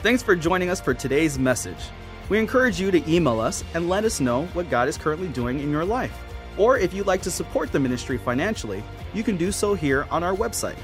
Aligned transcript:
Thanks 0.00 0.22
for 0.22 0.36
joining 0.36 0.70
us 0.70 0.80
for 0.80 0.94
today's 0.94 1.40
message. 1.40 1.88
We 2.28 2.38
encourage 2.38 2.80
you 2.80 2.92
to 2.92 3.12
email 3.12 3.40
us 3.40 3.64
and 3.74 3.88
let 3.88 4.04
us 4.04 4.20
know 4.20 4.44
what 4.52 4.70
God 4.70 4.86
is 4.86 4.96
currently 4.96 5.26
doing 5.26 5.58
in 5.58 5.72
your 5.72 5.84
life. 5.84 6.16
Or 6.56 6.78
if 6.78 6.94
you'd 6.94 7.08
like 7.08 7.20
to 7.22 7.32
support 7.32 7.72
the 7.72 7.80
ministry 7.80 8.16
financially, 8.16 8.84
you 9.12 9.24
can 9.24 9.36
do 9.36 9.50
so 9.50 9.74
here 9.74 10.06
on 10.08 10.22
our 10.22 10.36
website. 10.36 10.76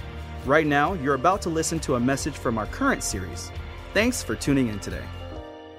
Right 0.45 0.67
now, 0.67 0.95
you're 0.95 1.15
about 1.15 1.43
to 1.43 1.49
listen 1.49 1.79
to 1.81 1.95
a 1.95 2.01
message 2.01 2.35
from 2.35 2.59
our 2.59 2.67
current 2.67 3.05
series. 3.05 3.53
Thanks 3.93 4.21
for 4.21 4.35
tuning 4.35 4.66
in 4.66 4.80
today. 4.80 5.05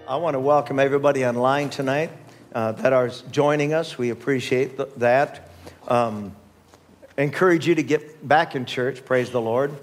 I 0.08 0.16
want 0.16 0.36
to 0.36 0.40
welcome 0.40 0.80
everybody 0.80 1.26
online 1.26 1.70
tonight 1.70 2.12
uh, 2.54 2.72
that 2.72 2.94
are 2.94 3.10
joining 3.32 3.74
us. 3.74 3.98
We 3.98 4.12
appreciate 4.12 4.78
th- 4.78 4.90
that. 4.96 5.50
Um, 5.90 6.34
encourage 7.18 7.68
you 7.68 7.76
to 7.76 7.84
get 7.84 8.26
back 8.26 8.56
in 8.56 8.66
church, 8.66 9.04
praise 9.04 9.30
the 9.30 9.42
Lord, 9.42 9.78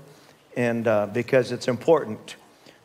and 0.57 0.89
uh, 0.89 1.09
because 1.09 1.53
it's 1.53 1.69
important. 1.69 2.37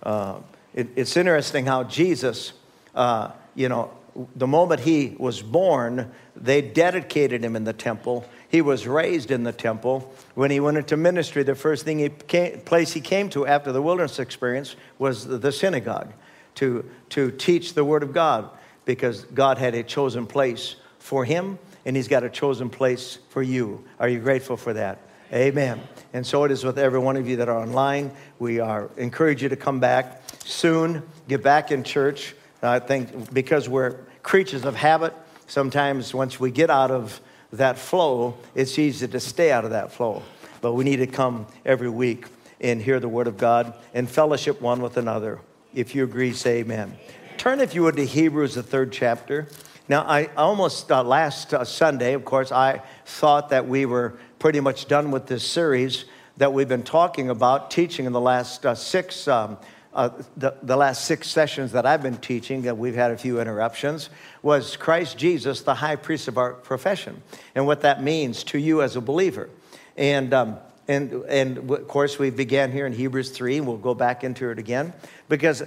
Uh, 0.04 0.40
it, 0.78 0.90
it's 0.96 1.18
interesting 1.18 1.66
how 1.66 1.84
Jesus, 1.84 2.54
uh, 2.94 3.32
you 3.56 3.68
know, 3.68 3.92
the 4.36 4.48
moment 4.48 4.80
he 4.80 5.16
was 5.18 5.42
born, 5.42 6.12
they 6.36 6.62
dedicated 6.62 7.44
him 7.44 7.56
in 7.56 7.64
the 7.64 7.74
temple. 7.74 8.26
He 8.48 8.62
was 8.62 8.88
raised 8.88 9.32
in 9.32 9.44
the 9.44 9.52
temple. 9.52 10.14
When 10.36 10.52
he 10.52 10.60
went 10.60 10.78
into 10.78 10.96
ministry, 10.96 11.42
the 11.42 11.56
first 11.56 11.84
thing 11.84 12.00
he 12.00 12.10
came, 12.10 12.60
place 12.62 12.94
he 12.94 13.02
came 13.02 13.30
to 13.32 13.48
after 13.48 13.72
the 13.72 13.82
wilderness 13.82 14.20
experience 14.20 14.76
was 15.00 15.26
the 15.26 15.52
synagogue 15.52 16.14
to, 16.56 16.88
to 17.10 17.32
teach 17.32 17.74
the 17.74 17.84
Word 17.84 18.04
of 18.04 18.14
God 18.14 18.50
because 18.86 19.24
God 19.26 19.58
had 19.58 19.74
a 19.74 19.84
chosen 19.84 20.28
place 20.28 20.76
for 21.00 21.26
him 21.26 21.58
and 21.86 21.96
He's 21.96 22.08
got 22.08 22.24
a 22.24 22.30
chosen 22.30 22.70
place 22.70 23.18
for 23.30 23.42
you. 23.42 23.84
Are 24.00 24.10
you 24.10 24.20
grateful 24.20 24.58
for 24.58 24.74
that? 24.74 25.00
Amen. 25.34 25.82
And 26.14 26.26
so 26.26 26.44
it 26.44 26.52
is 26.52 26.64
with 26.64 26.78
every 26.78 27.00
one 27.00 27.18
of 27.18 27.28
you 27.28 27.38
that 27.38 27.50
are 27.50 27.58
online. 27.58 28.12
We 28.40 28.60
are 28.60 28.90
encourage 28.96 29.44
you 29.44 29.50
to 29.50 29.56
come 29.56 29.80
back 29.80 30.22
soon, 30.48 31.04
get 31.28 31.44
back 31.44 31.72
in 31.72 31.84
church. 31.84 32.34
I 32.64 32.80
think 32.80 33.34
because 33.34 33.70
we're 33.70 33.98
creatures 34.24 34.66
of 34.66 34.76
habit, 34.76 35.14
sometimes 35.46 36.14
once 36.14 36.40
we 36.40 36.52
get 36.52 36.70
out 36.70 36.90
of 36.90 37.22
that 37.54 37.78
flow, 37.78 38.38
it's 38.56 38.80
easy 38.80 39.08
to 39.08 39.20
stay 39.20 39.52
out 39.52 39.66
of 39.66 39.72
that 39.72 39.92
flow. 39.92 40.24
But 40.62 40.74
we 40.74 40.84
need 40.84 40.98
to 40.98 41.08
come 41.08 41.48
every 41.66 41.90
week 41.90 42.26
and 42.60 42.82
hear 42.82 43.00
the 43.00 43.08
Word 43.08 43.28
of 43.28 43.38
God 43.38 43.74
and 43.94 44.10
fellowship 44.10 44.60
one 44.62 44.82
with 44.82 44.98
another. 44.98 45.40
If 45.74 45.94
you 45.94 46.04
agree, 46.04 46.34
say 46.34 46.60
amen. 46.60 46.98
Turn, 47.38 47.60
if 47.60 47.76
you 47.76 47.84
would, 47.84 47.96
to 47.98 48.06
Hebrews, 48.06 48.56
the 48.56 48.64
third 48.64 48.92
chapter. 48.92 49.48
Now, 49.88 50.02
I 50.02 50.30
almost 50.36 50.92
uh, 50.92 51.04
last 51.04 51.54
uh, 51.54 51.64
Sunday, 51.64 52.14
of 52.14 52.26
course, 52.26 52.52
I 52.52 52.82
thought 53.06 53.50
that 53.50 53.68
we 53.68 53.86
were 53.86 54.18
pretty 54.40 54.60
much 54.60 54.88
done 54.88 55.12
with 55.12 55.28
this 55.28 55.46
series 55.46 56.06
that 56.38 56.52
we've 56.52 56.68
been 56.68 56.84
talking 56.84 57.30
about, 57.30 57.70
teaching 57.70 58.06
in 58.06 58.14
the 58.14 58.20
last 58.20 58.66
uh, 58.66 58.76
six. 58.76 59.28
Um, 59.28 59.58
uh, 59.98 60.10
the, 60.38 60.56
the 60.64 60.78
last 60.78 61.06
six 61.06 61.28
sessions 61.28 61.74
that 61.74 61.86
I've 61.86 62.02
been 62.02 62.18
teaching, 62.18 62.66
and 62.68 62.78
we've 62.78 62.96
had 62.96 63.12
a 63.12 63.18
few 63.18 63.42
interruptions, 63.42 64.10
was 64.42 64.78
Christ 64.78 65.18
Jesus, 65.18 65.62
the 65.62 65.76
high 65.76 65.98
priest 65.98 66.30
of 66.30 66.38
our 66.38 66.54
profession, 66.54 67.22
and 67.56 67.66
what 67.66 67.82
that 67.82 68.02
means 68.02 68.44
to 68.46 68.60
you 68.60 68.82
as 68.82 68.96
a 68.96 69.02
believer. 69.02 69.50
And 69.98 70.34
um, 70.34 70.58
and, 70.88 71.12
and 71.28 71.70
of 71.70 71.88
course, 71.88 72.18
we 72.18 72.30
began 72.30 72.72
here 72.72 72.86
in 72.86 72.94
Hebrews 72.94 73.32
3, 73.32 73.58
and 73.58 73.68
we'll 73.68 73.78
go 73.78 73.94
back 73.94 74.24
into 74.24 74.50
it 74.52 74.60
again 74.60 74.94
because 75.28 75.64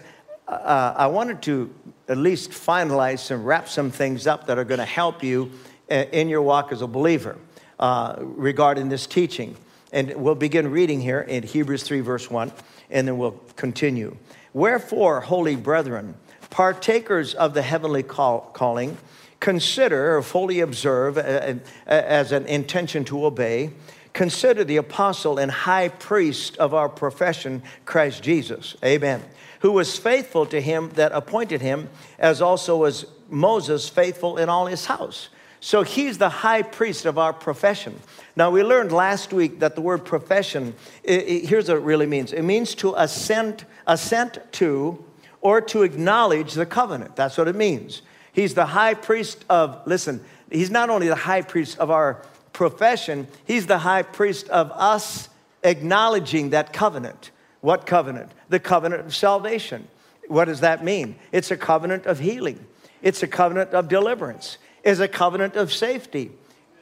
uh, 0.48 0.94
I 0.96 1.08
wanted 1.08 1.42
to 1.42 1.72
at 2.08 2.16
least 2.16 2.50
finalize 2.50 3.30
and 3.30 3.46
wrap 3.46 3.68
some 3.68 3.90
things 3.90 4.26
up 4.26 4.46
that 4.46 4.58
are 4.58 4.64
going 4.64 4.78
to 4.78 4.86
help 4.86 5.22
you 5.22 5.52
uh, 5.90 6.06
in 6.12 6.28
your 6.28 6.42
walk 6.42 6.72
as 6.72 6.80
a 6.80 6.86
believer 6.86 7.36
uh, 7.78 8.16
regarding 8.18 8.88
this 8.88 9.06
teaching. 9.06 9.56
And 9.92 10.14
we'll 10.16 10.34
begin 10.34 10.70
reading 10.70 11.00
here 11.00 11.20
in 11.20 11.42
Hebrews 11.42 11.82
3, 11.82 12.00
verse 12.00 12.30
1, 12.30 12.52
and 12.90 13.08
then 13.08 13.18
we'll 13.18 13.40
continue. 13.56 14.16
Wherefore, 14.52 15.20
holy 15.20 15.56
brethren, 15.56 16.14
partakers 16.50 17.34
of 17.34 17.54
the 17.54 17.62
heavenly 17.62 18.02
call, 18.02 18.40
calling, 18.52 18.96
consider 19.38 20.16
or 20.16 20.22
fully 20.22 20.60
observe 20.60 21.16
uh, 21.16 21.54
as 21.86 22.32
an 22.32 22.46
intention 22.46 23.04
to 23.04 23.24
obey 23.24 23.70
consider 24.12 24.64
the 24.64 24.76
apostle 24.76 25.38
and 25.38 25.50
high 25.50 25.88
priest 25.88 26.56
of 26.58 26.74
our 26.74 26.88
profession, 26.88 27.62
Christ 27.84 28.22
Jesus. 28.22 28.76
Amen. 28.84 29.22
Who 29.60 29.72
was 29.72 29.98
faithful 29.98 30.46
to 30.46 30.60
him 30.60 30.90
that 30.94 31.12
appointed 31.12 31.60
him, 31.60 31.88
as 32.18 32.40
also 32.42 32.76
was 32.78 33.06
Moses 33.28 33.88
faithful 33.88 34.38
in 34.38 34.48
all 34.48 34.66
his 34.66 34.86
house. 34.86 35.28
So 35.60 35.82
he's 35.82 36.16
the 36.16 36.30
high 36.30 36.62
priest 36.62 37.04
of 37.04 37.18
our 37.18 37.32
profession. 37.32 38.00
Now, 38.34 38.50
we 38.50 38.62
learned 38.62 38.92
last 38.92 39.32
week 39.32 39.60
that 39.60 39.74
the 39.74 39.82
word 39.82 40.04
profession, 40.06 40.74
it, 41.04 41.28
it, 41.28 41.44
here's 41.46 41.68
what 41.68 41.76
it 41.76 41.82
really 41.82 42.06
means 42.06 42.32
it 42.32 42.42
means 42.42 42.74
to 42.76 42.94
assent, 42.96 43.66
assent 43.86 44.38
to 44.52 45.04
or 45.42 45.60
to 45.60 45.82
acknowledge 45.82 46.54
the 46.54 46.66
covenant. 46.66 47.16
That's 47.16 47.36
what 47.36 47.48
it 47.48 47.56
means. 47.56 48.02
He's 48.32 48.54
the 48.54 48.66
high 48.66 48.94
priest 48.94 49.44
of, 49.48 49.82
listen, 49.86 50.24
he's 50.50 50.70
not 50.70 50.90
only 50.90 51.08
the 51.08 51.14
high 51.14 51.42
priest 51.42 51.78
of 51.78 51.90
our 51.90 52.22
profession, 52.52 53.26
he's 53.44 53.66
the 53.66 53.78
high 53.78 54.02
priest 54.02 54.48
of 54.48 54.70
us 54.72 55.28
acknowledging 55.62 56.50
that 56.50 56.72
covenant. 56.72 57.30
What 57.60 57.86
covenant? 57.86 58.30
The 58.48 58.60
covenant 58.60 59.06
of 59.06 59.14
salvation. 59.14 59.88
What 60.28 60.46
does 60.46 60.60
that 60.60 60.84
mean? 60.84 61.16
It's 61.32 61.50
a 61.50 61.56
covenant 61.56 62.06
of 62.06 62.18
healing, 62.18 62.64
it's 63.02 63.22
a 63.22 63.26
covenant 63.26 63.70
of 63.70 63.88
deliverance, 63.88 64.58
it's 64.82 65.00
a 65.00 65.08
covenant 65.08 65.56
of 65.56 65.72
safety, 65.72 66.32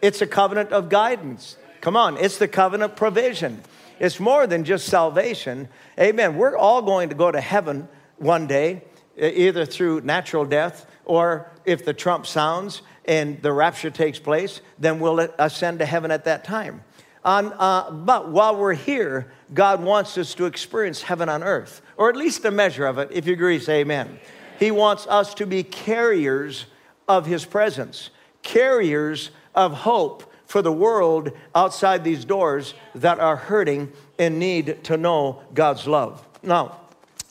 it's 0.03 0.23
a 0.23 0.27
covenant 0.27 0.71
of 0.73 0.89
guidance. 0.89 1.57
Come 1.81 1.97
on, 1.97 2.17
it's 2.17 2.39
the 2.39 2.49
covenant 2.49 2.97
provision. 2.97 3.63
It's 4.01 4.21
more 4.21 4.47
than 4.47 4.65
just 4.65 4.87
salvation. 4.87 5.69
Amen. 5.99 6.37
We're 6.37 6.57
all 6.57 6.83
going 6.83 7.09
to 7.09 7.15
go 7.15 7.31
to 7.31 7.41
heaven 7.41 7.89
one 8.17 8.47
day, 8.47 8.83
either 9.17 9.65
through 9.65 10.03
natural 10.03 10.45
death 10.45 10.87
or 11.05 11.51
if 11.65 11.85
the 11.85 11.95
trump 11.95 12.27
sounds 12.27 12.83
and 13.05 13.41
the 13.43 13.53
rapture 13.53 13.91
takes 13.91 14.19
place, 14.19 14.61
then 14.79 15.01
we'll 15.01 15.19
ascend 15.39 15.79
to 15.81 15.87
heaven 15.87 16.11
at 16.11 16.25
that 16.25 16.45
time. 16.45 16.83
Uh, 17.25 17.91
but 17.91 18.31
while 18.31 18.57
we're 18.57 18.75
here, 18.75 19.33
God 19.53 19.83
wants 19.83 20.17
us 20.17 20.35
to 20.35 20.45
experience 20.45 21.03
heaven 21.03 21.29
on 21.29 21.43
earth, 21.43 21.83
or 21.97 22.09
at 22.09 22.17
least 22.17 22.45
a 22.45 22.51
measure 22.51 22.87
of 22.87 22.99
it. 22.99 23.09
If 23.13 23.27
you 23.27 23.33
agree, 23.33 23.59
say 23.59 23.81
amen. 23.81 24.21
He 24.59 24.71
wants 24.71 25.07
us 25.07 25.35
to 25.35 25.47
be 25.47 25.63
carriers 25.63 26.67
of 27.09 27.27
His 27.27 27.45
presence, 27.45 28.11
carriers 28.43 29.31
of 29.55 29.73
hope 29.73 30.33
for 30.47 30.63
the 30.63 30.73
world 30.73 31.31
outside 31.55 32.05
these 32.05 32.25
doors 32.25 32.75
that 32.95 33.21
are 33.21 33.37
hurting 33.37 33.93
and 34.19 34.39
need 34.39 34.83
to 34.85 34.97
know 34.97 35.43
God's 35.53 35.87
love. 35.87 36.27
Now, 36.43 36.77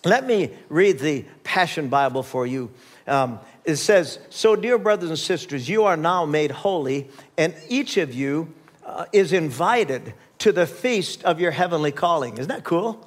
let 0.05 0.25
me 0.25 0.51
read 0.69 0.99
the 0.99 1.25
Passion 1.43 1.89
Bible 1.89 2.23
for 2.23 2.45
you. 2.45 2.71
Um, 3.07 3.39
it 3.65 3.77
says, 3.77 4.19
So, 4.29 4.55
dear 4.55 4.77
brothers 4.77 5.09
and 5.09 5.19
sisters, 5.19 5.67
you 5.67 5.85
are 5.85 5.97
now 5.97 6.25
made 6.25 6.51
holy, 6.51 7.09
and 7.38 7.53
each 7.67 7.97
of 7.97 8.13
you 8.13 8.53
uh, 8.85 9.05
is 9.11 9.33
invited 9.33 10.13
to 10.39 10.51
the 10.51 10.67
feast 10.67 11.23
of 11.23 11.39
your 11.39 11.51
heavenly 11.51 11.91
calling. 11.91 12.38
Isn't 12.38 12.49
that 12.49 12.63
cool? 12.63 13.05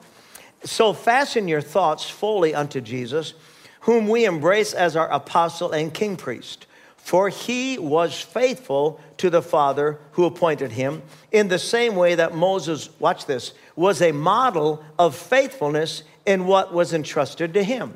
So, 0.64 0.92
fasten 0.92 1.48
your 1.48 1.62
thoughts 1.62 2.10
fully 2.10 2.54
unto 2.54 2.80
Jesus, 2.80 3.34
whom 3.80 4.08
we 4.08 4.24
embrace 4.24 4.72
as 4.72 4.96
our 4.96 5.10
apostle 5.10 5.72
and 5.72 5.92
king 5.92 6.16
priest. 6.16 6.66
For 6.96 7.28
he 7.28 7.78
was 7.78 8.20
faithful 8.20 9.00
to 9.16 9.30
the 9.30 9.42
Father 9.42 9.98
who 10.12 10.26
appointed 10.26 10.72
him, 10.72 11.02
in 11.32 11.48
the 11.48 11.58
same 11.58 11.96
way 11.96 12.14
that 12.14 12.34
Moses, 12.34 12.90
watch 12.98 13.26
this, 13.26 13.52
was 13.74 14.02
a 14.02 14.12
model 14.12 14.84
of 14.98 15.16
faithfulness 15.16 16.02
in 16.26 16.46
what 16.46 16.72
was 16.72 16.92
entrusted 16.92 17.54
to 17.54 17.64
him. 17.64 17.94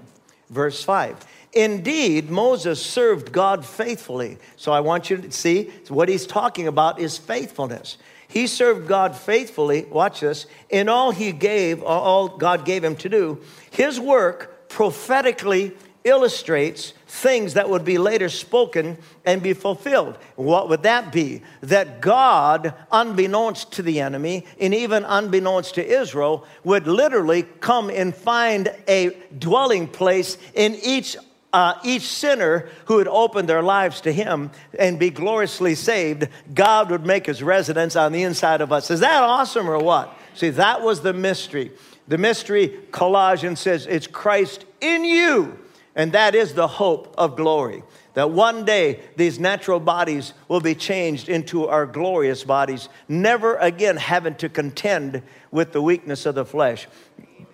Verse 0.51 0.83
5 0.83 1.25
Indeed, 1.53 2.31
Moses 2.31 2.85
served 2.85 3.31
God 3.31 3.65
faithfully. 3.65 4.39
So 4.57 4.73
I 4.73 4.81
want 4.81 5.09
you 5.09 5.19
to 5.19 5.31
see 5.31 5.71
what 5.89 6.09
he's 6.09 6.27
talking 6.27 6.67
about 6.67 6.99
is 6.99 7.17
faithfulness. 7.17 7.97
He 8.27 8.49
served 8.49 8.89
God 8.89 9.17
faithfully, 9.17 9.85
watch 9.85 10.21
this, 10.21 10.47
in 10.69 10.89
all 10.89 11.13
he 11.13 11.31
gave, 11.31 11.83
all 11.85 12.27
God 12.27 12.65
gave 12.65 12.83
him 12.83 12.97
to 12.97 13.09
do. 13.09 13.41
His 13.71 14.01
work 14.01 14.54
prophetically 14.75 15.71
illustrates 16.03 16.95
things 17.07 17.55
that 17.55 17.71
would 17.71 17.85
be 17.85 17.97
later 17.97 18.29
spoken 18.29 18.99
and 19.25 19.41
be 19.41 19.53
fulfilled. 19.53 20.19
What 20.35 20.69
would 20.69 20.83
that 20.83 21.13
be? 21.13 21.43
That 21.61 22.01
God, 22.01 22.75
unbeknownst 22.91 23.71
to 23.75 23.83
the 23.83 24.01
enemy 24.01 24.47
and 24.59 24.75
even 24.75 25.05
unbeknownst 25.05 25.77
to 25.77 25.87
Israel, 25.87 26.45
would 26.65 26.89
literally 26.89 27.45
come 27.61 27.89
and 27.89 28.13
find 28.13 28.69
a 28.89 29.17
dwelling 29.39 29.87
place 29.87 30.39
in 30.55 30.75
each 30.83 31.17
uh, 31.53 31.79
each 31.85 32.03
sinner 32.03 32.69
who 32.87 32.97
would 32.97 33.07
open 33.07 33.47
their 33.47 33.63
lives 33.63 34.01
to 34.01 34.13
Him 34.13 34.51
and 34.77 34.99
be 34.99 35.11
gloriously 35.11 35.77
saved, 35.77 36.27
God 36.53 36.91
would 36.91 37.07
make 37.07 37.27
His 37.27 37.45
residence 37.45 37.95
on 37.95 38.11
the 38.11 38.25
inside 38.25 38.61
of 38.61 38.73
us. 38.73 38.91
Is 38.91 38.99
that 38.99 39.23
awesome 39.23 39.71
or 39.71 39.79
what? 39.79 40.13
See, 40.35 40.51
that 40.51 40.83
was 40.83 41.03
the 41.03 41.13
mystery. 41.13 41.71
The 42.07 42.19
mystery, 42.19 42.81
Colossians 42.91 43.61
says, 43.61 43.87
it's 43.87 44.07
Christ 44.07 44.65
in 44.81 45.05
you, 45.05 45.59
and 45.95 46.13
that 46.13 46.35
is 46.35 46.55
the 46.55 46.69
hope 46.69 47.15
of 47.17 47.37
glory. 47.37 47.83
That 48.15 48.31
one 48.31 48.65
day 48.65 49.01
these 49.17 49.41
natural 49.41 49.81
bodies 49.81 50.35
will 50.49 50.61
be 50.61 50.75
changed 50.75 51.29
into 51.29 51.67
our 51.67 51.87
glorious 51.87 52.45
bodies, 52.45 52.89
never 53.09 53.57
again 53.57 53.97
having 53.97 54.37
to 54.37 54.49
contend 54.49 55.23
with 55.51 55.73
the 55.73 55.83
weakness 55.83 56.27
of 56.27 56.35
the 56.35 56.45
flesh. 56.45 56.87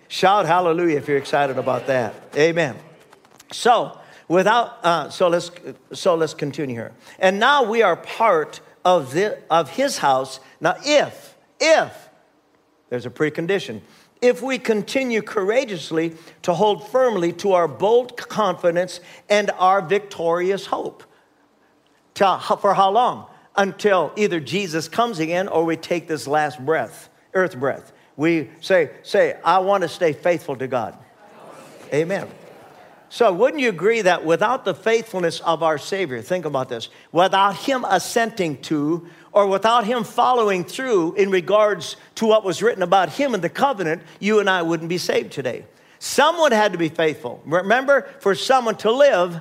Shout 0.07 0.45
hallelujah 0.45 0.97
if 0.97 1.07
you're 1.07 1.17
excited 1.17 1.57
about 1.57 1.87
that. 1.87 2.13
Amen. 2.35 2.75
So, 3.51 3.97
without, 4.27 4.77
uh, 4.83 5.09
so, 5.09 5.29
let's, 5.29 5.49
so 5.93 6.15
let's 6.15 6.33
continue 6.33 6.75
here. 6.75 6.91
And 7.17 7.39
now 7.39 7.63
we 7.63 7.81
are 7.81 7.95
part 7.95 8.59
of, 8.83 9.13
the, 9.13 9.39
of 9.49 9.69
his 9.69 9.97
house. 9.99 10.39
Now, 10.59 10.75
if, 10.83 11.35
if, 11.59 12.09
there's 12.89 13.05
a 13.05 13.09
precondition. 13.09 13.81
If 14.21 14.41
we 14.41 14.59
continue 14.59 15.21
courageously 15.23 16.15
to 16.43 16.53
hold 16.53 16.87
firmly 16.89 17.33
to 17.33 17.53
our 17.53 17.67
bold 17.67 18.17
confidence 18.17 18.99
and 19.29 19.49
our 19.57 19.81
victorious 19.81 20.67
hope. 20.67 21.03
For 22.13 22.73
how 22.73 22.91
long? 22.91 23.25
Until 23.55 24.13
either 24.15 24.39
Jesus 24.39 24.87
comes 24.87 25.19
again 25.19 25.47
or 25.47 25.65
we 25.65 25.75
take 25.75 26.07
this 26.07 26.27
last 26.27 26.63
breath, 26.63 27.09
earth 27.33 27.59
breath. 27.59 27.91
We 28.15 28.49
say, 28.61 28.91
say, 29.01 29.39
I 29.43 29.59
want 29.59 29.81
to 29.81 29.89
stay 29.89 30.13
faithful 30.13 30.55
to 30.57 30.67
God. 30.67 30.97
Amen. 31.91 32.27
So, 33.09 33.33
wouldn't 33.33 33.59
you 33.59 33.67
agree 33.67 34.03
that 34.03 34.23
without 34.23 34.63
the 34.63 34.73
faithfulness 34.73 35.41
of 35.41 35.63
our 35.63 35.77
Savior, 35.77 36.21
think 36.21 36.45
about 36.45 36.69
this, 36.69 36.87
without 37.11 37.57
Him 37.57 37.85
assenting 37.89 38.61
to 38.63 39.05
or 39.31 39.47
without 39.47 39.85
Him 39.85 40.03
following 40.03 40.63
through 40.63 41.13
in 41.13 41.29
regards 41.29 41.95
to 42.15 42.25
what 42.25 42.43
was 42.43 42.61
written 42.61 42.83
about 42.83 43.09
Him 43.09 43.33
in 43.33 43.41
the 43.41 43.49
covenant, 43.49 44.03
you 44.19 44.39
and 44.39 44.49
I 44.49 44.61
wouldn't 44.61 44.89
be 44.89 44.97
saved 44.97 45.31
today. 45.31 45.65
Someone 45.99 46.51
had 46.51 46.71
to 46.71 46.77
be 46.77 46.89
faithful. 46.89 47.41
Remember, 47.45 48.09
for 48.19 48.33
someone 48.33 48.75
to 48.77 48.91
live, 48.91 49.39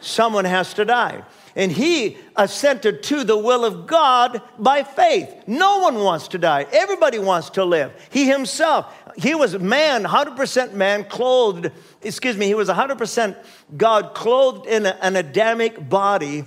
someone 0.00 0.44
has 0.44 0.74
to 0.74 0.84
die. 0.84 1.22
And 1.54 1.72
he 1.72 2.18
assented 2.36 3.02
to 3.04 3.24
the 3.24 3.36
will 3.36 3.64
of 3.64 3.86
God 3.86 4.42
by 4.58 4.82
faith. 4.82 5.34
No 5.46 5.78
one 5.78 5.94
wants 5.96 6.28
to 6.28 6.38
die. 6.38 6.66
Everybody 6.70 7.18
wants 7.18 7.48
to 7.50 7.64
live. 7.64 7.92
He 8.10 8.26
himself, 8.26 8.94
he 9.16 9.34
was 9.34 9.58
man, 9.58 10.04
100% 10.04 10.74
man, 10.74 11.04
clothed, 11.04 11.70
excuse 12.02 12.36
me, 12.36 12.46
he 12.46 12.54
was 12.54 12.68
100% 12.68 13.36
God, 13.74 14.14
clothed 14.14 14.66
in 14.66 14.84
an 14.84 15.16
Adamic 15.16 15.88
body, 15.88 16.44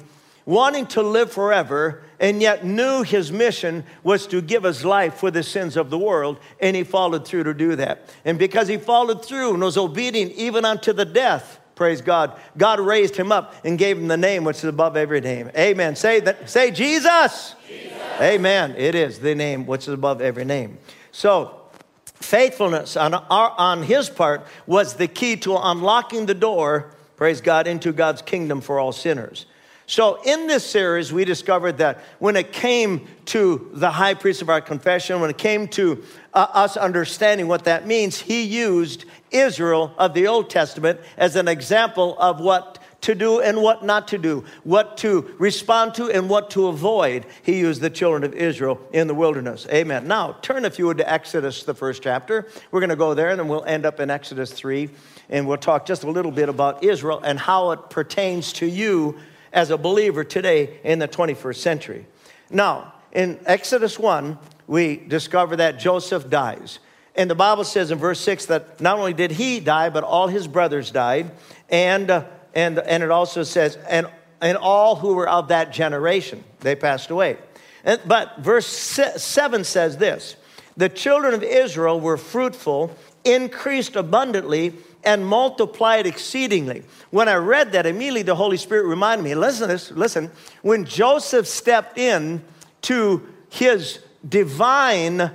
wanting 0.49 0.87
to 0.87 1.03
live 1.03 1.31
forever, 1.31 2.01
and 2.19 2.41
yet 2.41 2.65
knew 2.65 3.03
his 3.03 3.31
mission 3.31 3.83
was 4.01 4.25
to 4.25 4.41
give 4.41 4.63
his 4.63 4.83
life 4.83 5.13
for 5.13 5.29
the 5.29 5.43
sins 5.43 5.77
of 5.77 5.91
the 5.91 5.97
world, 5.97 6.39
and 6.59 6.75
he 6.75 6.83
followed 6.83 7.25
through 7.25 7.43
to 7.43 7.53
do 7.53 7.75
that. 7.75 8.09
And 8.25 8.39
because 8.39 8.67
he 8.67 8.77
followed 8.77 9.23
through 9.23 9.53
and 9.53 9.61
was 9.61 9.77
obedient 9.77 10.31
even 10.31 10.65
unto 10.65 10.91
the 10.91 11.05
death, 11.05 11.59
Praise 11.75 12.01
God. 12.01 12.37
God 12.57 12.81
raised 12.81 13.15
him 13.15 13.31
up 13.31 13.55
and 13.63 13.77
gave 13.77 13.97
him 13.97 14.09
the 14.09 14.17
name 14.17 14.43
which 14.43 14.57
is 14.57 14.63
above 14.65 14.97
every 14.97 15.21
name. 15.21 15.49
Amen. 15.57 15.95
Say 15.95 16.19
that, 16.19 16.49
say 16.49 16.71
Jesus. 16.71 17.55
Jesus. 17.65 17.97
Amen. 18.19 18.75
It 18.75 18.95
is 18.95 19.19
the 19.19 19.33
name 19.33 19.65
which 19.65 19.83
is 19.83 19.93
above 19.93 20.19
every 20.19 20.43
name. 20.43 20.77
So 21.13 21.61
faithfulness 22.03 22.97
on, 22.97 23.13
our, 23.13 23.55
on 23.57 23.83
his 23.83 24.09
part 24.09 24.45
was 24.67 24.95
the 24.95 25.07
key 25.07 25.37
to 25.37 25.55
unlocking 25.55 26.25
the 26.25 26.33
door, 26.33 26.91
praise 27.15 27.39
God, 27.39 27.65
into 27.65 27.93
God's 27.93 28.21
kingdom 28.23 28.59
for 28.59 28.77
all 28.77 28.91
sinners. 28.91 29.45
So, 29.89 30.21
in 30.21 30.45
this 30.45 30.63
series, 30.63 31.11
we 31.11 31.25
discovered 31.25 31.79
that 31.79 31.97
when 32.19 32.35
it 32.35 32.53
came 32.53 33.07
to 33.25 33.71
the 33.73 33.89
high 33.89 34.13
priest 34.13 34.43
of 34.43 34.47
our 34.47 34.61
confession, 34.61 35.19
when 35.19 35.31
it 35.31 35.39
came 35.39 35.67
to 35.69 36.03
uh, 36.31 36.45
us 36.53 36.77
understanding 36.77 37.47
what 37.47 37.63
that 37.63 37.87
means, 37.87 38.19
he 38.19 38.43
used 38.43 39.05
Israel 39.31 39.91
of 39.97 40.13
the 40.13 40.27
Old 40.27 40.51
Testament 40.51 40.99
as 41.17 41.35
an 41.35 41.47
example 41.47 42.15
of 42.19 42.39
what 42.39 42.77
to 43.01 43.15
do 43.15 43.39
and 43.39 43.63
what 43.63 43.83
not 43.83 44.09
to 44.09 44.19
do, 44.19 44.43
what 44.63 44.95
to 44.97 45.33
respond 45.39 45.95
to 45.95 46.11
and 46.11 46.29
what 46.29 46.51
to 46.51 46.67
avoid. 46.67 47.25
He 47.41 47.57
used 47.57 47.81
the 47.81 47.89
children 47.89 48.23
of 48.23 48.35
Israel 48.35 48.79
in 48.93 49.07
the 49.07 49.15
wilderness. 49.15 49.65
Amen. 49.71 50.07
Now, 50.07 50.33
turn 50.43 50.65
if 50.65 50.77
you 50.77 50.85
would 50.85 50.99
to 50.99 51.11
Exodus, 51.11 51.63
the 51.63 51.73
first 51.73 52.03
chapter. 52.03 52.47
We're 52.69 52.81
going 52.81 52.91
to 52.91 52.95
go 52.95 53.15
there 53.15 53.29
and 53.29 53.39
then 53.39 53.47
we'll 53.47 53.65
end 53.65 53.87
up 53.87 53.99
in 53.99 54.11
Exodus 54.11 54.51
3 54.51 54.87
and 55.29 55.47
we'll 55.47 55.57
talk 55.57 55.87
just 55.87 56.03
a 56.03 56.11
little 56.11 56.31
bit 56.31 56.47
about 56.47 56.83
Israel 56.83 57.21
and 57.23 57.39
how 57.39 57.71
it 57.71 57.89
pertains 57.89 58.53
to 58.53 58.67
you 58.67 59.17
as 59.51 59.69
a 59.71 59.77
believer 59.77 60.23
today 60.23 60.79
in 60.83 60.99
the 60.99 61.07
21st 61.07 61.55
century. 61.55 62.05
Now, 62.49 62.93
in 63.11 63.39
Exodus 63.45 63.97
1, 63.97 64.37
we 64.67 64.97
discover 64.97 65.55
that 65.57 65.79
Joseph 65.79 66.29
dies. 66.29 66.79
And 67.15 67.29
the 67.29 67.35
Bible 67.35 67.63
says 67.63 67.91
in 67.91 67.97
verse 67.97 68.19
6 68.21 68.45
that 68.45 68.79
not 68.79 68.97
only 68.97 69.13
did 69.13 69.31
he 69.31 69.59
die, 69.59 69.89
but 69.89 70.03
all 70.03 70.27
his 70.27 70.47
brothers 70.47 70.91
died. 70.91 71.31
And, 71.69 72.09
uh, 72.09 72.25
and, 72.53 72.79
and 72.79 73.03
it 73.03 73.11
also 73.11 73.43
says, 73.43 73.77
and, 73.89 74.07
and 74.41 74.57
all 74.57 74.95
who 74.95 75.15
were 75.15 75.27
of 75.27 75.49
that 75.49 75.73
generation, 75.73 76.43
they 76.61 76.75
passed 76.75 77.09
away. 77.09 77.37
And, 77.83 77.99
but 78.05 78.39
verse 78.39 78.67
7 78.67 79.63
says 79.63 79.97
this 79.97 80.35
The 80.77 80.89
children 80.89 81.33
of 81.33 81.43
Israel 81.43 81.99
were 81.99 82.17
fruitful, 82.17 82.95
increased 83.23 83.95
abundantly, 83.95 84.75
and 85.03 85.25
multiplied 85.25 86.05
exceedingly. 86.05 86.83
When 87.09 87.27
I 87.29 87.35
read 87.35 87.71
that, 87.71 87.85
immediately 87.85 88.23
the 88.23 88.35
Holy 88.35 88.57
Spirit 88.57 88.85
reminded 88.85 89.23
me 89.23 89.35
listen, 89.35 89.69
this, 89.69 89.91
listen, 89.91 90.31
when 90.61 90.85
Joseph 90.85 91.47
stepped 91.47 91.97
in 91.97 92.43
to 92.83 93.27
his 93.49 93.99
divine, 94.27 95.31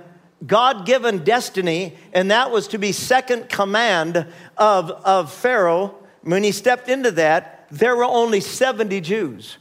God 0.47 0.87
given 0.87 1.25
destiny, 1.25 1.97
and 2.13 2.31
that 2.31 2.51
was 2.51 2.69
to 2.69 2.79
be 2.79 2.93
second 2.93 3.49
command 3.49 4.27
of, 4.57 4.91
of 4.91 5.33
Pharaoh, 5.33 5.95
when 6.23 6.43
he 6.43 6.53
stepped 6.53 6.89
into 6.89 7.11
that, 7.13 7.67
there 7.71 7.97
were 7.97 8.05
only 8.05 8.41
70 8.41 9.01
Jews. 9.01 9.59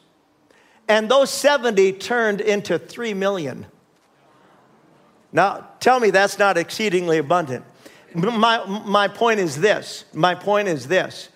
And 0.88 1.10
those 1.10 1.30
70 1.30 1.94
turned 1.94 2.42
into 2.42 2.78
3 2.78 3.14
million. 3.14 3.66
Now, 5.32 5.68
tell 5.80 6.00
me 6.00 6.10
that's 6.10 6.38
not 6.38 6.58
exceedingly 6.58 7.18
abundant 7.18 7.66
my, 8.14 8.66
my 8.86 9.08
point 9.08 9.40
is 9.40 9.60
this. 9.60 10.06
My 10.14 10.36
point 10.36 10.68
is 10.68 10.88
this. 10.88 11.30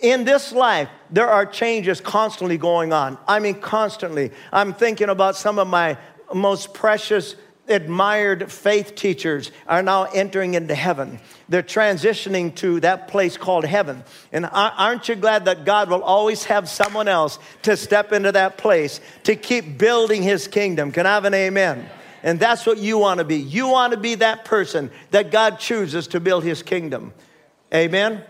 In 0.00 0.24
this 0.24 0.52
life, 0.52 0.88
there 1.10 1.28
are 1.28 1.44
changes 1.44 2.00
constantly 2.00 2.56
going 2.56 2.92
on. 2.92 3.18
I 3.28 3.38
mean, 3.38 3.60
constantly. 3.60 4.30
I'm 4.52 4.72
thinking 4.72 5.08
about 5.08 5.36
some 5.36 5.58
of 5.58 5.68
my 5.68 5.98
most 6.32 6.72
precious, 6.72 7.36
admired 7.68 8.50
faith 8.50 8.94
teachers 8.94 9.50
are 9.66 9.82
now 9.82 10.04
entering 10.04 10.54
into 10.54 10.74
heaven. 10.74 11.20
They're 11.48 11.62
transitioning 11.62 12.54
to 12.56 12.80
that 12.80 13.08
place 13.08 13.36
called 13.36 13.64
heaven. 13.64 14.04
And 14.32 14.48
aren't 14.50 15.08
you 15.08 15.16
glad 15.16 15.44
that 15.44 15.64
God 15.64 15.90
will 15.90 16.02
always 16.02 16.44
have 16.44 16.68
someone 16.68 17.08
else 17.08 17.38
to 17.62 17.76
step 17.76 18.12
into 18.12 18.32
that 18.32 18.56
place 18.58 19.00
to 19.24 19.36
keep 19.36 19.78
building 19.78 20.22
his 20.22 20.48
kingdom? 20.48 20.92
Can 20.92 21.06
I 21.06 21.14
have 21.14 21.24
an 21.24 21.34
amen? 21.34 21.88
And 22.22 22.38
that's 22.38 22.66
what 22.66 22.78
you 22.78 22.98
want 22.98 23.18
to 23.18 23.24
be. 23.24 23.36
You 23.36 23.68
want 23.68 23.92
to 23.92 23.98
be 23.98 24.16
that 24.16 24.44
person 24.44 24.90
that 25.10 25.30
God 25.30 25.58
chooses 25.58 26.06
to 26.08 26.20
build 26.20 26.44
his 26.44 26.62
kingdom. 26.62 27.12
Amen? 27.72 28.12
Amen? 28.12 28.24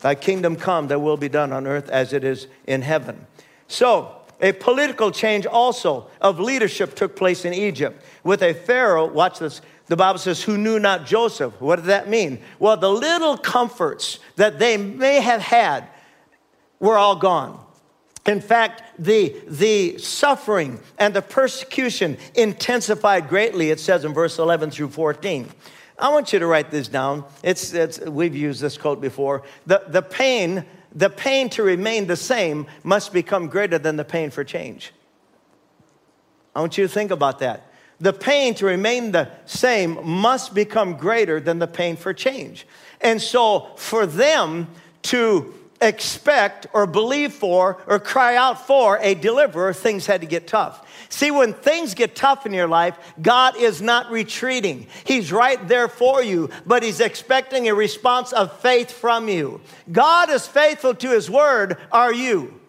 Thy 0.00 0.14
kingdom 0.14 0.56
come, 0.56 0.88
that 0.88 1.00
will 1.00 1.16
be 1.16 1.28
done 1.28 1.52
on 1.52 1.66
earth 1.66 1.88
as 1.88 2.12
it 2.12 2.24
is 2.24 2.46
in 2.66 2.82
heaven. 2.82 3.26
So, 3.66 4.14
a 4.40 4.52
political 4.52 5.10
change 5.10 5.46
also 5.46 6.08
of 6.20 6.38
leadership 6.38 6.94
took 6.94 7.16
place 7.16 7.44
in 7.44 7.52
Egypt 7.52 8.04
with 8.22 8.42
a 8.42 8.54
Pharaoh, 8.54 9.06
watch 9.06 9.40
this, 9.40 9.60
the 9.86 9.96
Bible 9.96 10.18
says, 10.18 10.42
who 10.42 10.56
knew 10.56 10.78
not 10.78 11.06
Joseph. 11.06 11.60
What 11.60 11.76
does 11.76 11.86
that 11.86 12.08
mean? 12.08 12.40
Well, 12.58 12.76
the 12.76 12.90
little 12.90 13.36
comforts 13.36 14.18
that 14.36 14.58
they 14.58 14.76
may 14.76 15.20
have 15.20 15.40
had 15.40 15.88
were 16.78 16.96
all 16.98 17.16
gone. 17.16 17.58
In 18.28 18.42
fact, 18.42 18.82
the, 18.98 19.34
the 19.46 19.96
suffering 19.96 20.80
and 20.98 21.14
the 21.14 21.22
persecution 21.22 22.18
intensified 22.34 23.26
greatly, 23.26 23.70
it 23.70 23.80
says 23.80 24.04
in 24.04 24.12
verse 24.12 24.38
11 24.38 24.70
through 24.70 24.90
14. 24.90 25.48
I 25.98 26.10
want 26.10 26.34
you 26.34 26.38
to 26.38 26.46
write 26.46 26.70
this 26.70 26.88
down. 26.88 27.24
It's, 27.42 27.72
it's, 27.72 27.98
we've 28.00 28.36
used 28.36 28.60
this 28.60 28.76
quote 28.76 29.00
before. 29.00 29.44
The, 29.66 29.82
the, 29.88 30.02
pain, 30.02 30.66
the 30.94 31.08
pain 31.08 31.48
to 31.50 31.62
remain 31.62 32.06
the 32.06 32.16
same 32.16 32.66
must 32.84 33.14
become 33.14 33.48
greater 33.48 33.78
than 33.78 33.96
the 33.96 34.04
pain 34.04 34.28
for 34.28 34.44
change. 34.44 34.92
I 36.54 36.60
want 36.60 36.76
you 36.76 36.86
to 36.86 36.92
think 36.92 37.10
about 37.10 37.38
that. 37.38 37.72
The 37.98 38.12
pain 38.12 38.54
to 38.56 38.66
remain 38.66 39.10
the 39.10 39.30
same 39.46 40.06
must 40.06 40.54
become 40.54 40.98
greater 40.98 41.40
than 41.40 41.60
the 41.60 41.66
pain 41.66 41.96
for 41.96 42.12
change. 42.12 42.66
And 43.00 43.22
so, 43.22 43.70
for 43.76 44.04
them 44.04 44.68
to 45.04 45.54
expect 45.80 46.66
or 46.72 46.86
believe 46.86 47.32
for 47.32 47.78
or 47.86 47.98
cry 47.98 48.36
out 48.36 48.66
for 48.66 48.98
a 48.98 49.14
deliverer, 49.14 49.72
things 49.72 50.06
had 50.06 50.20
to 50.20 50.26
get 50.26 50.46
tough. 50.46 50.84
See, 51.08 51.30
when 51.30 51.54
things 51.54 51.94
get 51.94 52.14
tough 52.14 52.46
in 52.46 52.52
your 52.52 52.68
life, 52.68 52.98
God 53.20 53.56
is 53.56 53.80
not 53.80 54.10
retreating. 54.10 54.86
He's 55.04 55.32
right 55.32 55.66
there 55.68 55.88
for 55.88 56.22
you, 56.22 56.50
but 56.66 56.82
He's 56.82 57.00
expecting 57.00 57.68
a 57.68 57.74
response 57.74 58.32
of 58.32 58.58
faith 58.60 58.90
from 58.90 59.28
you. 59.28 59.60
God 59.90 60.30
is 60.30 60.46
faithful 60.46 60.94
to 60.96 61.10
His 61.10 61.30
word. 61.30 61.78
Are 61.90 62.12
you? 62.12 62.60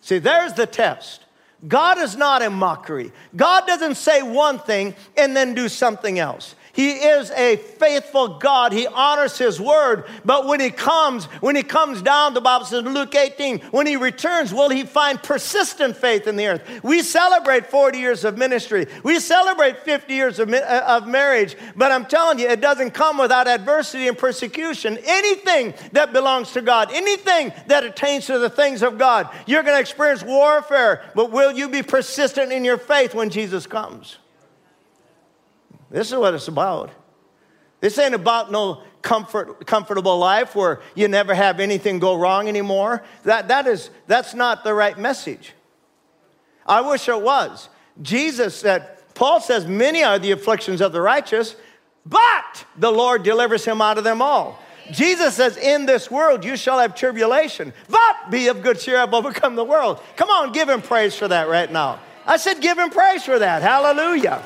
See, 0.00 0.18
there's 0.18 0.54
the 0.54 0.66
test. 0.66 1.24
God 1.66 1.98
is 1.98 2.16
not 2.16 2.42
a 2.42 2.50
mockery. 2.50 3.12
God 3.36 3.66
doesn't 3.66 3.96
say 3.96 4.22
one 4.22 4.58
thing 4.58 4.94
and 5.16 5.36
then 5.36 5.54
do 5.54 5.68
something 5.68 6.18
else. 6.18 6.54
He 6.72 6.92
is 6.92 7.30
a 7.32 7.56
faithful 7.56 8.38
God. 8.38 8.72
He 8.72 8.86
honors 8.86 9.36
his 9.36 9.60
word. 9.60 10.04
But 10.24 10.46
when 10.46 10.60
he 10.60 10.70
comes, 10.70 11.24
when 11.40 11.56
he 11.56 11.62
comes 11.62 12.00
down, 12.00 12.34
the 12.34 12.40
Bible 12.40 12.64
says 12.64 12.84
in 12.84 12.94
Luke 12.94 13.14
18, 13.14 13.60
when 13.70 13.86
he 13.86 13.96
returns, 13.96 14.54
will 14.54 14.70
he 14.70 14.84
find 14.84 15.20
persistent 15.20 15.96
faith 15.96 16.26
in 16.26 16.36
the 16.36 16.46
earth? 16.46 16.80
We 16.84 17.02
celebrate 17.02 17.66
40 17.66 17.98
years 17.98 18.24
of 18.24 18.38
ministry. 18.38 18.86
We 19.02 19.18
celebrate 19.18 19.78
50 19.78 20.14
years 20.14 20.38
of, 20.38 20.52
uh, 20.52 20.84
of 20.86 21.08
marriage. 21.08 21.56
But 21.74 21.90
I'm 21.90 22.06
telling 22.06 22.38
you, 22.38 22.48
it 22.48 22.60
doesn't 22.60 22.92
come 22.92 23.18
without 23.18 23.48
adversity 23.48 24.06
and 24.06 24.16
persecution. 24.16 24.98
Anything 25.04 25.74
that 25.92 26.12
belongs 26.12 26.52
to 26.52 26.62
God, 26.62 26.90
anything 26.92 27.52
that 27.66 27.82
attains 27.84 28.26
to 28.26 28.38
the 28.38 28.50
things 28.50 28.82
of 28.82 28.96
God, 28.96 29.28
you're 29.46 29.62
going 29.64 29.76
to 29.76 29.80
experience 29.80 30.22
warfare. 30.22 31.02
But 31.14 31.32
will 31.32 31.52
you 31.52 31.68
be 31.68 31.82
persistent 31.82 32.52
in 32.52 32.64
your 32.64 32.78
faith 32.78 33.14
when 33.14 33.30
Jesus 33.30 33.66
comes? 33.66 34.18
This 35.90 36.12
is 36.12 36.16
what 36.16 36.34
it's 36.34 36.48
about. 36.48 36.90
This 37.80 37.98
ain't 37.98 38.14
about 38.14 38.52
no 38.52 38.82
comfort, 39.02 39.66
comfortable 39.66 40.18
life 40.18 40.54
where 40.54 40.80
you 40.94 41.08
never 41.08 41.34
have 41.34 41.60
anything 41.60 41.98
go 41.98 42.16
wrong 42.16 42.48
anymore. 42.48 43.02
That, 43.24 43.48
that 43.48 43.66
is, 43.66 43.90
that's 44.06 44.34
not 44.34 44.64
the 44.64 44.74
right 44.74 44.98
message. 44.98 45.52
I 46.66 46.82
wish 46.82 47.08
it 47.08 47.20
was. 47.20 47.68
Jesus 48.02 48.54
said, 48.54 48.88
Paul 49.14 49.40
says, 49.40 49.66
Many 49.66 50.04
are 50.04 50.18
the 50.18 50.32
afflictions 50.32 50.80
of 50.80 50.92
the 50.92 51.00
righteous, 51.00 51.56
but 52.06 52.64
the 52.76 52.92
Lord 52.92 53.22
delivers 53.22 53.64
him 53.64 53.80
out 53.80 53.98
of 53.98 54.04
them 54.04 54.22
all. 54.22 54.62
Jesus 54.92 55.34
says, 55.34 55.56
In 55.56 55.86
this 55.86 56.10
world 56.10 56.44
you 56.44 56.56
shall 56.56 56.78
have 56.78 56.94
tribulation, 56.94 57.72
but 57.88 58.30
be 58.30 58.48
of 58.48 58.62
good 58.62 58.78
cheer, 58.78 58.98
I've 58.98 59.14
overcome 59.14 59.56
the 59.56 59.64
world. 59.64 60.02
Come 60.16 60.30
on, 60.30 60.52
give 60.52 60.68
him 60.68 60.82
praise 60.82 61.14
for 61.14 61.28
that 61.28 61.48
right 61.48 61.70
now. 61.70 61.98
I 62.26 62.36
said, 62.36 62.60
Give 62.60 62.78
him 62.78 62.90
praise 62.90 63.24
for 63.24 63.38
that. 63.38 63.62
Hallelujah. 63.62 64.44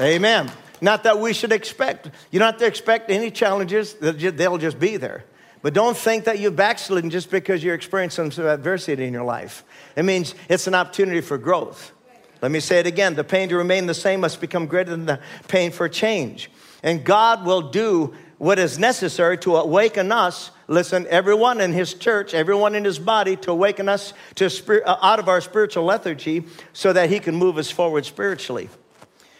Amen. 0.00 0.50
Not 0.80 1.04
that 1.04 1.18
we 1.18 1.32
should 1.32 1.52
expect, 1.52 2.10
you 2.30 2.38
don't 2.38 2.52
have 2.52 2.60
to 2.60 2.66
expect 2.66 3.10
any 3.10 3.30
challenges, 3.30 3.94
they'll 3.94 4.58
just 4.58 4.78
be 4.78 4.96
there. 4.96 5.24
But 5.60 5.74
don't 5.74 5.96
think 5.96 6.24
that 6.24 6.38
you've 6.38 6.54
backslidden 6.54 7.10
just 7.10 7.30
because 7.30 7.64
you're 7.64 7.74
experiencing 7.74 8.30
some 8.30 8.46
adversity 8.46 9.04
in 9.04 9.12
your 9.12 9.24
life. 9.24 9.64
It 9.96 10.04
means 10.04 10.36
it's 10.48 10.68
an 10.68 10.74
opportunity 10.74 11.20
for 11.20 11.36
growth. 11.36 11.92
Let 12.40 12.52
me 12.52 12.60
say 12.60 12.78
it 12.78 12.86
again 12.86 13.14
the 13.14 13.24
pain 13.24 13.48
to 13.48 13.56
remain 13.56 13.86
the 13.86 13.94
same 13.94 14.20
must 14.20 14.40
become 14.40 14.66
greater 14.66 14.92
than 14.92 15.06
the 15.06 15.20
pain 15.48 15.72
for 15.72 15.88
change. 15.88 16.50
And 16.84 17.04
God 17.04 17.44
will 17.44 17.62
do 17.62 18.14
what 18.38 18.60
is 18.60 18.78
necessary 18.78 19.36
to 19.38 19.56
awaken 19.56 20.12
us 20.12 20.52
listen 20.68 21.06
everyone 21.08 21.60
in 21.60 21.72
his 21.72 21.92
church 21.94 22.34
everyone 22.34 22.76
in 22.76 22.84
his 22.84 23.00
body 23.00 23.34
to 23.34 23.50
awaken 23.50 23.88
us 23.88 24.12
to 24.36 24.46
uh, 24.86 24.96
out 25.02 25.18
of 25.18 25.28
our 25.28 25.40
spiritual 25.40 25.84
lethargy 25.84 26.44
so 26.72 26.92
that 26.92 27.10
he 27.10 27.18
can 27.18 27.34
move 27.34 27.58
us 27.58 27.68
forward 27.68 28.06
spiritually 28.06 28.68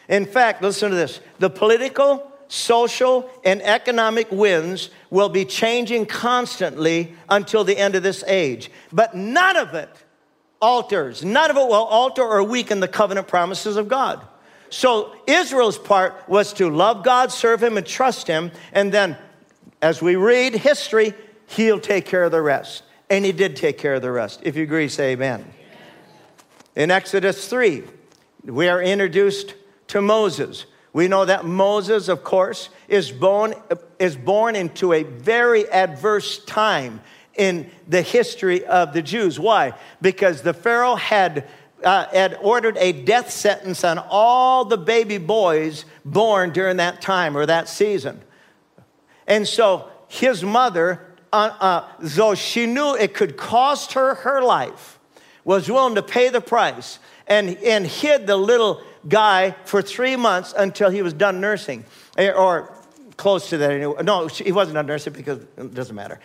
in 0.09 0.25
fact, 0.25 0.63
listen 0.63 0.91
to 0.91 0.97
this 0.97 1.21
the 1.39 1.51
political, 1.51 2.31
social, 2.49 3.31
and 3.45 3.63
economic 3.63 4.31
winds 4.33 4.91
will 5.11 5.29
be 5.29 5.45
changing 5.45 6.07
constantly 6.07 7.15
until 7.29 7.65
the 7.65 7.77
end 7.77 7.95
of 7.95 8.03
this 8.03 8.25
age. 8.27 8.71
But 8.93 9.15
none 9.15 9.57
of 9.57 9.75
it 9.75 9.91
alters, 10.61 11.25
none 11.25 11.51
of 11.51 11.57
it 11.57 11.67
will 11.67 11.75
alter 11.75 12.23
or 12.23 12.43
weaken 12.43 12.81
the 12.81 12.89
covenant 12.89 13.29
promises 13.29 13.77
of 13.77 13.89
God. 13.89 14.27
So 14.71 15.15
Israel's 15.27 15.79
part 15.79 16.29
was 16.29 16.53
to 16.55 16.69
love 16.69 17.05
God, 17.05 17.33
serve 17.33 17.63
Him, 17.63 17.77
and 17.77 17.87
trust 17.87 18.27
Him. 18.27 18.51
And 18.73 18.93
then, 18.93 19.17
as 19.81 20.03
we 20.03 20.17
read 20.17 20.55
history, 20.55 21.15
He'll 21.47 21.81
take 21.81 22.05
care 22.05 22.25
of 22.25 22.33
the 22.33 22.43
rest. 22.43 22.83
And 23.09 23.25
He 23.25 23.33
did 23.33 23.57
take 23.57 23.79
care 23.79 23.95
of 23.95 24.03
the 24.03 24.11
rest. 24.11 24.41
If 24.43 24.57
you 24.57 24.63
agree, 24.65 24.89
say 24.89 25.13
amen. 25.13 25.51
In 26.77 26.91
Exodus 26.91 27.49
3, 27.49 27.85
we 28.45 28.69
are 28.69 28.83
introduced 28.83 29.55
to 29.89 30.01
Moses. 30.01 30.67
We 30.93 31.09
know 31.09 31.25
that 31.25 31.45
Moses, 31.45 32.09
of 32.09 32.25
course, 32.25 32.71
is 32.89 33.13
born, 33.13 33.55
is 33.99 34.17
born 34.17 34.57
into 34.57 34.93
a 34.93 35.03
very 35.03 35.69
adverse 35.69 36.45
time 36.45 37.01
in 37.35 37.71
the 37.87 38.03
history 38.03 38.65
of 38.65 38.93
the 38.93 39.03
Jews. 39.03 39.39
Why? 39.39 39.75
Because 40.01 40.43
the 40.43 40.55
Pharaoh 40.55 40.97
had, 40.97 41.47
uh, 41.85 42.07
had 42.07 42.39
ordered 42.41 42.77
a 42.79 42.93
death 42.93 43.31
sentence 43.31 43.85
on 43.85 43.99
all 43.99 44.65
the 44.65 44.79
baby 44.79 45.19
boys 45.19 45.85
born 46.05 46.51
during 46.51 46.79
that 46.79 47.01
time 47.01 47.37
or 47.37 47.47
that 47.47 47.69
season. 47.69 48.21
And 49.27 49.47
so 49.47 49.89
his 50.09 50.43
mother, 50.43 51.07
uh, 51.33 51.55
uh, 51.61 51.89
though 52.01 52.35
she 52.35 52.67
knew 52.67 52.97
it 52.97 53.15
could 53.15 53.37
cost 53.37 53.93
her 53.93 54.17
her 54.17 54.43
life, 54.43 54.99
was 55.45 55.71
willing 55.71 55.95
to 55.95 56.03
pay 56.03 56.29
the 56.29 56.41
price 56.41 56.99
and, 57.29 57.57
and 57.59 57.87
hid 57.87 58.27
the 58.27 58.37
little 58.37 58.83
guy 59.07 59.55
for 59.65 59.83
three 59.83 60.17
months 60.17 60.55
until 60.57 60.91
he 60.91 61.03
was 61.03 61.13
done 61.13 61.41
nursing, 61.41 61.85
eh, 62.17 62.31
or 62.31 62.75
close 63.17 63.51
to 63.51 63.59
that 63.59 63.71
anyway. 63.71 64.03
No, 64.03 64.27
he 64.27 64.53
wasn't 64.53 64.75
done 64.75 64.87
nursing 64.87 65.13
because 65.13 65.39
it 65.57 65.75
doesn't 65.75 65.95
matter. 65.95 66.21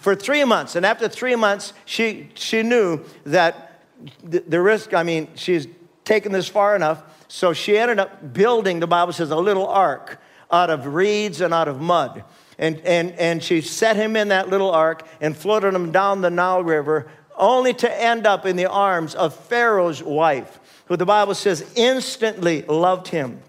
For 0.00 0.14
three 0.14 0.44
months, 0.44 0.76
and 0.76 0.86
after 0.86 1.08
three 1.08 1.36
months, 1.36 1.72
she, 1.84 2.30
she 2.34 2.62
knew 2.62 3.04
that 3.24 3.82
the, 4.22 4.40
the 4.40 4.60
risk, 4.60 4.94
I 4.94 5.02
mean, 5.02 5.28
she's 5.34 5.66
taken 6.04 6.32
this 6.32 6.48
far 6.48 6.74
enough, 6.74 7.02
so 7.28 7.52
she 7.52 7.78
ended 7.78 7.98
up 7.98 8.32
building, 8.32 8.80
the 8.80 8.86
Bible 8.86 9.12
says, 9.12 9.30
a 9.30 9.36
little 9.36 9.66
ark 9.66 10.20
out 10.50 10.70
of 10.70 10.86
reeds 10.86 11.40
and 11.40 11.54
out 11.54 11.68
of 11.68 11.80
mud. 11.80 12.24
And, 12.58 12.78
and, 12.80 13.12
and 13.12 13.42
she 13.42 13.60
set 13.60 13.96
him 13.96 14.14
in 14.14 14.28
that 14.28 14.48
little 14.48 14.70
ark 14.70 15.06
and 15.20 15.36
floated 15.36 15.74
him 15.74 15.90
down 15.90 16.20
the 16.20 16.30
Nile 16.30 16.62
River, 16.62 17.08
only 17.36 17.74
to 17.74 18.00
end 18.02 18.26
up 18.26 18.46
in 18.46 18.56
the 18.56 18.68
arms 18.70 19.14
of 19.14 19.34
Pharaoh's 19.34 20.02
wife 20.02 20.58
who 20.86 20.96
the 20.96 21.06
Bible 21.06 21.34
says 21.34 21.72
instantly 21.74 22.62
loved 22.62 23.08
him. 23.08 23.40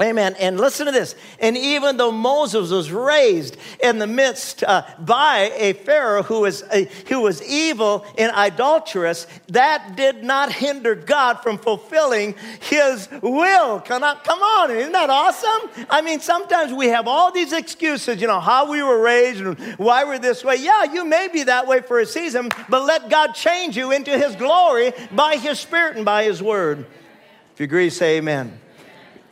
Amen. 0.00 0.36
And 0.38 0.58
listen 0.58 0.86
to 0.86 0.92
this. 0.92 1.16
And 1.40 1.56
even 1.56 1.96
though 1.96 2.12
Moses 2.12 2.70
was 2.70 2.92
raised 2.92 3.56
in 3.82 3.98
the 3.98 4.06
midst 4.06 4.62
uh, 4.62 4.82
by 5.00 5.50
a 5.56 5.72
Pharaoh 5.72 6.22
who 6.22 6.42
was, 6.42 6.62
uh, 6.62 6.84
who 7.08 7.22
was 7.22 7.42
evil 7.42 8.06
and 8.16 8.30
idolatrous, 8.30 9.26
that 9.48 9.96
did 9.96 10.22
not 10.22 10.52
hinder 10.52 10.94
God 10.94 11.42
from 11.42 11.58
fulfilling 11.58 12.36
his 12.60 13.08
will. 13.22 13.80
Come 13.80 14.04
on, 14.04 14.18
come 14.18 14.40
on. 14.40 14.70
Isn't 14.70 14.92
that 14.92 15.10
awesome? 15.10 15.86
I 15.90 16.00
mean, 16.00 16.20
sometimes 16.20 16.72
we 16.72 16.86
have 16.88 17.08
all 17.08 17.32
these 17.32 17.52
excuses, 17.52 18.20
you 18.20 18.28
know, 18.28 18.38
how 18.40 18.70
we 18.70 18.84
were 18.84 19.00
raised 19.00 19.40
and 19.40 19.58
why 19.78 20.04
we're 20.04 20.20
this 20.20 20.44
way. 20.44 20.56
Yeah, 20.56 20.84
you 20.84 21.04
may 21.04 21.26
be 21.26 21.42
that 21.42 21.66
way 21.66 21.80
for 21.80 21.98
a 21.98 22.06
season, 22.06 22.50
but 22.68 22.84
let 22.84 23.10
God 23.10 23.32
change 23.32 23.76
you 23.76 23.90
into 23.90 24.16
his 24.16 24.36
glory 24.36 24.92
by 25.10 25.38
his 25.38 25.58
spirit 25.58 25.96
and 25.96 26.04
by 26.04 26.22
his 26.22 26.40
word. 26.40 26.86
If 27.54 27.58
you 27.58 27.64
agree, 27.64 27.90
say 27.90 28.18
amen. 28.18 28.60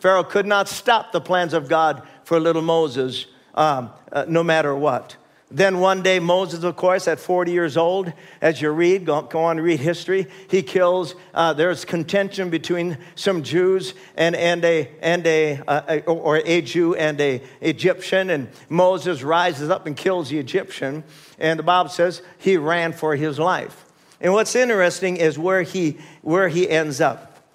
Pharaoh 0.00 0.25
could 0.25 0.47
not 0.47 0.69
stop 0.69 1.12
the 1.12 1.21
plans 1.21 1.55
of 1.55 1.69
God 1.69 2.03
for 2.25 2.38
little 2.41 2.62
Moses, 2.62 3.26
um, 3.55 3.91
uh, 4.12 4.25
no 4.29 4.43
matter 4.43 4.75
what. 4.75 5.17
Then 5.49 5.79
one 5.79 6.03
day, 6.03 6.19
Moses, 6.19 6.65
of 6.65 6.75
course, 6.75 7.07
at 7.07 7.21
40 7.21 7.53
years 7.53 7.76
old, 7.76 8.12
as 8.41 8.61
you 8.61 8.71
read, 8.71 9.07
go, 9.07 9.23
go 9.23 9.45
on 9.45 9.61
read 9.61 9.79
history, 9.79 10.26
he 10.50 10.61
kills, 10.61 11.15
uh, 11.35 11.53
there's 11.53 11.85
contention 11.85 12.50
between 12.50 12.99
some 13.15 13.45
Jews 13.45 13.95
and, 14.17 14.35
and, 14.35 14.65
a, 14.65 14.91
and 15.00 15.25
a, 15.25 15.61
uh, 15.69 15.83
a, 15.88 16.00
or 16.00 16.43
a 16.45 16.62
Jew 16.62 16.97
and 16.97 17.21
a 17.21 17.41
Egyptian, 17.61 18.31
and 18.31 18.49
Moses 18.69 19.23
rises 19.23 19.71
up 19.71 19.87
and 19.87 19.97
kills 19.97 20.31
the 20.31 20.38
Egyptian, 20.38 21.05
and 21.38 21.61
the 21.61 21.62
Bible 21.62 21.91
says 21.91 22.23
he 22.38 22.57
ran 22.57 22.93
for 22.93 23.15
his 23.15 23.38
life. 23.38 23.85
And 24.21 24.33
what's 24.33 24.57
interesting 24.57 25.17
is 25.17 25.38
where 25.38 25.62
he, 25.62 25.99
where 26.23 26.49
he 26.49 26.69
ends 26.69 27.00
up. 27.00 27.49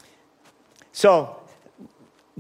So 0.93 1.40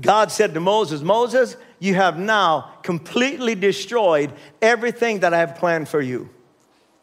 God 0.01 0.31
said 0.31 0.53
to 0.55 0.59
Moses, 0.59 1.01
Moses, 1.01 1.55
you 1.79 1.95
have 1.95 2.17
now 2.17 2.73
completely 2.83 3.55
destroyed 3.55 4.33
everything 4.61 5.19
that 5.19 5.33
I 5.33 5.39
have 5.39 5.55
planned 5.55 5.87
for 5.87 6.01
you. 6.01 6.29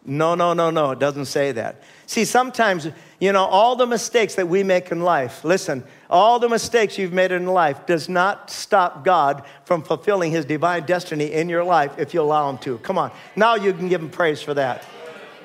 No, 0.05 0.35
no, 0.35 0.55
no, 0.55 0.71
no, 0.71 0.93
it 0.93 0.99
doesn't 0.99 1.26
say 1.26 1.52
that. 1.52 1.83
See, 2.07 2.25
sometimes, 2.25 2.88
you 3.21 3.33
know, 3.33 3.45
all 3.45 3.76
the 3.76 3.87
mistakes 3.87 4.37
that 4.37 4.49
we 4.49 4.62
make 4.62 4.90
in 4.90 5.02
life, 5.02 5.45
listen, 5.45 5.85
all 6.09 6.38
the 6.38 6.49
mistakes 6.49 6.97
you've 6.97 7.12
made 7.12 7.31
in 7.31 7.47
life 7.47 7.85
does 7.85 8.09
not 8.09 8.50
stop 8.50 9.05
God 9.05 9.45
from 9.64 9.83
fulfilling 9.83 10.33
his 10.33 10.47
divine 10.47 10.87
destiny 10.87 11.33
in 11.33 11.50
your 11.50 11.64
life 11.64 11.93
if 11.99 12.14
you 12.14 12.23
allow 12.23 12.49
him 12.49 12.57
to. 12.59 12.78
Come 12.78 12.97
on. 12.97 13.11
Now 13.37 13.57
you 13.57 13.75
can 13.75 13.88
give 13.88 14.00
him 14.00 14.09
praise 14.09 14.40
for 14.40 14.55
that. 14.55 14.85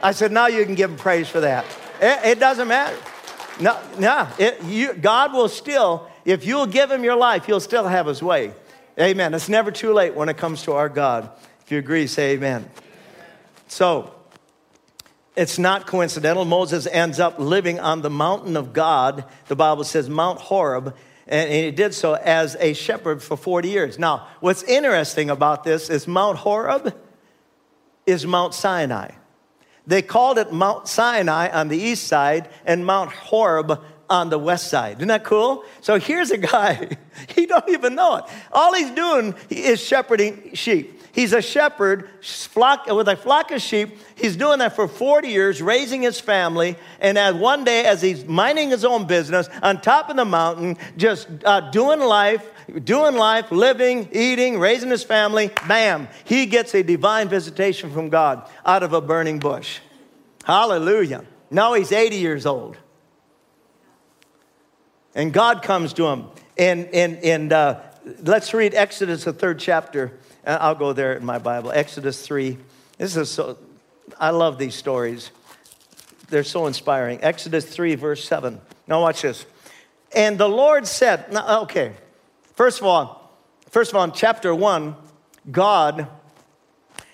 I 0.02 0.14
said, 0.14 0.32
now 0.32 0.48
you 0.48 0.64
can 0.64 0.76
give 0.76 0.92
him 0.92 0.98
praise 0.98 1.28
for 1.28 1.42
that. 1.42 1.66
It, 2.02 2.20
it 2.26 2.40
doesn't 2.40 2.68
matter. 2.68 2.98
No, 3.60 3.80
no, 4.00 4.28
it, 4.40 4.64
you, 4.64 4.94
God 4.94 5.34
will 5.34 5.50
still 5.50 6.10
if 6.26 6.46
you'll 6.46 6.68
give 6.68 6.92
him 6.92 7.04
your 7.04 7.16
life, 7.16 7.46
he'll 7.46 7.60
still 7.60 7.88
have 7.88 8.08
his 8.08 8.22
way. 8.22 8.54
Amen. 9.00 9.34
It's 9.34 9.50
never 9.50 9.72
too 9.72 9.94
late 9.94 10.14
when 10.14 10.30
it 10.30 10.38
comes 10.38 10.64
to 10.64 10.74
our 10.74 10.90
God. 10.90 11.30
If 11.62 11.72
you 11.72 11.78
agree, 11.80 12.08
say 12.08 12.34
amen. 12.34 12.70
So, 13.68 14.14
it's 15.36 15.58
not 15.58 15.88
coincidental. 15.88 16.46
Moses 16.46 16.86
ends 16.86 17.20
up 17.20 17.40
living 17.40 17.80
on 17.80 18.02
the 18.02 18.10
mountain 18.10 18.56
of 18.56 18.72
God. 18.72 19.26
The 19.48 19.56
Bible 19.56 19.84
says 19.84 20.08
Mount 20.08 20.40
Horeb, 20.40 20.96
and 21.28 21.52
he 21.52 21.72
did 21.72 21.96
so 21.96 22.14
as 22.14 22.56
a 22.60 22.74
shepherd 22.74 23.24
for 23.24 23.36
40 23.36 23.70
years. 23.70 23.98
Now, 23.98 24.28
what's 24.42 24.62
interesting 24.64 25.32
about 25.32 25.64
this 25.64 25.90
is 25.90 26.08
Mount 26.08 26.38
Horeb 26.38 26.96
is 28.06 28.28
Mount 28.28 28.54
Sinai. 28.54 29.12
They 29.88 30.02
called 30.02 30.38
it 30.38 30.54
Mount 30.54 30.88
Sinai 30.88 31.50
on 31.50 31.68
the 31.68 31.78
east 31.78 32.08
side 32.08 32.50
and 32.66 32.86
Mount 32.86 33.12
Horeb 33.12 33.82
on 34.10 34.30
the 34.30 34.38
west 34.38 34.70
side. 34.70 34.98
Isn't 34.98 35.08
that 35.08 35.24
cool? 35.24 35.64
So 35.82 36.00
here's 36.00 36.32
a 36.32 36.38
guy, 36.38 36.98
he 37.36 37.46
don't 37.46 37.70
even 37.70 37.96
know 37.96 38.18
it. 38.18 38.26
All 38.52 38.74
he's 38.74 38.92
doing 38.92 39.36
is 39.50 39.82
shepherding 39.82 40.54
sheep. 40.54 41.02
He's 41.14 41.32
a 41.32 41.44
shepherd 41.44 42.10
flock, 42.24 42.88
with 42.88 43.08
a 43.08 43.16
flock 43.16 43.52
of 43.52 43.62
sheep. 43.62 43.98
He's 44.16 44.36
doing 44.36 44.60
that 44.60 44.76
for 44.76 44.88
40 44.88 45.28
years, 45.28 45.62
raising 45.62 46.02
his 46.02 46.20
family. 46.20 46.76
And 47.00 47.20
as 47.20 47.36
one 47.36 47.64
day, 47.64 47.86
as 47.86 48.02
he's 48.02 48.26
minding 48.26 48.72
his 48.72 48.84
own 48.84 49.06
business 49.06 49.48
on 49.62 49.80
top 49.80 50.10
of 50.10 50.16
the 50.16 50.26
mountain, 50.26 50.76
just 50.98 51.28
uh, 51.46 51.70
doing 51.70 52.00
life, 52.00 52.44
doing 52.84 53.16
life, 53.16 53.52
living, 53.52 54.10
eating, 54.12 54.58
raising 54.58 54.90
his 54.90 55.04
family, 55.04 55.52
bam, 55.68 56.08
he 56.24 56.48
gets 56.48 56.74
a 56.74 56.82
divine 56.82 57.30
visitation 57.30 57.92
from 57.94 58.10
God 58.10 58.50
out 58.66 58.82
of 58.82 58.94
a 58.94 59.02
burning 59.02 59.38
bush. 59.38 59.82
Hallelujah. 60.44 61.26
Now 61.52 61.74
he's 61.74 61.92
80 61.92 62.16
years 62.16 62.48
old. 62.48 62.76
And 65.16 65.32
God 65.32 65.62
comes 65.62 65.94
to 65.94 66.08
him. 66.08 66.28
And, 66.58 66.88
and, 66.94 67.18
and 67.18 67.54
uh, 67.54 67.80
let's 68.22 68.54
read 68.54 68.74
Exodus, 68.74 69.24
the 69.24 69.34
third 69.34 69.60
chapter. 69.60 70.14
I'll 70.46 70.76
go 70.76 70.94
there 70.94 71.14
in 71.14 71.26
my 71.26 71.38
Bible. 71.38 71.72
Exodus 71.72 72.26
3. 72.26 72.58
This 72.98 73.16
is 73.16 73.30
so, 73.30 73.58
I 74.20 74.32
love 74.32 74.58
these 74.58 74.76
stories. 74.76 75.32
They're 76.30 76.44
so 76.44 76.68
inspiring. 76.68 77.24
Exodus 77.24 77.66
3, 77.66 77.96
verse 77.96 78.28
7. 78.28 78.60
Now, 78.88 79.02
watch 79.02 79.22
this. 79.22 79.46
And 80.16 80.38
the 80.38 80.50
Lord 80.50 80.86
said, 80.88 81.32
now, 81.32 81.62
okay, 81.62 81.94
first 82.56 82.80
of 82.80 82.86
all, 82.86 83.32
first 83.70 83.92
of 83.92 83.96
all, 83.98 84.04
in 84.04 84.12
chapter 84.12 84.54
1, 84.54 84.96
God, 85.52 86.08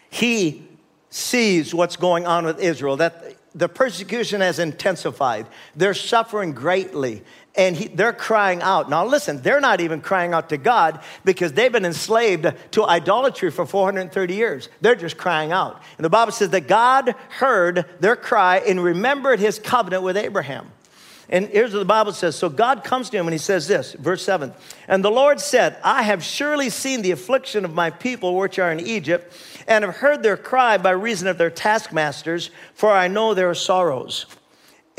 He 0.09 0.67
sees 1.09 1.73
what's 1.73 1.95
going 1.95 2.25
on 2.25 2.45
with 2.45 2.59
Israel, 2.59 2.97
that 2.97 3.35
the 3.55 3.69
persecution 3.69 4.41
has 4.41 4.59
intensified. 4.59 5.47
They're 5.75 5.93
suffering 5.93 6.53
greatly 6.53 7.23
and 7.55 7.75
he, 7.75 7.87
they're 7.87 8.13
crying 8.13 8.61
out. 8.61 8.89
Now, 8.89 9.05
listen, 9.05 9.41
they're 9.41 9.59
not 9.59 9.81
even 9.81 10.01
crying 10.01 10.33
out 10.33 10.49
to 10.49 10.57
God 10.57 11.01
because 11.25 11.53
they've 11.53 11.71
been 11.71 11.85
enslaved 11.85 12.47
to 12.71 12.85
idolatry 12.85 13.51
for 13.51 13.65
430 13.65 14.33
years. 14.33 14.69
They're 14.81 14.95
just 14.95 15.17
crying 15.17 15.51
out. 15.51 15.81
And 15.97 16.05
the 16.05 16.09
Bible 16.09 16.31
says 16.31 16.51
that 16.51 16.67
God 16.67 17.15
heard 17.29 17.85
their 17.99 18.15
cry 18.15 18.57
and 18.59 18.83
remembered 18.83 19.39
his 19.39 19.59
covenant 19.59 20.03
with 20.03 20.15
Abraham. 20.15 20.71
And 21.31 21.47
here's 21.47 21.73
what 21.73 21.79
the 21.79 21.85
Bible 21.85 22.11
says. 22.11 22.35
So 22.35 22.49
God 22.49 22.83
comes 22.83 23.09
to 23.11 23.17
him 23.17 23.27
and 23.27 23.33
he 23.33 23.39
says 23.39 23.67
this, 23.67 23.93
verse 23.93 24.23
7 24.23 24.51
And 24.87 25.03
the 25.03 25.11
Lord 25.11 25.39
said, 25.39 25.77
I 25.83 26.01
have 26.03 26.23
surely 26.23 26.69
seen 26.71 27.03
the 27.03 27.11
affliction 27.11 27.65
of 27.65 27.73
my 27.73 27.91
people 27.91 28.35
which 28.35 28.57
are 28.57 28.71
in 28.71 28.79
Egypt, 28.79 29.31
and 29.67 29.83
have 29.83 29.97
heard 29.97 30.23
their 30.23 30.37
cry 30.37 30.77
by 30.77 30.91
reason 30.91 31.27
of 31.27 31.37
their 31.37 31.51
taskmasters, 31.51 32.49
for 32.73 32.91
I 32.91 33.07
know 33.07 33.33
their 33.33 33.53
sorrows. 33.53 34.25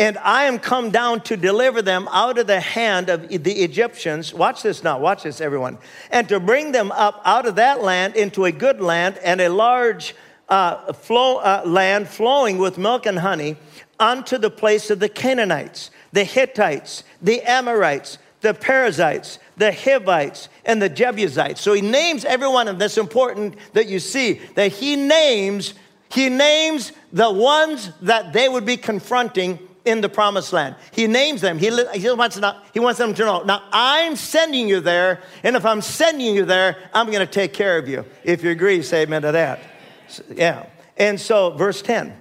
And 0.01 0.17
I 0.17 0.45
am 0.45 0.59
come 0.59 0.89
down 0.89 1.21
to 1.25 1.37
deliver 1.37 1.83
them 1.83 2.09
out 2.11 2.39
of 2.39 2.47
the 2.47 2.59
hand 2.59 3.11
of 3.11 3.29
the 3.29 3.53
Egyptians. 3.53 4.33
Watch 4.33 4.63
this 4.63 4.83
now, 4.83 4.99
watch 4.99 5.25
this, 5.25 5.43
everyone. 5.43 5.77
And 6.11 6.27
to 6.31 6.41
bring 6.41 6.73
them 6.73 6.91
up 6.91 7.21
out 7.27 7.45
of 7.45 7.57
that 7.57 7.83
land 7.83 8.17
into 8.17 8.47
a 8.47 8.51
good 8.51 8.81
land 8.81 9.19
and 9.19 9.43
a 9.43 9.51
large 9.51 10.15
uh, 10.49 10.95
flow, 10.95 11.37
uh, 11.37 11.65
land 11.67 12.09
flowing 12.09 12.57
with 12.57 12.79
milk 12.79 13.05
and 13.05 13.19
honey 13.19 13.59
unto 13.99 14.39
the 14.39 14.49
place 14.49 14.89
of 14.89 15.01
the 15.01 15.09
Canaanites, 15.11 15.91
the 16.13 16.25
Hittites, 16.25 17.05
the 17.21 17.43
Amorites, 17.43 18.17
the 18.41 18.55
Perizzites, 18.55 19.39
the 19.59 19.71
Hivites, 19.71 20.49
and 20.65 20.81
the 20.81 20.89
Jebusites. 20.89 21.61
So 21.61 21.75
he 21.75 21.83
names 21.83 22.25
everyone, 22.25 22.69
and 22.69 22.81
that's 22.81 22.97
important 22.97 23.55
that 23.75 23.87
you 23.87 24.01
see 24.01 24.41
that 24.55 24.73
he 24.73 24.97
names, 24.97 25.75
he 26.11 26.31
names 26.31 26.93
the 27.13 27.31
ones 27.31 27.91
that 28.01 28.33
they 28.33 28.49
would 28.49 28.65
be 28.65 28.79
confronting 28.79 29.59
in 29.85 30.01
the 30.01 30.09
promised 30.09 30.53
land. 30.53 30.77
He 30.93 31.07
names 31.07 31.41
them. 31.41 31.59
He, 31.59 31.71
he, 31.95 32.11
wants 32.11 32.39
know, 32.39 32.57
he 32.73 32.81
wants 32.81 32.99
them 32.99 33.15
to 33.15 33.25
know, 33.25 33.43
now 33.43 33.63
I'm 33.73 34.17
sending 34.17 34.69
you 34.69 34.81
there, 34.81 35.21
and 35.43 35.57
if 35.57 35.65
I'm 35.65 35.81
sending 35.81 36.35
you 36.35 36.45
there, 36.45 36.77
I'm 36.93 37.07
going 37.07 37.27
to 37.27 37.33
take 37.33 37.53
care 37.53 37.79
of 37.79 37.89
you. 37.89 38.05
If 38.25 38.45
you 38.45 38.51
agree, 38.51 38.83
say 38.83 39.03
amen 39.03 39.23
to 39.23 39.33
that. 39.33 39.61
So, 40.09 40.23
yeah. 40.35 40.67
And 40.97 41.21
so, 41.21 41.51
verse 41.51 41.83
10. 41.83 42.21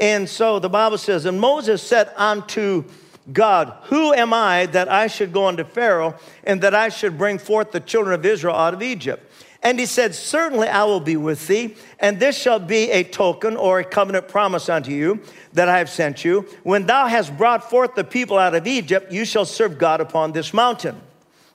And 0.00 0.28
so 0.28 0.58
the 0.58 0.70
Bible 0.70 0.98
says, 0.98 1.26
And 1.26 1.38
Moses 1.38 1.82
said 1.82 2.10
unto 2.16 2.84
God, 3.32 3.76
Who 3.84 4.14
am 4.14 4.32
I 4.32 4.66
that 4.66 4.90
I 4.90 5.08
should 5.08 5.32
go 5.32 5.46
unto 5.46 5.64
Pharaoh 5.64 6.16
and 6.44 6.62
that 6.62 6.74
I 6.74 6.88
should 6.88 7.18
bring 7.18 7.38
forth 7.38 7.72
the 7.72 7.80
children 7.80 8.14
of 8.14 8.24
Israel 8.24 8.54
out 8.54 8.72
of 8.72 8.82
Egypt? 8.82 9.29
And 9.62 9.78
he 9.78 9.86
said, 9.86 10.14
Certainly 10.14 10.68
I 10.68 10.84
will 10.84 11.00
be 11.00 11.16
with 11.16 11.46
thee, 11.46 11.76
and 11.98 12.18
this 12.18 12.36
shall 12.36 12.58
be 12.58 12.90
a 12.90 13.04
token 13.04 13.56
or 13.56 13.80
a 13.80 13.84
covenant 13.84 14.28
promise 14.28 14.68
unto 14.68 14.90
you 14.90 15.20
that 15.52 15.68
I 15.68 15.78
have 15.78 15.90
sent 15.90 16.24
you. 16.24 16.46
When 16.62 16.86
thou 16.86 17.06
hast 17.06 17.36
brought 17.36 17.68
forth 17.68 17.94
the 17.94 18.04
people 18.04 18.38
out 18.38 18.54
of 18.54 18.66
Egypt, 18.66 19.12
you 19.12 19.24
shall 19.24 19.44
serve 19.44 19.78
God 19.78 20.00
upon 20.00 20.32
this 20.32 20.54
mountain. 20.54 21.00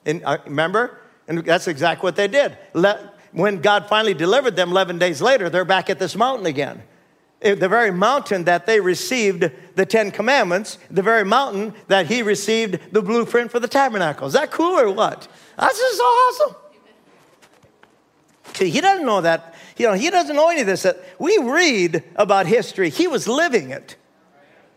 And 0.04 0.22
uh, 0.24 0.38
remember? 0.44 1.00
And 1.26 1.44
that's 1.44 1.66
exactly 1.66 2.06
what 2.06 2.14
they 2.14 2.28
did. 2.28 2.56
when 3.32 3.60
God 3.60 3.88
finally 3.88 4.14
delivered 4.14 4.54
them 4.54 4.70
11 4.70 4.98
days 4.98 5.20
later, 5.20 5.50
they're 5.50 5.64
back 5.64 5.90
at 5.90 5.98
this 5.98 6.14
mountain 6.14 6.46
again. 6.46 6.82
The 7.40 7.68
very 7.68 7.90
mountain 7.90 8.44
that 8.44 8.66
they 8.66 8.80
received 8.80 9.50
the 9.74 9.84
Ten 9.84 10.10
Commandments, 10.10 10.78
the 10.90 11.02
very 11.02 11.24
mountain 11.24 11.74
that 11.88 12.06
he 12.06 12.22
received 12.22 12.92
the 12.92 13.02
blueprint 13.02 13.50
for 13.50 13.60
the 13.60 13.68
tabernacle. 13.68 14.26
Is 14.26 14.32
that 14.32 14.50
cool 14.50 14.78
or 14.78 14.90
what? 14.90 15.28
That's 15.58 15.78
just 15.78 16.00
awesome. 16.00 16.56
He 18.58 18.80
doesn't 18.80 19.04
know 19.04 19.20
that. 19.20 19.54
You 19.76 19.86
know, 19.86 19.94
he 19.94 20.10
doesn't 20.10 20.34
know 20.34 20.48
any 20.48 20.62
of 20.62 20.66
this. 20.66 20.82
That 20.82 21.02
we 21.18 21.36
read 21.38 22.02
about 22.16 22.46
history. 22.46 22.90
He 22.90 23.06
was 23.06 23.28
living 23.28 23.70
it. 23.70 23.96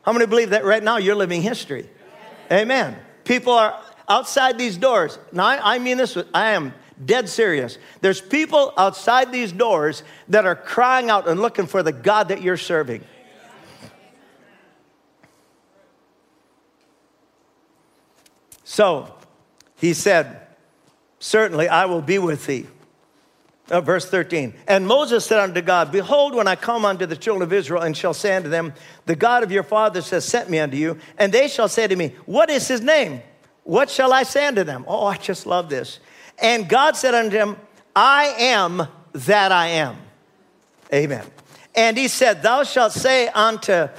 How 0.02 0.12
many 0.12 0.26
believe 0.26 0.50
that 0.52 0.66
right 0.66 0.84
now 0.84 0.98
you're 0.98 1.16
living 1.16 1.42
history? 1.42 1.90
Amen. 2.52 2.98
People 3.24 3.54
are 3.54 3.80
outside 4.08 4.58
these 4.58 4.76
doors. 4.76 5.20
Now, 5.32 5.46
I, 5.46 5.76
I 5.76 5.80
mean 5.80 5.98
this, 5.98 6.18
I 6.34 6.52
am 6.52 6.74
dead 7.04 7.30
serious. 7.30 7.78
There's 8.02 8.20
people 8.20 8.74
outside 8.78 9.32
these 9.32 9.52
doors 9.52 10.04
that 10.30 10.46
are 10.46 10.56
crying 10.56 11.10
out 11.10 11.28
and 11.28 11.40
looking 11.40 11.68
for 11.68 11.84
the 11.84 11.92
God 11.92 12.30
that 12.30 12.42
you're 12.42 12.58
serving. 12.58 13.04
So 18.64 19.14
he 19.78 19.94
said, 19.94 20.48
Certainly 21.20 21.68
I 21.68 21.86
will 21.86 22.02
be 22.02 22.18
with 22.18 22.46
thee 22.46 22.66
uh, 23.70 23.82
verse 23.82 24.06
13. 24.06 24.54
And 24.68 24.88
Moses 24.88 25.26
said 25.26 25.40
unto 25.40 25.62
God, 25.62 25.92
Behold, 25.92 26.36
when 26.36 26.48
I 26.48 26.56
come 26.56 26.86
unto 26.86 27.06
the 27.06 27.16
children 27.16 27.44
of 27.44 27.54
Israel 27.54 27.82
and 27.82 27.96
shall 27.96 28.14
say 28.14 28.36
unto 28.36 28.50
them, 28.50 28.74
The 29.06 29.16
God 29.16 29.44
of 29.44 29.52
your 29.52 29.64
fathers 29.64 30.10
has 30.10 30.26
sent 30.26 30.50
me 30.50 30.60
unto 30.60 30.78
you, 30.78 30.98
and 31.18 31.34
they 31.34 31.48
shall 31.48 31.68
say 31.70 31.88
to 31.88 31.96
me, 31.96 32.16
What 32.26 32.50
is 32.50 32.68
his 32.68 32.82
name? 32.82 33.22
What 33.64 33.90
shall 33.90 34.14
I 34.14 34.24
say 34.24 34.48
unto 34.48 34.64
them? 34.64 34.86
Oh, 34.88 35.06
I 35.06 35.18
just 35.18 35.46
love 35.46 35.70
this. 35.70 36.00
And 36.40 36.68
God 36.68 36.96
said 36.96 37.14
unto 37.14 37.38
him, 37.38 37.58
I 37.96 38.26
am 38.38 38.88
that 39.14 39.52
I 39.52 39.68
am. 39.68 39.98
Amen. 40.94 41.26
And 41.76 41.98
he 41.98 42.08
said, 42.08 42.42
Thou 42.42 42.64
shalt 42.64 42.94
say 42.94 43.28
unto 43.28 43.90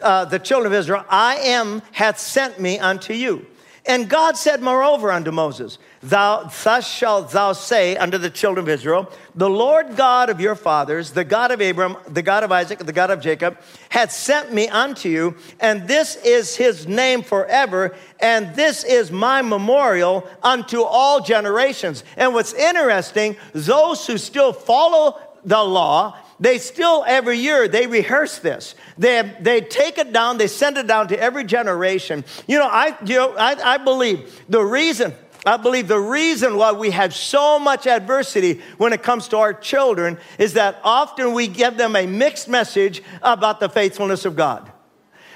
uh, 0.00 0.24
the 0.24 0.38
children 0.38 0.72
of 0.72 0.78
Israel, 0.78 1.04
I 1.08 1.36
am 1.36 1.82
hath 1.92 2.18
sent 2.18 2.60
me 2.60 2.78
unto 2.78 3.12
you. 3.12 3.46
And 3.84 4.08
God 4.08 4.36
said, 4.36 4.62
moreover, 4.62 5.10
unto 5.10 5.32
Moses, 5.32 5.78
Thou, 6.04 6.50
thus 6.62 6.88
shalt 6.88 7.32
thou 7.32 7.52
say 7.52 7.96
unto 7.96 8.16
the 8.16 8.30
children 8.30 8.64
of 8.64 8.68
Israel, 8.68 9.10
The 9.34 9.50
Lord 9.50 9.96
God 9.96 10.30
of 10.30 10.40
your 10.40 10.54
fathers, 10.54 11.10
the 11.10 11.24
God 11.24 11.50
of 11.50 11.60
Abram, 11.60 11.96
the 12.06 12.22
God 12.22 12.44
of 12.44 12.52
Isaac, 12.52 12.78
the 12.78 12.92
God 12.92 13.10
of 13.10 13.20
Jacob, 13.20 13.58
hath 13.88 14.12
sent 14.12 14.52
me 14.52 14.68
unto 14.68 15.08
you, 15.08 15.36
and 15.58 15.88
this 15.88 16.14
is 16.16 16.54
his 16.54 16.86
name 16.86 17.22
forever, 17.22 17.96
and 18.20 18.54
this 18.54 18.84
is 18.84 19.10
my 19.10 19.42
memorial 19.42 20.28
unto 20.44 20.82
all 20.82 21.20
generations. 21.20 22.04
And 22.16 22.34
what's 22.34 22.54
interesting, 22.54 23.36
those 23.52 24.06
who 24.06 24.16
still 24.16 24.52
follow 24.52 25.18
the 25.44 25.62
law, 25.62 26.16
they 26.38 26.58
still 26.58 27.04
every 27.06 27.38
year 27.38 27.66
they 27.66 27.88
rehearse 27.88 28.38
this. 28.38 28.76
They, 28.98 29.36
they 29.40 29.60
take 29.60 29.98
it 29.98 30.12
down, 30.12 30.38
they 30.38 30.48
send 30.48 30.78
it 30.78 30.86
down 30.86 31.08
to 31.08 31.20
every 31.20 31.44
generation. 31.44 32.24
You 32.46 32.58
know, 32.58 32.66
I, 32.66 32.96
you 33.04 33.16
know, 33.16 33.34
I, 33.36 33.74
I 33.74 33.76
believe 33.78 34.42
the 34.48 34.64
reason, 34.64 35.14
I 35.44 35.56
believe 35.56 35.88
the 35.88 36.00
reason 36.00 36.56
why 36.56 36.72
we 36.72 36.90
have 36.90 37.14
so 37.14 37.58
much 37.58 37.86
adversity 37.86 38.60
when 38.78 38.92
it 38.92 39.02
comes 39.02 39.28
to 39.28 39.36
our 39.38 39.54
children 39.54 40.18
is 40.38 40.54
that 40.54 40.80
often 40.82 41.34
we 41.34 41.48
give 41.48 41.76
them 41.76 41.94
a 41.96 42.06
mixed 42.06 42.48
message 42.48 43.02
about 43.22 43.60
the 43.60 43.68
faithfulness 43.68 44.24
of 44.24 44.36
God. 44.36 44.71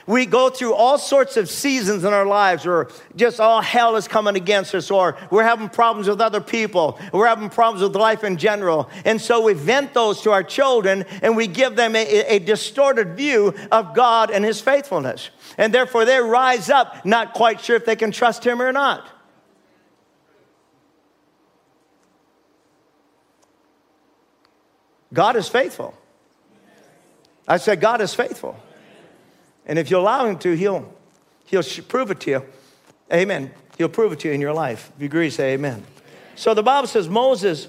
We 0.06 0.24
go 0.24 0.50
through 0.50 0.74
all 0.74 0.98
sorts 0.98 1.36
of 1.36 1.50
seasons 1.50 2.04
in 2.04 2.12
our 2.12 2.26
lives 2.26 2.64
where 2.64 2.88
just 3.16 3.40
all 3.40 3.60
hell 3.60 3.96
is 3.96 4.06
coming 4.06 4.36
against 4.36 4.74
us, 4.74 4.90
or 4.90 5.16
we're 5.30 5.42
having 5.42 5.68
problems 5.68 6.08
with 6.08 6.20
other 6.20 6.40
people, 6.40 6.98
we're 7.12 7.26
having 7.26 7.50
problems 7.50 7.82
with 7.82 7.96
life 7.96 8.22
in 8.22 8.36
general. 8.36 8.88
And 9.04 9.20
so 9.20 9.42
we 9.42 9.52
vent 9.54 9.94
those 9.94 10.22
to 10.22 10.30
our 10.30 10.44
children 10.44 11.04
and 11.22 11.36
we 11.36 11.48
give 11.48 11.74
them 11.74 11.96
a, 11.96 12.06
a 12.06 12.38
distorted 12.38 13.16
view 13.16 13.52
of 13.72 13.94
God 13.94 14.30
and 14.30 14.44
His 14.44 14.60
faithfulness. 14.60 15.30
And 15.58 15.74
therefore 15.74 16.04
they 16.04 16.20
rise 16.20 16.70
up 16.70 17.04
not 17.04 17.34
quite 17.34 17.60
sure 17.60 17.74
if 17.74 17.84
they 17.84 17.96
can 17.96 18.12
trust 18.12 18.46
Him 18.46 18.62
or 18.62 18.70
not. 18.70 19.08
God 25.12 25.36
is 25.36 25.48
faithful. 25.48 25.94
I 27.48 27.56
said, 27.58 27.80
God 27.80 28.00
is 28.00 28.14
faithful. 28.14 28.60
And 29.66 29.78
if 29.78 29.90
you 29.90 29.98
allow 29.98 30.26
him 30.26 30.38
to, 30.38 30.52
he'll, 30.54 30.92
he'll 31.46 31.62
prove 31.88 32.10
it 32.10 32.20
to 32.20 32.30
you. 32.30 32.42
Amen. 33.12 33.50
He'll 33.78 33.88
prove 33.88 34.12
it 34.12 34.20
to 34.20 34.28
you 34.28 34.34
in 34.34 34.40
your 34.40 34.52
life. 34.52 34.90
If 34.96 35.02
you 35.02 35.06
agree, 35.06 35.30
say 35.30 35.54
amen. 35.54 35.84
So 36.34 36.54
the 36.54 36.62
Bible 36.62 36.88
says, 36.88 37.08
Moses, 37.08 37.68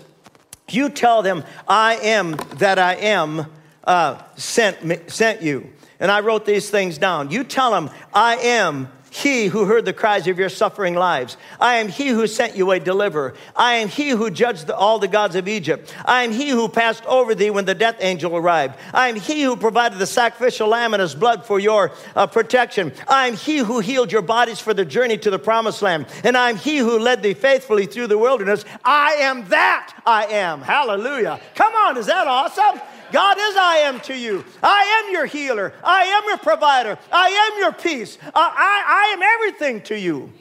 you 0.70 0.90
tell 0.90 1.22
them, 1.22 1.44
I 1.68 1.96
am 1.96 2.32
that 2.56 2.80
I 2.80 2.96
am 2.96 3.48
uh, 3.84 4.22
sent, 4.36 4.84
me, 4.84 5.00
sent 5.08 5.42
you. 5.42 5.70
And 6.00 6.12
I 6.12 6.20
wrote 6.20 6.46
these 6.46 6.70
things 6.70 6.98
down. 6.98 7.32
You 7.32 7.44
tell 7.44 7.72
them, 7.72 7.90
I 8.14 8.36
am 8.38 8.90
he 9.18 9.48
who 9.48 9.66
heard 9.66 9.86
the 9.86 9.94
cries 9.94 10.28
of 10.28 10.38
your 10.38 10.50
suffering 10.50 10.94
lives. 10.94 11.38
I 11.60 11.76
am 11.76 11.88
he 11.88 12.10
who 12.10 12.28
sent 12.28 12.56
you 12.56 12.72
a 12.72 12.80
deliverer. 12.80 13.34
I 13.56 13.76
am 13.76 13.88
he 13.88 14.10
who 14.10 14.30
judged 14.30 14.68
the, 14.68 14.76
all 14.76 15.00
the 15.00 15.08
gods 15.08 15.36
of 15.36 15.48
Egypt. 15.48 15.94
I 16.06 16.24
am 16.24 16.32
he 16.32 16.50
who 16.50 16.70
passed 16.70 17.06
over 17.06 17.34
thee 17.34 17.50
when 17.50 17.66
the 17.66 17.74
death 17.74 17.98
angel 18.00 18.36
arrived. 18.38 18.76
I 18.94 19.10
am 19.10 19.16
he 19.16 19.42
who 19.42 19.58
provided 19.58 19.98
the 20.00 20.06
sacrificial 20.06 20.68
lamb 20.68 20.94
and 20.94 21.02
his 21.02 21.16
blood 21.16 21.46
for 21.46 21.60
your 21.60 21.92
uh, 22.16 22.28
protection. 22.28 22.94
I 23.08 23.28
am 23.28 23.36
he 23.36 23.58
who 23.58 23.80
healed 23.80 24.12
your 24.12 24.22
bodies 24.22 24.60
for 24.60 24.74
the 24.74 24.86
journey 24.86 25.18
to 25.20 25.30
the 25.30 25.40
promised 25.40 25.82
land. 25.82 26.06
And 26.24 26.38
I 26.38 26.50
am 26.50 26.58
he 26.58 26.78
who 26.78 27.00
led 27.00 27.24
thee 27.24 27.34
faithfully 27.34 27.88
through 27.88 28.08
the 28.08 28.18
wilderness. 28.18 28.66
I 28.86 29.14
am 29.14 29.48
that 29.50 29.94
I 30.06 30.26
am. 30.26 30.62
Hallelujah. 30.62 31.40
Come 31.56 31.74
on, 31.74 31.98
is 31.98 32.06
that 32.06 32.28
awesome? 32.28 32.80
God 33.12 33.38
is 33.38 33.56
I 33.56 33.78
am 33.86 34.00
to 34.02 34.18
you. 34.18 34.44
I 34.62 35.04
am 35.04 35.14
your 35.14 35.26
healer. 35.26 35.74
I 35.84 36.04
am 36.04 36.24
your 36.28 36.38
provider. 36.38 36.98
I 37.12 37.28
am 37.30 37.60
your 37.60 37.72
peace. 37.72 38.18
I, 38.24 38.30
I, 38.36 38.84
I 38.88 39.14
am 39.14 39.22
everything 39.22 39.82
to 39.84 40.00
you. 40.00 40.32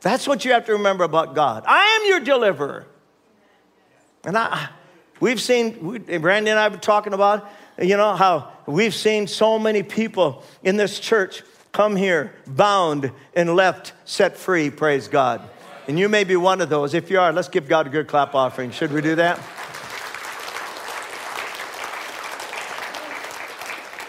That's 0.00 0.28
what 0.28 0.44
you 0.44 0.52
have 0.52 0.66
to 0.66 0.72
remember 0.72 1.04
about 1.04 1.34
God. 1.34 1.64
I 1.66 1.98
am 2.00 2.08
your 2.08 2.20
deliverer. 2.20 2.86
And 4.24 4.36
I, 4.36 4.68
we've 5.20 5.40
seen, 5.40 5.84
we, 5.84 5.98
Brandy 5.98 6.50
and 6.50 6.58
I 6.58 6.68
were 6.68 6.76
talking 6.76 7.12
about, 7.12 7.48
you 7.80 7.96
know, 7.96 8.14
how 8.14 8.52
we've 8.66 8.94
seen 8.94 9.26
so 9.26 9.58
many 9.58 9.82
people 9.82 10.42
in 10.62 10.76
this 10.76 11.00
church 11.00 11.42
come 11.72 11.96
here 11.96 12.34
bound 12.46 13.12
and 13.34 13.54
left 13.54 13.92
set 14.04 14.36
free, 14.36 14.70
praise 14.70 15.08
God. 15.08 15.48
And 15.86 15.98
you 15.98 16.08
may 16.08 16.24
be 16.24 16.36
one 16.36 16.60
of 16.60 16.68
those. 16.68 16.92
If 16.94 17.10
you 17.10 17.18
are, 17.18 17.32
let's 17.32 17.48
give 17.48 17.68
God 17.68 17.86
a 17.86 17.90
good 17.90 18.08
clap 18.08 18.34
offering. 18.34 18.70
Should 18.72 18.92
we 18.92 19.00
do 19.00 19.14
that? 19.16 19.40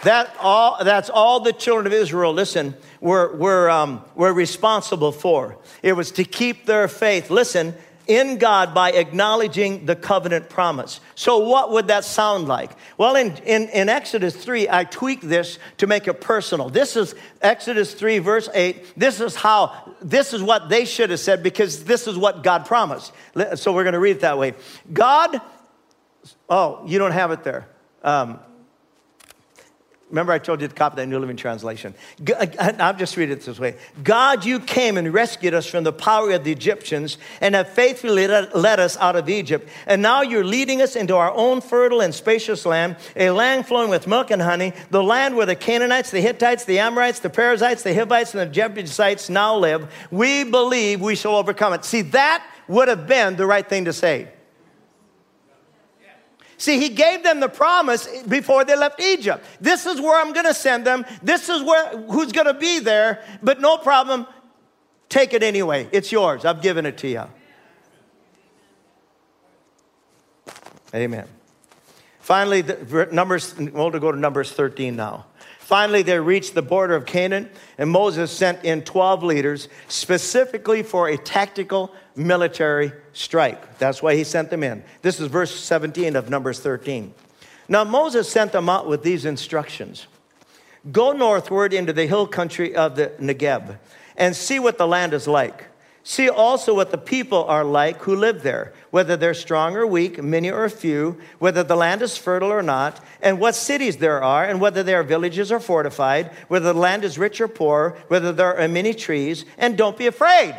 That 0.02 0.34
all, 0.40 0.82
that's 0.82 1.10
all 1.10 1.40
the 1.40 1.52
children 1.52 1.86
of 1.86 1.92
Israel, 1.92 2.32
listen, 2.32 2.74
were, 3.00 3.36
were, 3.36 3.68
um, 3.68 4.02
were 4.14 4.32
responsible 4.32 5.12
for. 5.12 5.58
It 5.82 5.92
was 5.92 6.12
to 6.12 6.24
keep 6.24 6.64
their 6.64 6.88
faith, 6.88 7.30
listen, 7.30 7.74
in 8.10 8.38
God 8.38 8.74
by 8.74 8.90
acknowledging 8.90 9.86
the 9.86 9.94
covenant 9.94 10.48
promise. 10.48 11.00
So, 11.14 11.38
what 11.38 11.70
would 11.70 11.88
that 11.88 12.04
sound 12.04 12.48
like? 12.48 12.72
Well, 12.98 13.14
in, 13.14 13.36
in, 13.44 13.68
in, 13.68 13.88
Exodus 13.88 14.34
3, 14.34 14.68
I 14.68 14.82
tweak 14.82 15.20
this 15.20 15.60
to 15.78 15.86
make 15.86 16.08
it 16.08 16.14
personal. 16.20 16.70
This 16.70 16.96
is 16.96 17.14
Exodus 17.40 17.94
3, 17.94 18.18
verse 18.18 18.48
8. 18.52 18.94
This 18.96 19.20
is 19.20 19.36
how, 19.36 19.94
this 20.02 20.32
is 20.32 20.42
what 20.42 20.68
they 20.68 20.86
should 20.86 21.10
have 21.10 21.20
said 21.20 21.44
because 21.44 21.84
this 21.84 22.08
is 22.08 22.18
what 22.18 22.42
God 22.42 22.66
promised. 22.66 23.12
So, 23.54 23.72
we're 23.72 23.84
going 23.84 23.92
to 23.92 24.00
read 24.00 24.16
it 24.16 24.20
that 24.22 24.38
way. 24.38 24.54
God, 24.92 25.40
oh, 26.48 26.82
you 26.86 26.98
don't 26.98 27.12
have 27.12 27.30
it 27.30 27.44
there. 27.44 27.68
Um, 28.02 28.40
Remember, 30.10 30.32
I 30.32 30.40
told 30.40 30.60
you 30.60 30.66
to 30.66 30.74
copy 30.74 30.96
that 30.96 31.06
New 31.06 31.20
Living 31.20 31.36
Translation. 31.36 31.94
Uh, 32.28 32.46
uh, 32.58 32.72
I'll 32.80 32.96
just 32.96 33.16
read 33.16 33.30
it 33.30 33.42
this 33.42 33.60
way 33.60 33.76
God, 34.02 34.44
you 34.44 34.58
came 34.58 34.96
and 34.96 35.14
rescued 35.14 35.54
us 35.54 35.66
from 35.66 35.84
the 35.84 35.92
power 35.92 36.32
of 36.32 36.42
the 36.42 36.50
Egyptians 36.50 37.16
and 37.40 37.54
have 37.54 37.68
faithfully 37.68 38.26
led 38.26 38.80
us 38.80 38.96
out 38.96 39.14
of 39.14 39.28
Egypt. 39.28 39.68
And 39.86 40.02
now 40.02 40.22
you're 40.22 40.44
leading 40.44 40.82
us 40.82 40.96
into 40.96 41.14
our 41.14 41.32
own 41.32 41.60
fertile 41.60 42.00
and 42.00 42.12
spacious 42.12 42.66
land, 42.66 42.96
a 43.14 43.30
land 43.30 43.66
flowing 43.66 43.88
with 43.88 44.08
milk 44.08 44.32
and 44.32 44.42
honey, 44.42 44.72
the 44.90 45.02
land 45.02 45.36
where 45.36 45.46
the 45.46 45.54
Canaanites, 45.54 46.10
the 46.10 46.20
Hittites, 46.20 46.64
the 46.64 46.80
Amorites, 46.80 47.20
the 47.20 47.30
Perizzites, 47.30 47.84
the 47.84 47.94
Hivites, 47.94 48.34
and 48.34 48.40
the 48.40 48.52
Jebusites 48.52 49.30
now 49.30 49.56
live. 49.56 49.92
We 50.10 50.42
believe 50.42 51.00
we 51.00 51.14
shall 51.14 51.36
overcome 51.36 51.72
it. 51.74 51.84
See, 51.84 52.02
that 52.02 52.44
would 52.66 52.88
have 52.88 53.06
been 53.06 53.36
the 53.36 53.46
right 53.46 53.68
thing 53.68 53.84
to 53.84 53.92
say. 53.92 54.28
See, 56.60 56.78
he 56.78 56.90
gave 56.90 57.22
them 57.22 57.40
the 57.40 57.48
promise 57.48 58.06
before 58.24 58.66
they 58.66 58.76
left 58.76 59.00
Egypt. 59.00 59.42
This 59.62 59.86
is 59.86 59.98
where 59.98 60.20
I'm 60.20 60.34
going 60.34 60.44
to 60.44 60.52
send 60.52 60.86
them. 60.86 61.06
This 61.22 61.48
is 61.48 61.62
where 61.62 61.96
who's 61.96 62.32
going 62.32 62.48
to 62.48 62.52
be 62.52 62.80
there, 62.80 63.24
but 63.42 63.62
no 63.62 63.78
problem. 63.78 64.26
Take 65.08 65.32
it 65.32 65.42
anyway. 65.42 65.88
It's 65.90 66.12
yours. 66.12 66.44
I've 66.44 66.60
given 66.60 66.84
it 66.84 66.98
to 66.98 67.08
you. 67.08 67.24
Amen. 70.94 71.26
Finally, 72.18 72.60
the, 72.60 73.08
Numbers, 73.10 73.56
we'll 73.56 73.88
go 73.92 74.12
to 74.12 74.18
Numbers 74.18 74.52
13 74.52 74.94
now. 74.94 75.24
Finally, 75.60 76.02
they 76.02 76.20
reached 76.20 76.54
the 76.54 76.60
border 76.60 76.94
of 76.94 77.06
Canaan, 77.06 77.48
and 77.78 77.88
Moses 77.88 78.30
sent 78.30 78.66
in 78.66 78.82
12 78.82 79.22
leaders 79.22 79.68
specifically 79.88 80.82
for 80.82 81.08
a 81.08 81.16
tactical 81.16 81.94
military 82.16 82.92
strike. 83.12 83.78
That's 83.78 84.02
why 84.02 84.14
he 84.14 84.24
sent 84.24 84.50
them 84.50 84.62
in. 84.62 84.82
This 85.02 85.20
is 85.20 85.28
verse 85.28 85.54
17 85.54 86.16
of 86.16 86.30
Numbers 86.30 86.60
13. 86.60 87.14
Now, 87.68 87.84
Moses 87.84 88.28
sent 88.28 88.52
them 88.52 88.68
out 88.68 88.88
with 88.88 89.02
these 89.02 89.24
instructions 89.24 90.06
Go 90.90 91.12
northward 91.12 91.74
into 91.74 91.92
the 91.92 92.06
hill 92.06 92.26
country 92.26 92.74
of 92.74 92.96
the 92.96 93.12
Negeb 93.20 93.78
and 94.16 94.34
see 94.34 94.58
what 94.58 94.78
the 94.78 94.86
land 94.86 95.12
is 95.12 95.28
like. 95.28 95.66
See 96.02 96.30
also 96.30 96.74
what 96.74 96.90
the 96.90 96.98
people 96.98 97.44
are 97.44 97.64
like 97.64 97.98
who 97.98 98.16
live 98.16 98.42
there, 98.42 98.72
whether 98.90 99.16
they're 99.16 99.34
strong 99.34 99.76
or 99.76 99.86
weak, 99.86 100.22
many 100.22 100.50
or 100.50 100.68
few, 100.70 101.20
whether 101.38 101.62
the 101.62 101.76
land 101.76 102.00
is 102.00 102.16
fertile 102.16 102.50
or 102.50 102.62
not, 102.62 103.04
and 103.20 103.38
what 103.38 103.54
cities 103.54 103.98
there 103.98 104.22
are, 104.22 104.44
and 104.46 104.60
whether 104.62 104.82
they 104.82 104.94
are 104.94 105.02
villages 105.02 105.52
or 105.52 105.60
fortified, 105.60 106.30
whether 106.48 106.72
the 106.72 106.78
land 106.78 107.04
is 107.04 107.18
rich 107.18 107.38
or 107.40 107.48
poor, 107.48 107.98
whether 108.08 108.32
there 108.32 108.56
are 108.56 108.66
many 108.66 108.94
trees, 108.94 109.44
and 109.58 109.76
don't 109.76 109.98
be 109.98 110.06
afraid. 110.06 110.54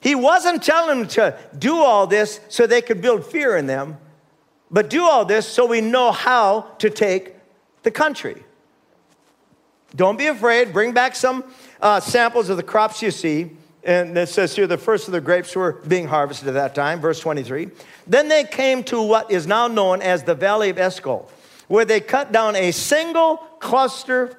He 0.00 0.14
wasn't 0.14 0.62
telling 0.62 1.00
them 1.00 1.08
to 1.08 1.38
do 1.58 1.76
all 1.76 2.06
this 2.06 2.40
so 2.48 2.66
they 2.66 2.80
could 2.80 3.02
build 3.02 3.24
fear 3.24 3.56
in 3.56 3.66
them, 3.66 3.98
but 4.70 4.88
do 4.88 5.04
all 5.04 5.24
this 5.24 5.46
so 5.46 5.66
we 5.66 5.80
know 5.80 6.10
how 6.10 6.62
to 6.78 6.88
take 6.88 7.34
the 7.82 7.90
country. 7.90 8.42
Don't 9.94 10.16
be 10.16 10.26
afraid. 10.26 10.72
Bring 10.72 10.92
back 10.92 11.16
some 11.16 11.44
uh, 11.80 12.00
samples 12.00 12.48
of 12.48 12.56
the 12.56 12.62
crops 12.62 13.02
you 13.02 13.10
see. 13.10 13.50
And 13.82 14.16
it 14.16 14.28
says 14.28 14.54
here 14.54 14.66
the 14.66 14.78
first 14.78 15.08
of 15.08 15.12
the 15.12 15.20
grapes 15.20 15.56
were 15.56 15.72
being 15.72 16.06
harvested 16.06 16.48
at 16.48 16.54
that 16.54 16.74
time, 16.74 17.00
verse 17.00 17.18
23. 17.20 17.70
Then 18.06 18.28
they 18.28 18.44
came 18.44 18.84
to 18.84 19.00
what 19.02 19.30
is 19.30 19.46
now 19.46 19.68
known 19.68 20.02
as 20.02 20.22
the 20.22 20.34
Valley 20.34 20.70
of 20.70 20.78
Eshcol, 20.78 21.30
where 21.66 21.84
they 21.84 22.00
cut 22.00 22.30
down 22.30 22.56
a 22.56 22.72
single 22.72 23.38
cluster 23.58 24.36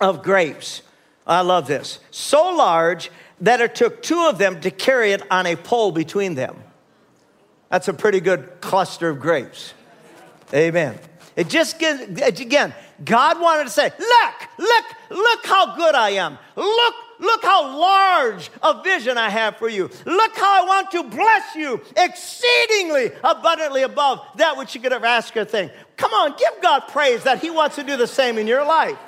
of 0.00 0.22
grapes. 0.22 0.82
I 1.26 1.40
love 1.40 1.66
this. 1.66 2.00
So 2.10 2.54
large 2.54 3.10
that 3.40 3.60
it 3.60 3.74
took 3.74 4.02
two 4.02 4.26
of 4.26 4.38
them 4.38 4.60
to 4.60 4.70
carry 4.70 5.12
it 5.12 5.22
on 5.30 5.46
a 5.46 5.56
pole 5.56 5.92
between 5.92 6.34
them. 6.34 6.56
That's 7.70 7.88
a 7.88 7.94
pretty 7.94 8.20
good 8.20 8.60
cluster 8.60 9.08
of 9.08 9.20
grapes. 9.20 9.74
Amen. 10.52 10.98
It 11.36 11.48
just 11.48 11.78
gives, 11.78 12.00
again, 12.20 12.72
God 13.04 13.40
wanted 13.40 13.64
to 13.64 13.70
say, 13.70 13.90
look, 13.98 14.34
look, 14.58 14.84
look 15.10 15.46
how 15.46 15.74
good 15.74 15.94
I 15.96 16.10
am. 16.10 16.38
Look, 16.54 16.94
look 17.18 17.42
how 17.42 17.76
large 17.76 18.50
a 18.62 18.82
vision 18.82 19.18
I 19.18 19.30
have 19.30 19.56
for 19.56 19.68
you. 19.68 19.90
Look 20.04 20.36
how 20.36 20.62
I 20.62 20.66
want 20.66 20.90
to 20.92 21.02
bless 21.02 21.56
you 21.56 21.80
exceedingly 21.96 23.10
abundantly 23.24 23.82
above 23.82 24.20
that 24.36 24.56
which 24.56 24.74
you 24.76 24.80
could 24.80 24.92
ever 24.92 25.06
ask 25.06 25.36
or 25.36 25.44
think. 25.44 25.72
Come 25.96 26.12
on, 26.12 26.36
give 26.38 26.62
God 26.62 26.80
praise 26.88 27.24
that 27.24 27.40
He 27.40 27.50
wants 27.50 27.76
to 27.76 27.82
do 27.82 27.96
the 27.96 28.06
same 28.06 28.38
in 28.38 28.46
your 28.46 28.64
life. 28.64 28.98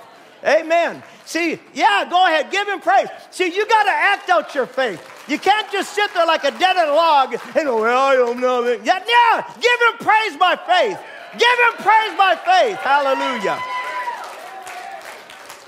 Amen. 0.47 1.03
See, 1.25 1.59
yeah, 1.75 2.07
go 2.09 2.25
ahead, 2.27 2.53
give 2.53 2.69
him 2.69 2.81
praise. 2.81 3.09
See, 3.31 3.53
you 3.53 3.67
got 3.67 3.83
to 3.85 3.91
act 3.91 4.31
out 4.31 4.55
your 4.55 4.67
faith. 4.67 5.03
You 5.29 5.39
can't 5.39 5.71
just 5.73 5.93
sit 5.93 6.15
there 6.15 6.27
like 6.27 6.45
a 6.45 6.53
dead 6.53 6.77
log 6.89 7.33
and 7.33 7.55
go, 7.55 7.83
well, 7.83 8.07
I 8.07 8.15
don't 8.15 8.41
know. 8.41 8.63
Yeah, 8.63 9.03
yeah, 9.05 9.55
give 9.61 9.81
him 9.81 10.07
praise 10.07 10.37
by 10.37 10.55
faith. 10.55 10.99
Give 11.33 11.43
him 11.43 11.85
praise 11.85 12.17
by 12.17 12.37
faith. 12.37 12.77
Hallelujah. 12.79 13.61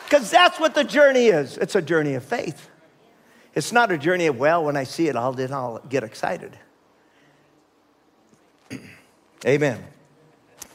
Because 0.05 0.31
that's 0.31 0.61
what 0.61 0.75
the 0.75 0.85
journey 0.85 1.27
is. 1.27 1.59
It's 1.59 1.75
a 1.75 1.83
journey 1.83 2.15
of 2.15 2.25
faith. 2.25 2.71
It's 3.55 3.73
not 3.73 3.91
a 3.91 3.99
journey 3.99 4.27
of, 4.27 4.39
well, 4.39 4.65
when 4.65 4.77
I 4.77 4.85
see 4.85 5.09
it, 5.09 5.17
I'll, 5.17 5.33
then 5.33 5.53
I'll 5.53 5.81
get 5.81 6.05
excited. 6.05 6.57
Amen. 9.45 9.85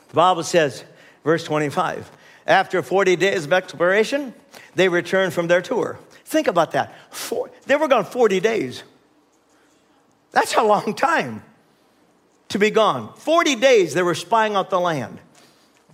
The 0.10 0.14
Bible 0.14 0.44
says, 0.44 0.84
verse 1.24 1.46
25, 1.46 2.12
after 2.46 2.82
40 2.82 3.16
days 3.16 3.46
of 3.46 3.54
exploration, 3.54 4.34
they 4.76 4.90
returned 4.90 5.34
from 5.34 5.48
their 5.48 5.62
tour. 5.62 6.00
Think 6.26 6.48
about 6.48 6.72
that. 6.72 6.94
Four, 7.14 7.52
they 7.66 7.76
were 7.76 7.88
gone 7.88 8.06
40 8.06 8.40
days. 8.40 8.84
That's 10.32 10.56
a 10.56 10.64
long 10.64 10.96
time 10.96 11.44
to 12.50 12.60
be 12.60 12.72
gone. 12.72 13.14
40 13.16 13.56
days 13.56 13.94
they 13.94 14.02
were 14.02 14.16
spying 14.16 14.56
out 14.56 14.70
the 14.70 14.80
land 14.80 15.20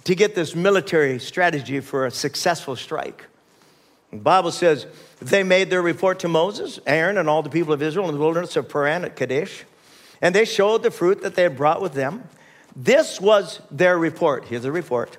to 0.06 0.16
get 0.16 0.34
this 0.34 0.56
military 0.56 1.20
strategy 1.20 1.80
for 1.82 2.06
a 2.06 2.12
successful 2.12 2.76
strike. 2.76 3.26
The 4.12 4.18
Bible 4.18 4.52
says 4.52 4.88
they 5.22 5.44
made 5.44 5.70
their 5.70 5.82
report 5.82 6.20
to 6.20 6.28
Moses, 6.28 6.80
Aaron, 6.88 7.18
and 7.18 7.30
all 7.30 7.44
the 7.44 7.50
people 7.50 7.74
of 7.74 7.82
Israel 7.82 8.08
in 8.08 8.16
the 8.16 8.20
wilderness 8.20 8.56
of 8.56 8.70
Paran 8.70 9.06
at 9.06 9.16
Kadesh, 9.16 9.66
and 10.22 10.34
they 10.34 10.46
showed 10.46 10.84
the 10.84 10.92
fruit 10.92 11.22
that 11.22 11.36
they 11.36 11.44
had 11.44 11.56
brought 11.56 11.82
with 11.82 11.94
them. 11.94 12.24
This 12.76 13.22
was 13.22 13.62
their 13.70 13.98
report. 13.98 14.46
Here's 14.46 14.64
the 14.64 14.72
report. 14.72 15.18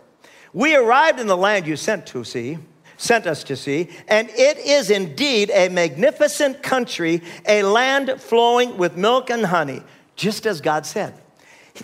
We 0.53 0.75
arrived 0.75 1.21
in 1.21 1.27
the 1.27 1.37
land 1.37 1.67
you 1.67 1.77
sent 1.77 2.07
to 2.09 2.25
see 2.25 2.59
sent 3.01 3.27
us 3.27 3.45
to 3.45 3.57
see, 3.57 3.89
and 4.09 4.29
it 4.29 4.59
is 4.59 4.91
indeed 4.91 5.51
a 5.55 5.71
magnificent 5.71 6.63
country, 6.63 7.23
a 7.47 7.63
land 7.63 8.21
flowing 8.21 8.77
with 8.77 8.95
milk 8.95 9.31
and 9.31 9.47
honey, 9.47 9.83
just 10.17 10.45
as 10.45 10.61
God 10.61 10.85
said. 10.85 11.15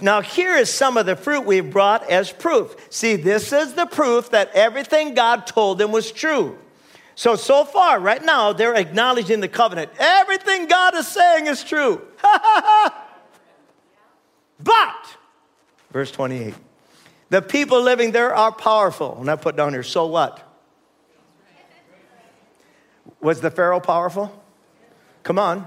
Now, 0.03 0.21
here 0.21 0.55
is 0.55 0.71
some 0.71 0.99
of 0.99 1.07
the 1.07 1.17
fruit 1.17 1.47
we've 1.47 1.71
brought 1.71 2.09
as 2.11 2.31
proof. 2.31 2.77
See, 2.91 3.17
this 3.17 3.51
is 3.53 3.73
the 3.73 3.87
proof 3.87 4.31
that 4.31 4.51
everything 4.53 5.15
God 5.15 5.47
told 5.47 5.79
them 5.79 5.91
was 5.91 6.13
true. 6.13 6.59
So, 7.15 7.35
so 7.35 7.65
far, 7.65 7.99
right 7.99 8.23
now, 8.23 8.53
they're 8.53 8.75
acknowledging 8.75 9.41
the 9.41 9.49
covenant. 9.49 9.91
Everything 9.99 10.67
God 10.67 10.95
is 10.95 11.09
saying 11.09 11.47
is 11.47 11.65
true. 11.65 12.03
but, 14.63 15.17
verse 15.91 16.11
28, 16.11 16.53
the 17.29 17.43
people 17.43 17.83
living 17.83 18.13
there 18.13 18.35
are 18.35 18.53
powerful. 18.53 19.17
And 19.21 19.31
I 19.31 19.37
put 19.37 19.57
down 19.57 19.73
here, 19.73 19.83
so 19.83 20.07
what? 20.07 20.43
Was 23.21 23.41
the 23.41 23.51
Pharaoh 23.51 23.81
powerful? 23.81 24.33
Come 25.23 25.39
on. 25.39 25.67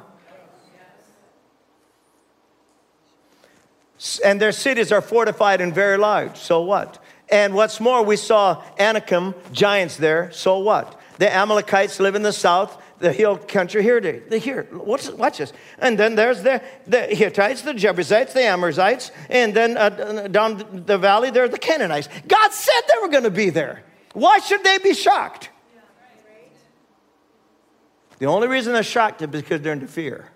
And 4.23 4.39
their 4.39 4.53
cities 4.53 4.91
are 4.91 5.01
fortified 5.01 5.59
and 5.59 5.75
very 5.75 5.97
large. 5.97 6.37
So 6.37 6.61
what? 6.61 7.03
And 7.27 7.53
what's 7.53 7.79
more, 7.79 8.03
we 8.03 8.15
saw 8.15 8.63
Anakim, 8.79 9.35
giants 9.51 9.97
there. 9.97 10.31
So 10.31 10.59
what? 10.59 10.99
The 11.17 11.33
Amalekites 11.33 11.99
live 11.99 12.15
in 12.15 12.23
the 12.23 12.31
south, 12.31 12.81
the 12.99 13.11
hill 13.13 13.37
country. 13.37 13.81
Here, 13.81 13.99
they, 13.99 14.39
here. 14.39 14.67
Watch, 14.71 15.09
watch 15.09 15.37
this. 15.37 15.53
And 15.79 15.97
then 15.97 16.15
there's 16.15 16.43
the, 16.43 16.61
the 16.87 17.01
Hittites, 17.01 17.61
the 17.61 17.73
Jebusites, 17.73 18.33
the 18.33 18.43
Amorites, 18.43 19.11
and 19.29 19.53
then 19.53 19.77
uh, 19.77 20.27
down 20.27 20.83
the 20.85 20.97
valley 20.97 21.31
there 21.31 21.45
are 21.45 21.49
the 21.49 21.57
Canaanites. 21.57 22.09
God 22.27 22.51
said 22.51 22.81
they 22.87 23.01
were 23.01 23.09
going 23.09 23.23
to 23.23 23.31
be 23.31 23.49
there. 23.49 23.83
Why 24.13 24.39
should 24.39 24.63
they 24.63 24.77
be 24.79 24.93
shocked? 24.93 25.49
The 28.19 28.25
only 28.25 28.49
reason 28.49 28.73
they're 28.73 28.83
shocked 28.83 29.21
is 29.21 29.27
because 29.27 29.61
they're 29.61 29.73
into 29.73 29.87
fear. 29.87 30.29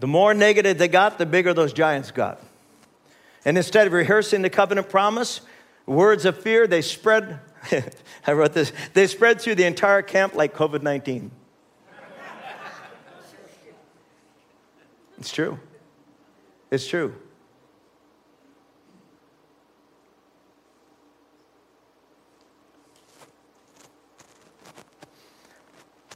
The 0.00 0.06
more 0.06 0.34
negative 0.34 0.78
they 0.78 0.88
got, 0.88 1.16
the 1.16 1.24
bigger 1.24 1.54
those 1.54 1.72
giants 1.72 2.10
got. 2.10 2.42
And 3.44 3.56
instead 3.56 3.86
of 3.86 3.92
rehearsing 3.92 4.42
the 4.42 4.50
covenant 4.50 4.90
promise, 4.90 5.40
words 5.86 6.24
of 6.24 6.40
fear, 6.40 6.66
they 6.66 6.82
spread, 6.82 7.40
I 8.26 8.32
wrote 8.32 8.52
this, 8.52 8.72
they 8.94 9.06
spread 9.06 9.40
through 9.40 9.56
the 9.56 9.64
entire 9.64 10.02
camp 10.02 10.34
like 10.34 10.54
COVID 10.54 10.82
19. 10.82 11.30
It's 15.18 15.30
true. 15.30 15.60
It's 16.70 16.86
true. 16.86 17.14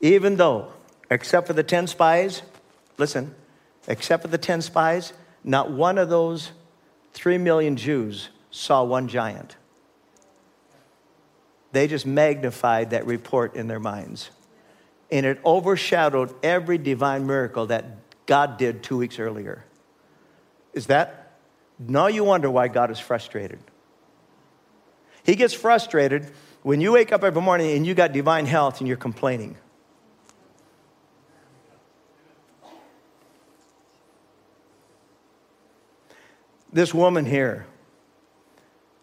Even 0.00 0.36
though, 0.36 0.72
except 1.10 1.46
for 1.46 1.52
the 1.52 1.62
10 1.62 1.86
spies, 1.86 2.42
listen, 2.98 3.34
except 3.86 4.22
for 4.22 4.28
the 4.28 4.38
10 4.38 4.62
spies, 4.62 5.12
not 5.44 5.70
one 5.70 5.98
of 5.98 6.08
those 6.08 6.50
3 7.14 7.38
million 7.38 7.76
Jews 7.76 8.30
saw 8.56 8.82
one 8.84 9.08
giant. 9.08 9.56
They 11.72 11.86
just 11.86 12.06
magnified 12.06 12.90
that 12.90 13.06
report 13.06 13.54
in 13.54 13.66
their 13.66 13.80
minds. 13.80 14.30
And 15.10 15.26
it 15.26 15.38
overshadowed 15.44 16.34
every 16.42 16.78
divine 16.78 17.26
miracle 17.26 17.66
that 17.66 17.84
God 18.26 18.56
did 18.56 18.82
two 18.82 18.96
weeks 18.96 19.18
earlier. 19.18 19.64
Is 20.72 20.86
that? 20.86 21.34
Now 21.78 22.06
you 22.06 22.24
wonder 22.24 22.50
why 22.50 22.68
God 22.68 22.90
is 22.90 22.98
frustrated. 22.98 23.58
He 25.22 25.36
gets 25.36 25.54
frustrated 25.54 26.30
when 26.62 26.80
you 26.80 26.92
wake 26.92 27.12
up 27.12 27.22
every 27.22 27.42
morning 27.42 27.76
and 27.76 27.86
you 27.86 27.94
got 27.94 28.12
divine 28.12 28.46
health 28.46 28.80
and 28.80 28.88
you're 28.88 28.96
complaining. 28.96 29.56
this 36.76 36.92
woman 36.92 37.24
here, 37.24 37.66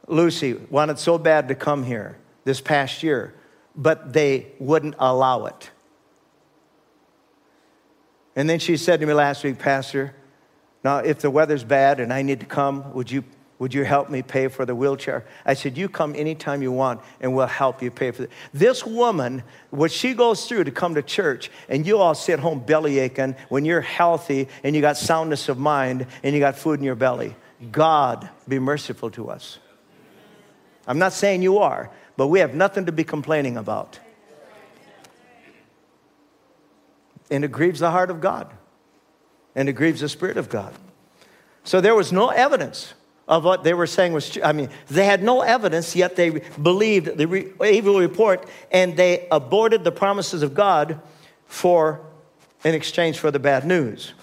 Lucy, 0.07 0.53
wanted 0.69 0.99
so 0.99 1.17
bad 1.17 1.47
to 1.47 1.55
come 1.55 1.83
here 1.83 2.17
this 2.43 2.59
past 2.59 3.03
year, 3.03 3.33
but 3.75 4.13
they 4.13 4.47
wouldn't 4.59 4.95
allow 4.99 5.45
it. 5.45 5.71
And 8.35 8.49
then 8.49 8.59
she 8.59 8.77
said 8.77 8.99
to 8.99 9.05
me 9.05 9.13
last 9.13 9.43
week, 9.43 9.59
Pastor, 9.59 10.13
now 10.83 10.97
if 10.97 11.19
the 11.19 11.29
weather's 11.29 11.63
bad 11.63 11.99
and 11.99 12.11
I 12.11 12.21
need 12.23 12.39
to 12.41 12.45
come, 12.45 12.93
would 12.93 13.09
you, 13.09 13.23
would 13.59 13.73
you 13.73 13.85
help 13.85 14.09
me 14.09 14.21
pay 14.21 14.47
for 14.47 14.65
the 14.65 14.75
wheelchair? 14.75 15.25
I 15.45 15.53
said, 15.53 15.77
You 15.77 15.87
come 15.87 16.15
anytime 16.15 16.61
you 16.61 16.71
want 16.71 17.01
and 17.21 17.33
we'll 17.35 17.47
help 17.47 17.81
you 17.81 17.91
pay 17.91 18.11
for 18.11 18.23
it. 18.23 18.31
This 18.53 18.85
woman, 18.85 19.43
what 19.69 19.91
she 19.91 20.13
goes 20.13 20.47
through 20.47 20.65
to 20.65 20.71
come 20.71 20.95
to 20.95 21.03
church, 21.03 21.51
and 21.69 21.85
you 21.85 21.99
all 21.99 22.15
sit 22.15 22.39
home 22.39 22.59
belly 22.59 22.99
aching 22.99 23.35
when 23.49 23.65
you're 23.65 23.81
healthy 23.81 24.49
and 24.63 24.75
you 24.75 24.81
got 24.81 24.97
soundness 24.97 25.47
of 25.47 25.57
mind 25.57 26.07
and 26.23 26.33
you 26.33 26.41
got 26.41 26.57
food 26.57 26.79
in 26.79 26.85
your 26.85 26.95
belly. 26.95 27.35
God 27.71 28.29
be 28.47 28.59
merciful 28.59 29.11
to 29.11 29.29
us. 29.29 29.59
I'm 30.87 30.99
not 30.99 31.13
saying 31.13 31.41
you 31.41 31.59
are, 31.59 31.89
but 32.17 32.27
we 32.27 32.39
have 32.39 32.53
nothing 32.53 32.85
to 32.85 32.91
be 32.91 33.03
complaining 33.03 33.57
about. 33.57 33.99
And 37.29 37.43
it 37.43 37.51
grieves 37.51 37.79
the 37.79 37.91
heart 37.91 38.11
of 38.11 38.21
God, 38.21 38.51
and 39.55 39.69
it 39.69 39.73
grieves 39.73 40.01
the 40.01 40.09
Spirit 40.09 40.37
of 40.37 40.49
God. 40.49 40.73
So 41.63 41.81
there 41.81 41.95
was 41.95 42.11
no 42.11 42.29
evidence 42.29 42.93
of 43.27 43.45
what 43.45 43.63
they 43.63 43.73
were 43.73 43.87
saying 43.87 44.13
was. 44.13 44.37
I 44.43 44.51
mean, 44.51 44.69
they 44.89 45.05
had 45.05 45.23
no 45.23 45.41
evidence, 45.41 45.95
yet 45.95 46.15
they 46.15 46.41
believed 46.61 47.17
the 47.17 47.25
re- 47.25 47.53
evil 47.65 47.99
report 47.99 48.47
and 48.71 48.97
they 48.97 49.27
aborted 49.31 49.83
the 49.83 49.91
promises 49.91 50.43
of 50.43 50.53
God 50.53 50.99
for 51.45 52.01
in 52.63 52.75
exchange 52.75 53.19
for 53.19 53.31
the 53.31 53.39
bad 53.39 53.65
news. 53.65 54.13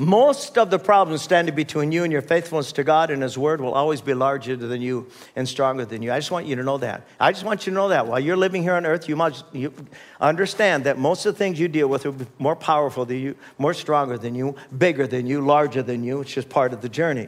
Most 0.00 0.56
of 0.56 0.70
the 0.70 0.78
problems 0.78 1.22
standing 1.22 1.56
between 1.56 1.90
you 1.90 2.04
and 2.04 2.12
your 2.12 2.22
faithfulness 2.22 2.70
to 2.72 2.84
God 2.84 3.10
and 3.10 3.20
His 3.20 3.36
Word 3.36 3.60
will 3.60 3.74
always 3.74 4.00
be 4.00 4.14
larger 4.14 4.54
than 4.54 4.80
you 4.80 5.08
and 5.34 5.48
stronger 5.48 5.84
than 5.84 6.02
you. 6.02 6.12
I 6.12 6.20
just 6.20 6.30
want 6.30 6.46
you 6.46 6.54
to 6.54 6.62
know 6.62 6.78
that. 6.78 7.04
I 7.18 7.32
just 7.32 7.44
want 7.44 7.66
you 7.66 7.72
to 7.72 7.74
know 7.74 7.88
that. 7.88 8.06
While 8.06 8.20
you're 8.20 8.36
living 8.36 8.62
here 8.62 8.74
on 8.74 8.86
earth, 8.86 9.08
you 9.08 9.16
must 9.16 9.44
you 9.52 9.74
understand 10.20 10.84
that 10.84 10.98
most 10.98 11.26
of 11.26 11.34
the 11.34 11.38
things 11.38 11.58
you 11.58 11.66
deal 11.66 11.88
with 11.88 12.06
are 12.06 12.14
more 12.38 12.54
powerful 12.54 13.04
than 13.04 13.18
you, 13.18 13.34
more 13.58 13.74
stronger 13.74 14.16
than 14.16 14.36
you, 14.36 14.54
bigger 14.76 15.08
than 15.08 15.26
you, 15.26 15.40
larger 15.40 15.82
than 15.82 16.04
you. 16.04 16.20
It's 16.20 16.32
just 16.32 16.48
part 16.48 16.72
of 16.72 16.80
the 16.80 16.88
journey. 16.88 17.26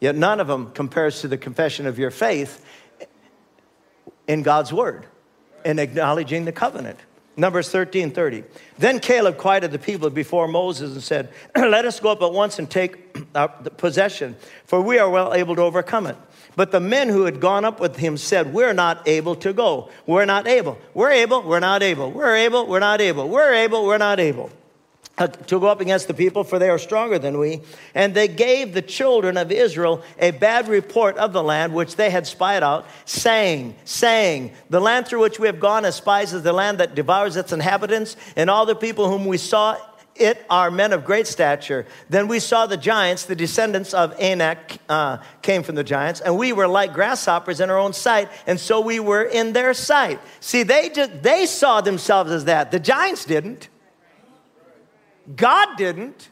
Yet 0.00 0.14
none 0.14 0.38
of 0.38 0.46
them 0.46 0.70
compares 0.70 1.22
to 1.22 1.28
the 1.28 1.38
confession 1.38 1.86
of 1.86 1.98
your 1.98 2.12
faith 2.12 2.64
in 4.28 4.42
God's 4.42 4.72
Word 4.72 5.06
and 5.64 5.80
acknowledging 5.80 6.44
the 6.44 6.52
covenant. 6.52 7.00
Numbers 7.36 7.68
13 7.68 8.10
30. 8.12 8.44
Then 8.78 8.98
Caleb 8.98 9.36
quieted 9.36 9.70
the 9.70 9.78
people 9.78 10.08
before 10.08 10.48
Moses 10.48 10.92
and 10.92 11.02
said, 11.02 11.30
Let 11.56 11.84
us 11.84 12.00
go 12.00 12.10
up 12.10 12.22
at 12.22 12.32
once 12.32 12.58
and 12.58 12.70
take 12.70 13.14
possession, 13.76 14.36
for 14.64 14.80
we 14.80 14.98
are 14.98 15.10
well 15.10 15.34
able 15.34 15.54
to 15.56 15.62
overcome 15.62 16.06
it. 16.06 16.16
But 16.56 16.70
the 16.70 16.80
men 16.80 17.10
who 17.10 17.24
had 17.26 17.38
gone 17.38 17.66
up 17.66 17.78
with 17.78 17.96
him 17.96 18.16
said, 18.16 18.54
We're 18.54 18.72
not 18.72 19.06
able 19.06 19.36
to 19.36 19.52
go. 19.52 19.90
We're 20.06 20.24
not 20.24 20.46
able. 20.46 20.78
We're 20.94 21.10
able. 21.10 21.42
We're 21.42 21.60
not 21.60 21.82
able. 21.82 22.10
We're 22.10 22.36
able. 22.36 22.66
We're 22.66 22.80
not 22.80 23.02
able. 23.02 23.28
We're 23.28 23.52
able. 23.52 23.84
We're 23.84 23.98
not 23.98 24.18
able. 24.18 24.50
To 25.16 25.58
go 25.58 25.68
up 25.68 25.80
against 25.80 26.08
the 26.08 26.14
people, 26.14 26.44
for 26.44 26.58
they 26.58 26.68
are 26.68 26.78
stronger 26.78 27.18
than 27.18 27.38
we. 27.38 27.62
And 27.94 28.14
they 28.14 28.28
gave 28.28 28.74
the 28.74 28.82
children 28.82 29.38
of 29.38 29.50
Israel 29.50 30.02
a 30.18 30.30
bad 30.30 30.68
report 30.68 31.16
of 31.16 31.32
the 31.32 31.42
land 31.42 31.72
which 31.72 31.96
they 31.96 32.10
had 32.10 32.26
spied 32.26 32.62
out, 32.62 32.86
saying, 33.06 33.76
saying, 33.86 34.52
The 34.68 34.80
land 34.80 35.08
through 35.08 35.22
which 35.22 35.40
we 35.40 35.46
have 35.46 35.58
gone 35.58 35.86
as 35.86 35.96
spies 35.96 36.34
is 36.34 36.42
the 36.42 36.52
land 36.52 36.78
that 36.78 36.94
devours 36.94 37.36
its 37.36 37.50
inhabitants, 37.50 38.14
and 38.36 38.50
all 38.50 38.66
the 38.66 38.76
people 38.76 39.08
whom 39.08 39.24
we 39.24 39.38
saw 39.38 39.78
it 40.16 40.44
are 40.50 40.70
men 40.70 40.92
of 40.92 41.04
great 41.04 41.26
stature. 41.26 41.86
Then 42.10 42.28
we 42.28 42.38
saw 42.38 42.66
the 42.66 42.76
giants, 42.76 43.24
the 43.24 43.36
descendants 43.36 43.94
of 43.94 44.14
Anak 44.20 44.78
uh, 44.88 45.18
came 45.42 45.62
from 45.62 45.76
the 45.76 45.84
giants, 45.84 46.20
and 46.20 46.36
we 46.36 46.52
were 46.52 46.68
like 46.68 46.92
grasshoppers 46.92 47.60
in 47.60 47.70
our 47.70 47.78
own 47.78 47.92
sight, 47.92 48.28
and 48.46 48.58
so 48.60 48.80
we 48.80 49.00
were 49.00 49.22
in 49.22 49.54
their 49.54 49.72
sight. 49.72 50.20
See, 50.40 50.62
they, 50.62 50.90
just, 50.90 51.22
they 51.22 51.46
saw 51.46 51.80
themselves 51.80 52.30
as 52.30 52.44
that. 52.44 52.70
The 52.70 52.80
giants 52.80 53.24
didn't. 53.24 53.68
God 55.34 55.76
didn't. 55.76 56.30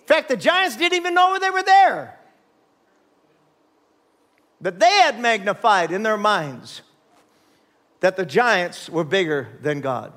In 0.00 0.06
fact, 0.06 0.28
the 0.28 0.36
giants 0.36 0.76
didn't 0.76 0.96
even 0.96 1.14
know 1.14 1.38
they 1.38 1.50
were 1.50 1.62
there. 1.62 2.18
But 4.60 4.78
they 4.78 4.90
had 4.90 5.20
magnified 5.20 5.92
in 5.92 6.02
their 6.02 6.16
minds 6.16 6.82
that 8.00 8.16
the 8.16 8.24
giants 8.24 8.88
were 8.88 9.04
bigger 9.04 9.48
than 9.60 9.80
God. 9.80 10.12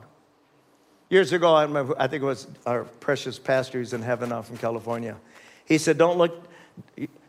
Years 1.09 1.31
ago, 1.31 1.53
I 1.53 1.63
remember, 1.63 1.95
I 1.97 2.07
think 2.07 2.21
it 2.21 2.25
was 2.25 2.47
our 2.65 2.83
precious 2.83 3.39
pastor 3.39 3.77
who's 3.77 3.93
in 3.93 4.01
heaven 4.01 4.29
now 4.29 4.41
from 4.41 4.57
California. 4.57 5.15
He 5.65 5.77
said, 5.77 5.97
Don't 5.97 6.17
look, 6.17 6.47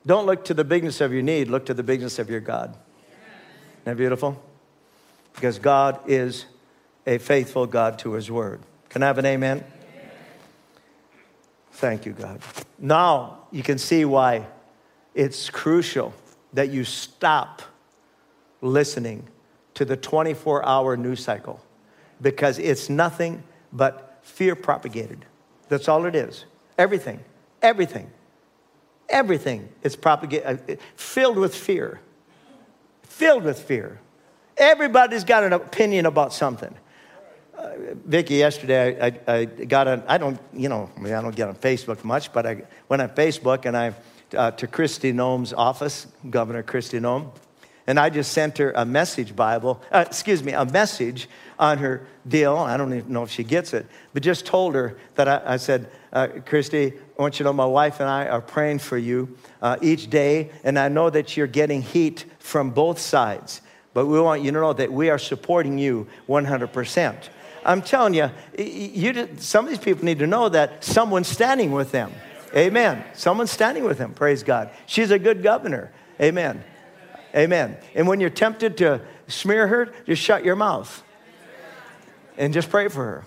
don't 0.05 0.27
look 0.27 0.45
to 0.47 0.55
the 0.55 0.65
bigness 0.65 1.01
of 1.01 1.13
your 1.13 1.23
need, 1.23 1.49
look 1.49 1.67
to 1.67 1.75
the 1.75 1.83
bigness 1.85 2.19
of 2.19 2.29
your 2.29 2.41
God. 2.41 2.71
Isn't 2.71 3.85
that 3.85 3.97
beautiful? 3.97 4.43
Because 5.35 5.61
God 5.61 6.01
is 6.07 6.47
a 7.07 7.19
faithful 7.19 7.67
God 7.67 8.01
to 8.01 8.13
his 8.13 8.31
word. 8.31 8.61
Can 8.89 9.03
I 9.03 9.07
have 9.07 9.19
an 9.19 9.27
amen? 9.27 9.65
Thank 11.79 12.07
you, 12.07 12.13
God. 12.13 12.41
Now 12.77 13.39
you 13.53 13.63
can 13.63 13.79
see 13.79 14.05
why 14.05 14.47
it's 15.15 15.49
crucial 15.49 16.13
that 16.53 16.71
you 16.71 16.83
stop 16.83 17.63
listening 18.61 19.29
to 19.75 19.85
the 19.85 19.97
24 19.97 20.67
hour 20.67 20.97
news 20.97 21.23
cycle 21.23 21.61
because 22.21 22.59
it's 22.59 22.91
nothing 22.91 23.45
but 23.73 24.19
fear 24.23 24.57
propagated. 24.57 25.25
That's 25.69 25.87
all 25.87 26.05
it 26.05 26.17
is. 26.17 26.47
Everything, 26.77 27.21
everything, 27.63 28.11
everything 29.09 29.69
is 29.85 29.95
propagated, 29.95 30.47
uh, 30.69 30.75
filled 30.97 31.37
with 31.37 31.55
fear. 31.55 32.01
Filled 33.05 33.45
with 33.45 33.61
fear. 33.63 34.01
Everybody's 34.57 35.23
got 35.23 35.45
an 35.45 35.53
opinion 35.53 36.07
about 36.07 36.33
something. 36.33 36.75
Uh, 37.59 37.71
Vicky, 38.05 38.37
yesterday 38.37 38.97
I, 39.01 39.07
I, 39.07 39.39
I, 39.39 39.45
got 39.45 39.89
on, 39.89 40.05
I 40.07 40.17
don't, 40.17 40.39
you 40.53 40.69
know, 40.69 40.89
I, 40.97 41.01
mean, 41.01 41.13
I 41.13 41.21
don't 41.21 41.35
get 41.35 41.49
on 41.49 41.57
Facebook 41.57 42.05
much, 42.05 42.33
but 42.33 42.47
I 42.47 42.63
went 42.89 43.03
on 43.03 43.09
Facebook 43.09 43.65
and 43.65 43.77
I, 43.77 43.95
uh, 44.37 44.53
to 44.53 44.69
Kristi 44.69 45.13
Noem's 45.13 45.53
office, 45.53 46.07
Governor 46.31 46.63
Kristi 46.63 47.01
Noem, 47.01 47.33
and 47.89 47.99
I 47.99 48.11
just 48.11 48.31
sent 48.31 48.59
her 48.59 48.71
a 48.77 48.85
message 48.85 49.35
Bible, 49.35 49.83
uh, 49.91 50.05
excuse 50.07 50.41
me, 50.41 50.53
a 50.53 50.65
message 50.67 51.29
on 51.59 51.79
her 51.79 52.07
deal. 52.29 52.57
I 52.57 52.77
don't 52.77 52.95
even 52.95 53.13
know 53.13 53.25
if 53.25 53.31
she 53.33 53.43
gets 53.43 53.75
it, 53.75 53.87
but 54.15 54.23
just 54.23 54.47
told 54.47 54.77
her 54.77 54.97
that 55.17 55.27
I, 55.27 55.55
I 55.55 55.57
said, 55.57 55.91
uh, 56.13 56.29
Kristi, 56.29 56.97
I 56.97 57.21
want 57.23 57.41
you 57.41 57.43
to 57.43 57.49
know 57.49 57.55
my 57.55 57.67
wife 57.67 57.99
and 57.99 58.09
I 58.09 58.29
are 58.29 58.41
praying 58.41 58.79
for 58.79 58.99
you 58.99 59.37
uh, 59.63 59.79
each 59.83 60.11
day, 60.11 60.53
and 60.63 60.79
I 60.79 60.87
know 60.87 61.11
that 61.11 61.37
you're 61.37 61.49
getting 61.49 61.83
heat 61.83 62.25
from 62.39 62.71
both 62.71 63.01
sides, 63.01 63.63
but 63.95 64.07
we 64.07 64.21
want 64.21 64.43
you 64.43 64.53
to 64.53 64.61
know 64.61 64.75
that 64.75 64.93
we 64.93 65.11
are 65.11 65.19
supporting 65.19 65.77
you 65.77 66.07
100%. 66.29 67.31
I'm 67.69 67.83
telling 67.83 68.15
you, 68.15 68.31
you, 68.59 69.29
some 69.37 69.67
of 69.67 69.71
these 69.71 69.79
people 69.79 70.03
need 70.03 70.21
to 70.21 70.27
know 70.27 70.49
that 70.49 70.83
someone's 70.83 71.29
standing 71.29 71.71
with 71.71 71.93
them. 71.93 72.11
Amen. 72.57 73.05
Someone's 73.13 73.51
standing 73.51 73.85
with 73.85 73.99
them. 73.99 74.15
Praise 74.15 74.43
God. 74.43 74.71
She's 74.87 75.11
a 75.11 75.19
good 75.19 75.43
governor. 75.43 75.93
Amen. 76.19 76.65
Amen. 77.37 77.77
And 77.95 78.09
when 78.09 78.21
you're 78.21 78.31
tempted 78.31 78.79
to 78.79 79.03
smear 79.27 79.69
her, 79.69 79.93
just 80.07 80.23
shut 80.23 80.47
your 80.47 80.57
mouth 80.57 81.03
and 82.39 82.55
just 82.55 82.71
pray 82.71 82.89
for 82.89 83.05
her. 83.05 83.25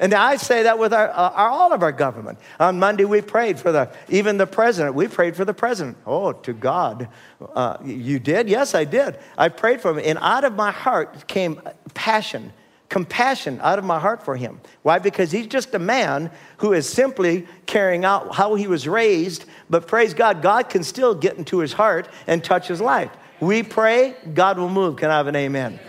And 0.00 0.14
I 0.14 0.36
say 0.36 0.62
that 0.62 0.78
with 0.78 0.94
our, 0.94 1.10
uh, 1.10 1.30
our, 1.30 1.50
all 1.50 1.74
of 1.74 1.82
our 1.82 1.92
government. 1.92 2.38
On 2.58 2.78
Monday, 2.78 3.04
we 3.04 3.20
prayed 3.20 3.60
for 3.60 3.72
the, 3.72 3.92
even 4.08 4.38
the 4.38 4.46
president. 4.46 4.94
We 4.94 5.06
prayed 5.06 5.36
for 5.36 5.44
the 5.44 5.52
president. 5.54 5.98
Oh, 6.06 6.32
to 6.32 6.54
God. 6.54 7.08
Uh, 7.40 7.76
you 7.84 8.18
did? 8.18 8.48
Yes, 8.48 8.74
I 8.74 8.84
did. 8.84 9.18
I 9.36 9.50
prayed 9.50 9.82
for 9.82 9.90
him. 9.90 10.00
And 10.02 10.18
out 10.22 10.44
of 10.44 10.54
my 10.54 10.70
heart 10.70 11.28
came 11.28 11.60
passion, 11.92 12.54
compassion 12.92 13.58
out 13.62 13.78
of 13.78 13.86
my 13.86 13.98
heart 13.98 14.22
for 14.22 14.36
him. 14.36 14.60
Why? 14.82 14.98
Because 14.98 15.32
he's 15.32 15.46
just 15.46 15.72
a 15.72 15.78
man 15.78 16.30
who 16.58 16.74
is 16.74 16.86
simply 16.86 17.46
carrying 17.64 18.04
out 18.04 18.34
how 18.34 18.54
he 18.54 18.66
was 18.66 18.86
raised. 18.86 19.46
But 19.70 19.86
praise 19.86 20.12
God, 20.12 20.42
God 20.42 20.68
can 20.68 20.84
still 20.84 21.14
get 21.14 21.38
into 21.38 21.60
his 21.60 21.72
heart 21.72 22.06
and 22.26 22.44
touch 22.44 22.68
his 22.68 22.82
life. 22.82 23.10
We 23.40 23.62
pray, 23.62 24.14
God 24.34 24.58
will 24.58 24.68
move. 24.68 24.96
Can 24.96 25.10
I 25.10 25.16
have 25.16 25.26
an 25.26 25.36
amen? 25.36 25.80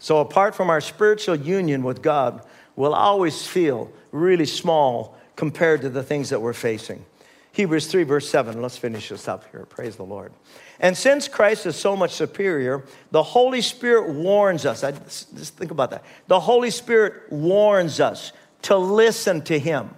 So, 0.00 0.18
apart 0.18 0.56
from 0.56 0.68
our 0.68 0.80
spiritual 0.80 1.36
union 1.36 1.84
with 1.84 2.02
God, 2.02 2.44
we'll 2.74 2.94
always 2.94 3.46
feel 3.46 3.92
really 4.10 4.46
small 4.46 5.16
compared 5.36 5.82
to 5.82 5.90
the 5.90 6.02
things 6.02 6.30
that 6.30 6.42
we're 6.42 6.52
facing. 6.52 7.06
Hebrews 7.52 7.86
3, 7.86 8.02
verse 8.02 8.28
7. 8.28 8.60
Let's 8.60 8.76
finish 8.76 9.10
this 9.10 9.28
up 9.28 9.48
here. 9.52 9.64
Praise 9.64 9.94
the 9.94 10.04
Lord. 10.04 10.32
And 10.78 10.96
since 10.96 11.28
Christ 11.28 11.66
is 11.66 11.76
so 11.76 11.96
much 11.96 12.12
superior, 12.12 12.84
the 13.10 13.22
Holy 13.22 13.60
Spirit 13.60 14.10
warns 14.10 14.66
us. 14.66 14.84
I, 14.84 14.92
just 14.92 15.56
think 15.56 15.70
about 15.70 15.90
that. 15.90 16.04
The 16.26 16.40
Holy 16.40 16.70
Spirit 16.70 17.32
warns 17.32 17.98
us 18.00 18.32
to 18.62 18.76
listen 18.76 19.42
to 19.42 19.58
Him. 19.58 19.90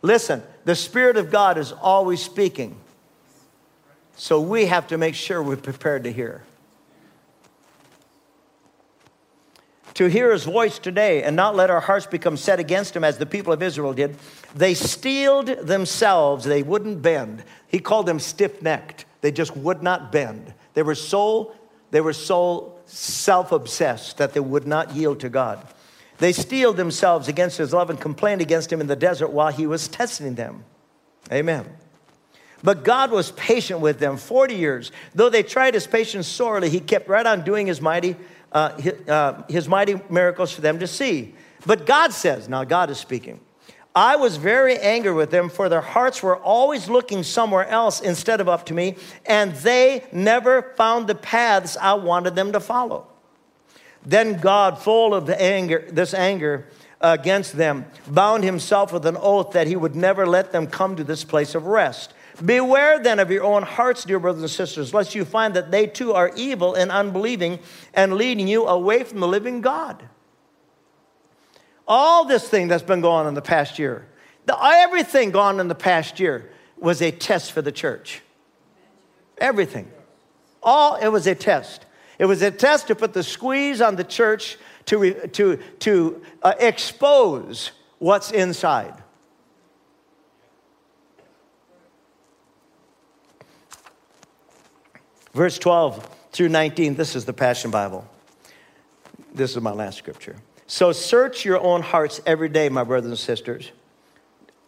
Listen, 0.00 0.42
the 0.64 0.74
Spirit 0.74 1.16
of 1.16 1.30
God 1.30 1.58
is 1.58 1.72
always 1.72 2.22
speaking. 2.22 2.76
So 4.16 4.40
we 4.40 4.66
have 4.66 4.86
to 4.88 4.98
make 4.98 5.14
sure 5.14 5.42
we're 5.42 5.56
prepared 5.56 6.04
to 6.04 6.12
hear. 6.12 6.44
to 9.94 10.06
hear 10.06 10.32
his 10.32 10.44
voice 10.44 10.78
today 10.78 11.22
and 11.22 11.36
not 11.36 11.54
let 11.54 11.70
our 11.70 11.80
hearts 11.80 12.06
become 12.06 12.36
set 12.36 12.58
against 12.58 12.96
him 12.96 13.04
as 13.04 13.18
the 13.18 13.26
people 13.26 13.52
of 13.52 13.62
Israel 13.62 13.92
did. 13.92 14.16
They 14.54 14.74
steeled 14.74 15.46
themselves, 15.46 16.44
they 16.44 16.62
wouldn't 16.62 17.02
bend. 17.02 17.44
He 17.68 17.78
called 17.78 18.06
them 18.06 18.18
stiff 18.18 18.62
necked. 18.62 19.04
They 19.22 19.32
just 19.32 19.56
would 19.56 19.82
not 19.82 20.12
bend. 20.12 20.52
They 20.74 20.82
were 20.82 20.94
so, 20.94 21.54
they 21.90 22.02
were 22.02 22.12
so 22.12 22.74
self 22.84 23.50
obsessed 23.50 24.18
that 24.18 24.34
they 24.34 24.40
would 24.40 24.66
not 24.66 24.94
yield 24.94 25.20
to 25.20 25.30
God. 25.30 25.66
They 26.18 26.32
steeled 26.32 26.76
themselves 26.76 27.26
against 27.26 27.56
his 27.56 27.72
love 27.72 27.88
and 27.88 27.98
complained 27.98 28.42
against 28.42 28.70
him 28.70 28.80
in 28.80 28.86
the 28.86 28.96
desert 28.96 29.28
while 29.30 29.50
he 29.50 29.66
was 29.66 29.88
testing 29.88 30.34
them. 30.34 30.64
Amen. 31.32 31.66
But 32.62 32.84
God 32.84 33.10
was 33.10 33.32
patient 33.32 33.80
with 33.80 33.98
them 33.98 34.18
40 34.18 34.54
years. 34.54 34.92
Though 35.14 35.30
they 35.30 35.42
tried 35.42 35.74
his 35.74 35.86
patience 35.86 36.28
sorely, 36.28 36.68
he 36.68 36.78
kept 36.78 37.08
right 37.08 37.26
on 37.26 37.42
doing 37.42 37.66
his 37.66 37.80
mighty 37.80 38.16
uh, 38.52 38.76
his, 38.76 39.08
uh, 39.08 39.42
his 39.48 39.68
mighty 39.68 40.00
miracles 40.10 40.52
for 40.52 40.60
them 40.60 40.78
to 40.78 40.86
see. 40.86 41.34
But 41.66 41.86
God 41.86 42.12
says, 42.12 42.48
now 42.48 42.64
God 42.64 42.90
is 42.90 42.98
speaking, 42.98 43.40
I 43.94 44.16
was 44.16 44.38
very 44.38 44.78
angry 44.78 45.12
with 45.12 45.30
them, 45.30 45.50
for 45.50 45.68
their 45.68 45.82
hearts 45.82 46.22
were 46.22 46.36
always 46.36 46.88
looking 46.88 47.22
somewhere 47.22 47.66
else 47.68 48.00
instead 48.00 48.40
of 48.40 48.48
up 48.48 48.64
to 48.66 48.74
me, 48.74 48.96
and 49.26 49.52
they 49.56 50.04
never 50.12 50.62
found 50.76 51.06
the 51.06 51.14
paths 51.14 51.76
I 51.76 51.94
wanted 51.94 52.34
them 52.34 52.52
to 52.52 52.60
follow. 52.60 53.06
Then 54.04 54.38
God, 54.38 54.78
full 54.78 55.14
of 55.14 55.26
the 55.26 55.40
anger, 55.40 55.86
this 55.90 56.14
anger 56.14 56.66
against 57.00 57.56
them, 57.56 57.84
bound 58.08 58.44
himself 58.44 58.92
with 58.92 59.04
an 59.06 59.16
oath 59.20 59.52
that 59.52 59.66
he 59.66 59.76
would 59.76 59.94
never 59.94 60.26
let 60.26 60.52
them 60.52 60.66
come 60.66 60.96
to 60.96 61.04
this 61.04 61.22
place 61.22 61.54
of 61.54 61.66
rest. 61.66 62.14
Beware 62.42 62.98
then 62.98 63.18
of 63.18 63.30
your 63.30 63.44
own 63.44 63.62
hearts, 63.62 64.04
dear 64.04 64.18
brothers 64.18 64.42
and 64.42 64.50
sisters, 64.50 64.94
lest 64.94 65.14
you 65.14 65.24
find 65.24 65.54
that 65.54 65.70
they 65.70 65.86
too 65.86 66.14
are 66.14 66.32
evil 66.34 66.74
and 66.74 66.90
unbelieving 66.90 67.58
and 67.92 68.14
leading 68.14 68.48
you 68.48 68.64
away 68.66 69.04
from 69.04 69.20
the 69.20 69.28
living 69.28 69.60
God. 69.60 70.02
All 71.86 72.24
this 72.24 72.48
thing 72.48 72.68
that's 72.68 72.82
been 72.82 73.00
going 73.00 73.20
on 73.22 73.26
in 73.26 73.34
the 73.34 73.42
past 73.42 73.78
year, 73.78 74.06
the, 74.46 74.56
everything 74.62 75.30
gone 75.30 75.60
in 75.60 75.68
the 75.68 75.74
past 75.74 76.20
year 76.20 76.50
was 76.76 77.00
a 77.02 77.10
test 77.10 77.52
for 77.52 77.62
the 77.62 77.72
church. 77.72 78.22
Everything. 79.38 79.90
All, 80.62 80.96
it 80.96 81.08
was 81.08 81.26
a 81.26 81.34
test. 81.34 81.86
It 82.18 82.26
was 82.26 82.42
a 82.42 82.50
test 82.50 82.88
to 82.88 82.94
put 82.94 83.12
the 83.12 83.22
squeeze 83.22 83.80
on 83.80 83.96
the 83.96 84.04
church 84.04 84.58
to, 84.86 85.26
to, 85.28 85.58
to 85.80 86.22
uh, 86.42 86.54
expose 86.58 87.72
what's 87.98 88.30
inside. 88.30 88.94
Verse 95.34 95.58
12 95.58 96.08
through 96.32 96.50
19, 96.50 96.94
this 96.94 97.16
is 97.16 97.24
the 97.24 97.32
Passion 97.32 97.70
Bible. 97.70 98.06
This 99.34 99.56
is 99.56 99.62
my 99.62 99.72
last 99.72 99.96
scripture. 99.96 100.36
So 100.72 100.90
search 100.90 101.44
your 101.44 101.60
own 101.60 101.82
hearts 101.82 102.22
every 102.24 102.48
day, 102.48 102.70
my 102.70 102.82
brothers 102.82 103.10
and 103.10 103.18
sisters. 103.18 103.70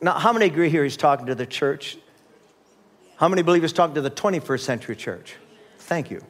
Now, 0.03 0.13
how 0.19 0.35
many 0.35 0.45
agree 0.45 0.69
here 0.69 0.85
he's 0.85 0.99
talking 0.99 1.25
to 1.29 1.35
the 1.35 1.47
church? 1.47 1.97
How 3.17 3.27
many 3.27 3.41
believe 3.41 3.63
he's 3.63 3.73
talking 3.73 3.95
to 3.95 4.03
the 4.03 4.11
21st 4.11 4.61
century 4.61 4.97
church? 4.97 5.37
Thank 5.79 6.11
you. 6.11 6.23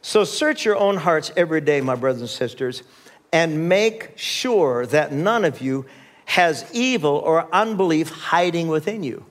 So 0.00 0.24
search 0.24 0.64
your 0.64 0.78
own 0.78 0.96
hearts 0.96 1.30
every 1.36 1.60
day, 1.60 1.82
my 1.82 1.96
brothers 1.96 2.22
and 2.22 2.30
sisters, 2.30 2.82
and 3.30 3.68
make 3.68 4.16
sure 4.16 4.86
that 4.86 5.12
none 5.12 5.44
of 5.44 5.60
you 5.60 5.84
has 6.24 6.64
evil 6.72 7.16
or 7.16 7.54
unbelief 7.54 8.08
hiding 8.08 8.68
within 8.68 9.02
you. 9.02 9.26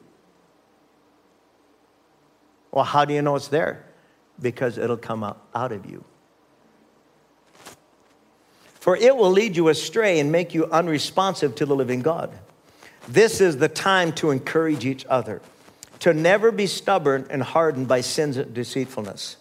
Well, 2.72 2.86
how 2.86 3.06
do 3.06 3.16
you 3.16 3.24
know 3.24 3.36
it's 3.36 3.48
there? 3.48 3.88
Because 4.40 4.78
it'll 4.78 4.98
come 4.98 5.24
out, 5.24 5.42
out 5.56 5.72
of 5.72 5.90
you. 5.90 6.06
For 8.86 8.96
it 8.96 9.18
will 9.18 9.32
lead 9.32 9.56
you 9.56 9.70
astray 9.70 10.20
and 10.20 10.32
make 10.32 10.54
you 10.54 10.68
unresponsive 10.68 11.56
to 11.56 11.66
the 11.66 11.76
living 11.76 12.04
God. 12.04 12.30
This 13.08 13.42
is 13.42 13.58
the 13.58 13.68
time 13.68 14.14
to 14.14 14.30
encourage 14.30 14.86
each 14.86 15.08
other, 15.08 15.42
to 16.02 16.14
never 16.14 16.52
be 16.52 16.68
stubborn 16.68 17.26
and 17.32 17.42
hardened 17.42 17.88
by 17.88 18.02
sin's 18.02 18.38
deceitfulness. 18.38 19.38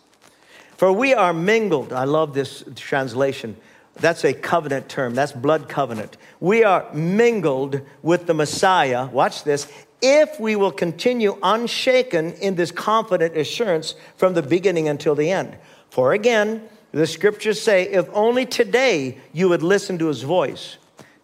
For 0.79 0.91
we 0.91 1.13
are 1.13 1.35
mingled. 1.35 1.93
I 1.93 2.05
love 2.05 2.33
this 2.33 2.65
translation. 2.75 3.59
That's 3.97 4.25
a 4.25 4.33
covenant 4.33 4.89
term. 4.89 5.15
That's 5.15 5.33
blood 5.33 5.69
covenant. 5.69 6.17
We 6.41 6.65
are 6.65 6.91
mingled 6.95 7.83
with 8.01 8.27
the 8.27 8.33
Messiah. 8.33 9.09
Watch 9.09 9.45
this 9.45 9.71
if 10.01 10.41
we 10.41 10.57
will 10.57 10.73
continue 10.73 11.37
unshaken 11.43 12.33
in 12.33 12.55
this 12.55 12.71
confident 12.71 13.37
assurance 13.37 13.95
from 14.17 14.33
the 14.33 14.43
beginning 14.43 14.89
until 14.89 15.15
the 15.15 15.31
end. 15.31 15.59
For 15.91 16.15
again, 16.15 16.67
the 16.95 17.07
scriptures 17.07 17.61
say, 17.61 17.85
if 17.85 18.09
only 18.13 18.47
today 18.47 19.19
you 19.33 19.49
would 19.49 19.63
listen 19.63 19.99
to 19.99 20.07
his 20.07 20.23
voice. 20.23 20.77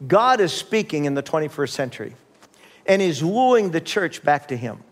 God 0.06 0.40
is 0.40 0.52
speaking 0.52 1.04
in 1.04 1.14
the 1.14 1.22
21st 1.22 1.70
century 1.70 2.14
and 2.86 3.00
he's 3.00 3.22
wooing 3.22 3.70
the 3.70 3.80
church 3.80 4.22
back 4.22 4.48
to 4.48 4.56
him. 4.56 4.82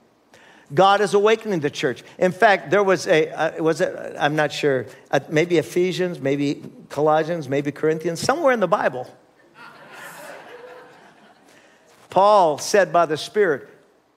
God 0.72 1.00
is 1.00 1.14
awakening 1.14 1.60
the 1.60 1.70
church. 1.70 2.02
In 2.18 2.30
fact, 2.30 2.70
there 2.70 2.82
was 2.82 3.06
a, 3.06 3.28
uh, 3.30 3.62
was 3.62 3.80
it, 3.80 4.16
I'm 4.18 4.36
not 4.36 4.52
sure, 4.52 4.86
uh, 5.10 5.20
maybe 5.30 5.56
Ephesians, 5.56 6.20
maybe 6.20 6.62
Colossians, 6.90 7.48
maybe 7.48 7.72
Corinthians, 7.72 8.20
somewhere 8.20 8.52
in 8.52 8.60
the 8.60 8.68
Bible 8.68 9.10
Paul 12.10 12.58
said 12.58 12.92
by 12.92 13.06
the 13.06 13.16
Spirit, 13.16 13.68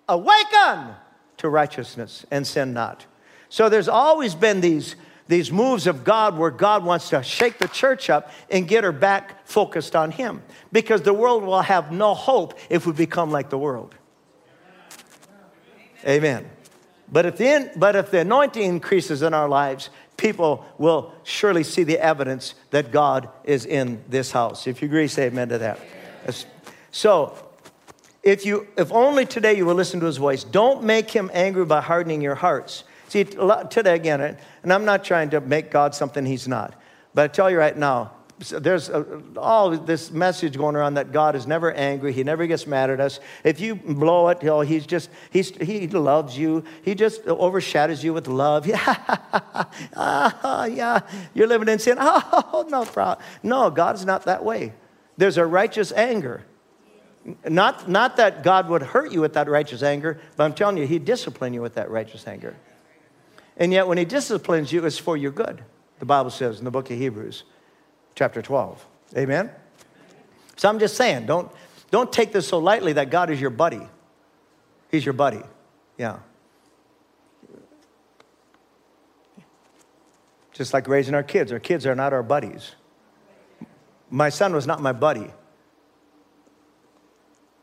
Awaken 0.08 0.96
to 1.38 1.50
righteousness 1.50 2.26
and 2.32 2.46
sin 2.46 2.74
not. 2.74 3.06
So 3.50 3.70
there's 3.70 3.88
always 3.88 4.36
been 4.36 4.62
these, 4.62 4.96
these 5.32 5.52
moves 5.52 5.88
of 5.88 6.04
God 6.04 6.38
where 6.38 6.52
God 6.52 6.84
wants 6.84 7.10
to 7.10 7.24
shake 7.24 7.58
the 7.58 7.68
church 7.68 8.10
up 8.10 8.32
and 8.50 8.68
get 8.68 8.84
her 8.84 8.92
back 8.92 9.48
focused 9.48 9.96
on 9.96 10.12
Him. 10.12 10.42
Because 10.72 11.02
the 11.02 11.14
world 11.14 11.44
will 11.44 11.62
have 11.62 11.92
no 11.92 12.14
hope 12.14 12.60
if 12.70 12.86
we 12.86 12.94
become 12.94 13.32
like 13.32 13.50
the 13.50 13.58
world. 13.58 13.96
Amen. 16.06 16.50
But 17.12 17.26
if, 17.26 17.38
the, 17.38 17.72
but 17.76 17.96
if 17.96 18.12
the 18.12 18.20
anointing 18.20 18.64
increases 18.64 19.22
in 19.22 19.34
our 19.34 19.48
lives, 19.48 19.90
people 20.18 20.66
will 20.78 21.14
surely 21.24 21.64
see 21.64 21.84
the 21.84 22.00
evidence 22.00 22.56
that 22.72 22.92
God 22.92 23.30
is 23.44 23.66
in 23.66 24.04
this 24.10 24.32
house. 24.32 24.68
If 24.68 24.82
you 24.82 24.88
agree, 24.88 25.08
say 25.08 25.28
amen 25.28 25.50
to 25.50 25.58
that. 25.60 25.80
So, 26.92 27.38
if 28.24 28.46
you 28.46 28.68
if 28.78 28.92
only 28.92 29.26
today 29.26 29.58
you 29.58 29.66
will 29.66 29.76
listen 29.76 30.00
to 30.02 30.06
his 30.06 30.18
voice, 30.18 30.44
don't 30.44 30.84
make 30.84 31.10
him 31.10 31.32
angry 31.34 31.66
by 31.66 31.82
hardening 31.82 32.22
your 32.22 32.36
hearts. 32.36 32.84
See, 33.12 33.26
today 33.26 33.96
again, 33.96 34.38
and 34.64 34.72
I'm 34.72 34.86
not 34.86 35.04
trying 35.04 35.32
to 35.32 35.42
make 35.42 35.70
God 35.70 35.94
something 35.94 36.26
he's 36.26 36.48
not, 36.48 36.82
but 37.14 37.24
I 37.24 37.28
tell 37.28 37.52
you 37.52 37.58
right 37.58 37.76
now, 37.76 38.14
there's 38.38 38.90
all 39.36 39.72
this 39.72 40.12
message 40.12 40.58
going 40.58 40.78
around 40.78 40.94
that 40.94 41.12
God 41.12 41.36
is 41.36 41.46
never 41.46 41.74
angry. 41.74 42.14
He 42.14 42.24
never 42.24 42.48
gets 42.48 42.66
mad 42.66 42.90
at 42.90 43.02
us. 43.02 43.20
If 43.44 43.60
you 43.60 43.76
blow 43.76 44.30
it, 44.30 44.42
know, 44.42 44.62
he's 44.62 44.86
just, 44.86 45.10
he's, 45.30 45.50
he 45.58 45.90
loves 45.90 46.38
you. 46.38 46.64
He 46.84 46.96
just 46.96 47.28
overshadows 47.28 48.02
you 48.02 48.14
with 48.14 48.30
love. 48.30 48.66
Yeah, 48.72 48.78
ah, 49.98 50.64
yeah, 50.64 51.02
you're 51.34 51.48
living 51.48 51.68
in 51.68 51.80
sin. 51.80 51.98
Oh, 52.02 52.66
no 52.70 52.86
problem. 52.86 53.28
No, 53.44 53.70
God's 53.70 54.06
not 54.06 54.24
that 54.24 54.46
way. 54.46 54.72
There's 55.18 55.38
a 55.38 55.46
righteous 55.46 55.92
anger. 55.92 56.46
Not, 57.44 57.90
not 57.90 58.16
that 58.16 58.42
God 58.42 58.70
would 58.70 58.84
hurt 58.84 59.12
you 59.12 59.20
with 59.20 59.34
that 59.34 59.50
righteous 59.50 59.84
anger, 59.84 60.18
but 60.38 60.46
I'm 60.46 60.54
telling 60.54 60.78
you, 60.78 60.88
He'd 60.88 61.04
discipline 61.04 61.54
you 61.54 61.62
with 61.62 61.76
that 61.76 61.90
righteous 61.90 62.26
anger. 62.26 62.56
And 63.58 63.72
yet, 63.72 63.88
when 63.88 63.98
He 63.98 64.06
disciplines 64.06 64.72
you, 64.72 64.86
it's 64.86 64.98
for 64.98 65.18
your 65.18 65.32
good, 65.32 65.64
the 66.00 66.06
Bible 66.06 66.32
says 66.32 66.60
in 66.60 66.66
the 66.66 66.72
book 66.72 66.90
of 66.90 66.98
Hebrews 66.98 67.44
chapter 68.16 68.42
12. 68.42 68.86
Amen? 69.18 69.52
So 70.56 70.70
I'm 70.70 70.80
just 70.80 70.96
saying, 70.96 71.26
don't, 71.26 71.52
don't 71.90 72.12
take 72.12 72.32
this 72.32 72.48
so 72.48 72.60
lightly 72.60 72.94
that 72.94 73.10
God 73.10 73.30
is 73.30 73.42
your 73.42 73.50
buddy. 73.50 73.82
He's 74.90 75.06
your 75.06 75.14
buddy. 75.14 75.42
Yeah. 75.98 76.20
Just 80.54 80.74
like 80.74 80.88
raising 80.88 81.16
our 81.16 81.24
kids. 81.24 81.52
Our 81.52 81.60
kids 81.60 81.86
are 81.86 81.96
not 81.96 82.14
our 82.14 82.24
buddies. 82.24 82.76
My 84.10 84.30
son 84.30 84.54
was 84.54 84.68
not 84.68 84.82
my 84.82 84.92
buddy. 84.92 85.32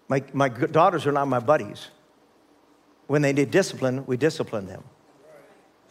My, 0.09 0.25
my 0.33 0.49
daughters 0.49 1.07
are 1.07 1.13
not 1.13 1.29
my 1.29 1.39
buddies. 1.39 1.89
When 3.07 3.23
they 3.23 3.33
need 3.33 3.51
discipline, 3.51 4.07
we 4.07 4.17
discipline 4.17 4.67
them. 4.67 4.83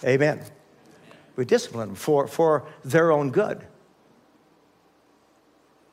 Amen. 0.03 0.41
We 1.35 1.45
discipline 1.45 1.89
them 1.89 1.95
for, 1.95 2.27
for 2.27 2.67
their 2.83 3.11
own 3.11 3.31
good. 3.31 3.65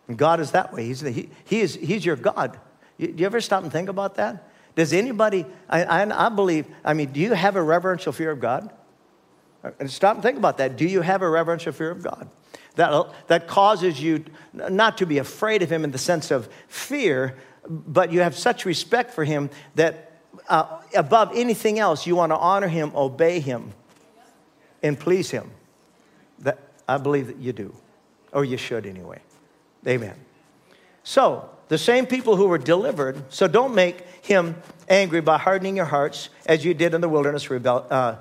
And 0.09 0.18
God 0.18 0.40
is 0.40 0.50
that 0.52 0.72
way. 0.72 0.86
He's, 0.86 1.00
the, 1.00 1.11
he, 1.11 1.30
he 1.44 1.61
is, 1.61 1.74
he's 1.74 2.05
your 2.05 2.16
God. 2.16 2.59
You, 2.98 3.09
do 3.09 3.20
you 3.20 3.26
ever 3.26 3.40
stop 3.40 3.62
and 3.62 3.72
think 3.72 3.88
about 3.88 4.16
that? 4.16 4.50
Does 4.74 4.92
anybody, 4.92 5.46
I, 5.68 5.84
I, 5.84 6.26
I 6.26 6.28
believe, 6.28 6.66
I 6.84 6.94
mean, 6.94 7.12
do 7.12 7.20
you 7.20 7.32
have 7.32 7.57
a 7.57 7.62
reverential 7.62 8.12
fear 8.12 8.30
of 8.30 8.40
God? 8.40 8.72
And 9.78 9.90
stop 9.90 10.14
and 10.14 10.22
think 10.22 10.36
about 10.36 10.59
that. 10.59 10.76
Do 10.76 10.84
you 10.84 11.00
have 11.00 11.22
a 11.22 11.28
reverential 11.28 11.72
fear 11.72 11.90
of 11.90 12.02
God? 12.02 12.28
That, 12.74 13.28
that 13.28 13.46
causes 13.46 14.02
you 14.02 14.24
not 14.52 14.98
to 14.98 15.07
be 15.07 15.18
afraid 15.18 15.62
of 15.62 15.70
Him 15.70 15.84
in 15.84 15.90
the 15.90 15.98
sense 15.98 16.30
of 16.30 16.48
fear, 16.68 17.36
but 17.68 18.12
you 18.12 18.20
have 18.20 18.36
such 18.36 18.64
respect 18.64 19.12
for 19.14 19.24
Him 19.24 19.48
that 19.76 20.20
uh, 20.48 20.80
above 20.94 21.30
anything 21.34 21.78
else, 21.78 22.07
you 22.07 22.16
want 22.16 22.30
to 22.30 22.36
honor 22.36 22.68
Him, 22.68 22.92
obey 22.94 23.40
Him, 23.40 23.72
and 24.85 24.99
please 25.01 25.30
Him. 25.30 25.51
That, 26.41 26.59
I 26.87 26.99
believe 26.99 27.26
that 27.26 27.39
you 27.39 27.53
do, 27.53 27.74
or 28.32 28.45
you 28.45 28.57
should 28.57 28.87
anyway. 28.87 29.20
Amen. 29.87 30.14
So, 31.03 31.49
the 31.68 31.78
same 31.78 32.07
people 32.07 32.37
who 32.37 32.47
were 32.47 32.59
delivered, 32.59 33.32
so 33.32 33.49
don't 33.49 33.74
make 33.74 34.07
him 34.22 34.57
angry 34.89 35.20
by 35.20 35.39
hardening 35.39 35.76
your 35.76 35.87
hearts 35.87 36.28
as 36.47 36.64
you 36.64 36.74
did 36.74 36.95
in 36.95 37.01
the 37.01 37.09
wilderness, 37.09 37.49
rebel, 37.51 37.87
uh, 37.91 38.16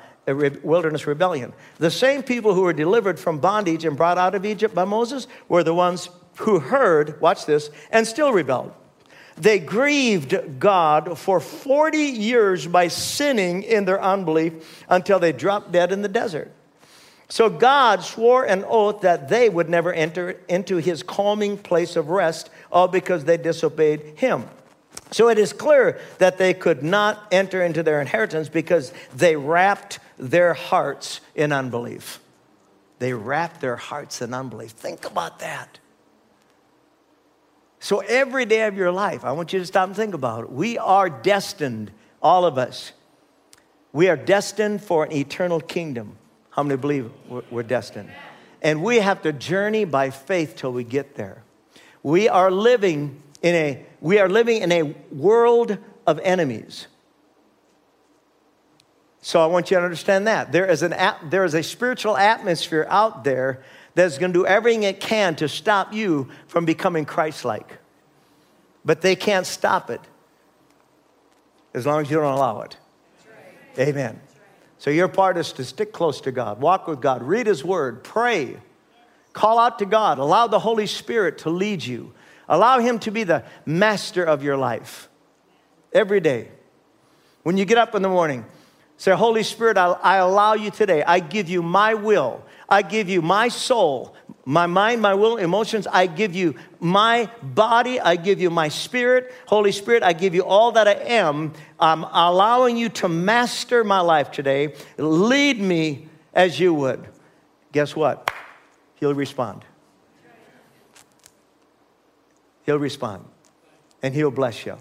wilderness 0.63 1.05
rebellion. 1.05 1.53
The 1.77 1.91
same 1.91 2.23
people 2.23 2.53
who 2.53 2.61
were 2.61 2.73
delivered 2.73 3.19
from 3.19 3.39
bondage 3.39 3.83
and 3.83 3.97
brought 3.97 4.17
out 4.17 4.33
of 4.33 4.45
Egypt 4.45 4.73
by 4.73 4.85
Moses 4.85 5.27
were 5.49 5.63
the 5.63 5.73
ones 5.73 6.09
who 6.37 6.59
heard, 6.59 7.19
watch 7.19 7.45
this, 7.45 7.69
and 7.91 8.07
still 8.07 8.31
rebelled. 8.31 8.73
They 9.37 9.59
grieved 9.59 10.59
God 10.59 11.17
for 11.17 11.39
40 11.39 11.97
years 11.97 12.67
by 12.67 12.87
sinning 12.87 13.63
in 13.63 13.85
their 13.85 14.01
unbelief 14.01 14.83
until 14.89 15.19
they 15.19 15.31
dropped 15.31 15.71
dead 15.71 15.91
in 15.91 16.01
the 16.01 16.07
desert. 16.07 16.51
So 17.29 17.49
God 17.49 18.03
swore 18.03 18.43
an 18.43 18.63
oath 18.67 19.01
that 19.01 19.29
they 19.29 19.49
would 19.49 19.69
never 19.69 19.91
enter 19.91 20.39
into 20.47 20.77
his 20.77 21.01
calming 21.01 21.57
place 21.57 21.95
of 21.95 22.09
rest, 22.09 22.51
all 22.71 22.87
because 22.87 23.25
they 23.25 23.37
disobeyed 23.37 24.19
him. 24.19 24.45
So 25.09 25.29
it 25.29 25.39
is 25.39 25.53
clear 25.53 25.99
that 26.19 26.37
they 26.37 26.53
could 26.53 26.83
not 26.83 27.27
enter 27.31 27.63
into 27.63 27.81
their 27.81 28.01
inheritance 28.01 28.49
because 28.49 28.93
they 29.15 29.35
wrapped 29.35 29.99
their 30.17 30.53
hearts 30.53 31.21
in 31.33 31.51
unbelief. 31.51 32.19
They 32.99 33.13
wrapped 33.13 33.61
their 33.61 33.75
hearts 33.75 34.21
in 34.21 34.33
unbelief. 34.33 34.71
Think 34.71 35.05
about 35.05 35.39
that. 35.39 35.79
So 37.83 37.99
every 37.99 38.45
day 38.45 38.65
of 38.65 38.77
your 38.77 38.93
life, 38.93 39.25
I 39.25 39.33
want 39.33 39.51
you 39.51 39.59
to 39.59 39.65
stop 39.65 39.89
and 39.89 39.95
think 39.95 40.13
about 40.13 40.45
it. 40.45 40.51
We 40.53 40.77
are 40.77 41.09
destined, 41.09 41.91
all 42.21 42.45
of 42.45 42.57
us, 42.57 42.93
we 43.91 44.07
are 44.07 44.15
destined 44.15 44.81
for 44.81 45.03
an 45.03 45.11
eternal 45.11 45.59
kingdom. 45.59 46.15
How 46.51 46.63
many 46.63 46.77
believe 46.79 47.11
we're 47.51 47.63
destined? 47.63 48.09
And 48.61 48.81
we 48.81 48.99
have 48.99 49.21
to 49.23 49.33
journey 49.33 49.83
by 49.83 50.11
faith 50.11 50.55
till 50.55 50.71
we 50.71 50.85
get 50.85 51.15
there. 51.15 51.43
We 52.03 52.29
are 52.29 52.49
living 52.49 53.21
in 53.41 53.53
a 53.53 53.85
we 53.99 54.17
are 54.17 54.29
living 54.29 54.61
in 54.61 54.71
a 54.71 54.83
world 55.11 55.77
of 56.07 56.19
enemies. 56.23 56.87
So 59.21 59.41
I 59.41 59.45
want 59.47 59.71
you 59.71 59.77
to 59.77 59.83
understand 59.83 60.27
that. 60.27 60.53
There 60.53 60.69
is, 60.69 60.83
an, 60.83 60.93
there 61.29 61.45
is 61.45 61.53
a 61.53 61.63
spiritual 61.63 62.17
atmosphere 62.17 62.85
out 62.89 63.23
there 63.23 63.63
that's 63.95 64.17
going 64.17 64.33
to 64.33 64.39
do 64.39 64.45
everything 64.45 64.83
it 64.83 64.99
can 64.99 65.35
to 65.35 65.47
stop 65.47 65.93
you 65.93 66.29
from 66.47 66.65
becoming 66.65 67.05
Christ 67.05 67.45
like. 67.45 67.77
But 68.85 69.01
they 69.01 69.15
can't 69.15 69.45
stop 69.45 69.89
it 69.89 70.01
as 71.73 71.85
long 71.85 72.01
as 72.01 72.09
you 72.09 72.17
don't 72.17 72.33
allow 72.33 72.61
it. 72.61 72.77
Amen. 73.77 74.19
So 74.77 74.89
your 74.89 75.07
part 75.07 75.37
is 75.37 75.53
to 75.53 75.63
stick 75.63 75.93
close 75.93 76.21
to 76.21 76.31
God, 76.31 76.59
walk 76.59 76.87
with 76.87 77.01
God, 77.01 77.23
read 77.23 77.47
His 77.47 77.63
Word, 77.63 78.03
pray, 78.03 78.57
call 79.31 79.57
out 79.57 79.79
to 79.79 79.85
God, 79.85 80.19
allow 80.19 80.47
the 80.47 80.59
Holy 80.59 80.87
Spirit 80.87 81.39
to 81.39 81.49
lead 81.49 81.83
you, 81.83 82.13
allow 82.49 82.79
Him 82.79 82.99
to 82.99 83.11
be 83.11 83.23
the 83.23 83.43
master 83.65 84.23
of 84.23 84.43
your 84.43 84.57
life 84.57 85.07
every 85.93 86.19
day. 86.19 86.49
When 87.43 87.57
you 87.57 87.65
get 87.65 87.77
up 87.77 87.95
in 87.95 88.01
the 88.01 88.09
morning, 88.09 88.45
say, 88.97 89.11
Holy 89.13 89.43
Spirit, 89.43 89.77
I, 89.77 89.91
I 89.91 90.17
allow 90.17 90.53
you 90.53 90.69
today. 90.69 91.03
I 91.03 91.19
give 91.19 91.49
you 91.49 91.63
my 91.63 91.93
will. 91.93 92.43
I 92.73 92.81
give 92.81 93.07
you 93.07 93.21
my 93.21 93.49
soul, 93.49 94.15
my 94.45 94.65
mind, 94.65 94.99
my 94.99 95.13
will, 95.13 95.37
emotions. 95.37 95.85
I 95.85 96.07
give 96.07 96.33
you 96.33 96.55
my 96.79 97.29
body. 97.43 97.99
I 97.99 98.15
give 98.15 98.41
you 98.41 98.49
my 98.49 98.69
spirit. 98.69 99.31
Holy 99.45 99.71
Spirit, 99.71 100.01
I 100.01 100.13
give 100.13 100.33
you 100.33 100.43
all 100.43 100.71
that 100.71 100.87
I 100.87 100.93
am. 100.93 101.53
I'm 101.79 102.03
allowing 102.03 102.75
you 102.75 102.89
to 102.89 103.07
master 103.07 103.83
my 103.83 103.99
life 103.99 104.31
today. 104.31 104.73
Lead 104.97 105.59
me 105.59 106.07
as 106.33 106.59
you 106.59 106.73
would. 106.73 107.07
Guess 107.73 107.95
what? 107.95 108.33
He'll 108.95 109.13
respond. 109.13 109.63
He'll 112.65 112.79
respond. 112.79 113.23
And 114.01 114.15
he'll 114.15 114.31
bless 114.31 114.65
you. 114.65 114.77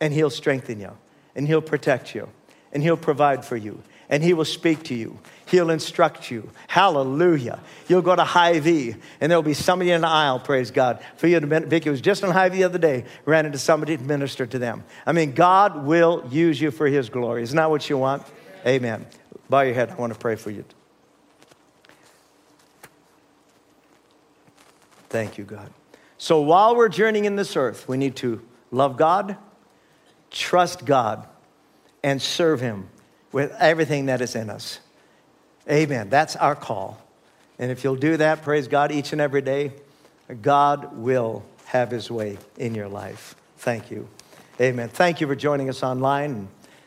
And 0.00 0.14
he'll 0.14 0.30
strengthen 0.30 0.80
you. 0.80 0.96
And 1.36 1.46
he'll 1.46 1.60
protect 1.60 2.14
you. 2.14 2.30
And 2.72 2.82
he'll 2.82 2.96
provide 2.96 3.44
for 3.44 3.56
you 3.58 3.82
and 4.14 4.22
he 4.22 4.32
will 4.32 4.44
speak 4.44 4.84
to 4.84 4.94
you. 4.94 5.18
He'll 5.46 5.70
instruct 5.70 6.30
you. 6.30 6.48
Hallelujah. 6.68 7.58
You'll 7.88 8.00
go 8.00 8.14
to 8.14 8.22
Hy-Vee, 8.22 8.94
and 9.20 9.28
there'll 9.28 9.42
be 9.42 9.54
somebody 9.54 9.90
in 9.90 10.02
the 10.02 10.06
aisle, 10.06 10.38
praise 10.38 10.70
God, 10.70 11.04
for 11.16 11.26
you 11.26 11.40
to 11.40 11.60
Vicky 11.66 11.90
was 11.90 12.00
just 12.00 12.22
on 12.22 12.30
Hy-Vee 12.30 12.58
the 12.58 12.62
other 12.62 12.78
day, 12.78 13.06
ran 13.24 13.44
into 13.44 13.58
somebody 13.58 13.96
to 13.96 14.02
minister 14.04 14.46
to 14.46 14.56
them. 14.56 14.84
I 15.04 15.10
mean, 15.10 15.32
God 15.32 15.84
will 15.84 16.24
use 16.30 16.60
you 16.60 16.70
for 16.70 16.86
his 16.86 17.08
glory. 17.08 17.42
Isn't 17.42 17.56
that 17.56 17.68
what 17.68 17.90
you 17.90 17.98
want? 17.98 18.22
Amen. 18.64 19.04
Bow 19.50 19.62
your 19.62 19.74
head. 19.74 19.90
I 19.90 19.94
want 19.96 20.12
to 20.12 20.18
pray 20.18 20.36
for 20.36 20.52
you. 20.52 20.64
Thank 25.08 25.38
you, 25.38 25.44
God. 25.44 25.72
So 26.18 26.40
while 26.40 26.76
we're 26.76 26.88
journeying 26.88 27.24
in 27.24 27.34
this 27.34 27.56
earth, 27.56 27.88
we 27.88 27.96
need 27.96 28.14
to 28.16 28.40
love 28.70 28.96
God, 28.96 29.36
trust 30.30 30.84
God, 30.84 31.26
and 32.04 32.22
serve 32.22 32.60
him 32.60 32.90
with 33.34 33.50
everything 33.58 34.06
that 34.06 34.20
is 34.20 34.36
in 34.36 34.48
us. 34.48 34.78
Amen. 35.68 36.08
That's 36.08 36.36
our 36.36 36.54
call. 36.54 37.02
And 37.58 37.72
if 37.72 37.82
you'll 37.82 37.96
do 37.96 38.16
that, 38.16 38.42
praise 38.42 38.68
God, 38.68 38.92
each 38.92 39.10
and 39.10 39.20
every 39.20 39.42
day, 39.42 39.72
God 40.40 40.96
will 40.96 41.42
have 41.64 41.90
his 41.90 42.08
way 42.12 42.38
in 42.56 42.76
your 42.76 42.88
life. 42.88 43.34
Thank 43.56 43.90
you. 43.90 44.08
Amen. 44.60 44.88
Thank 44.88 45.20
you 45.20 45.26
for 45.26 45.34
joining 45.34 45.68
us 45.68 45.82
online. 45.82 46.46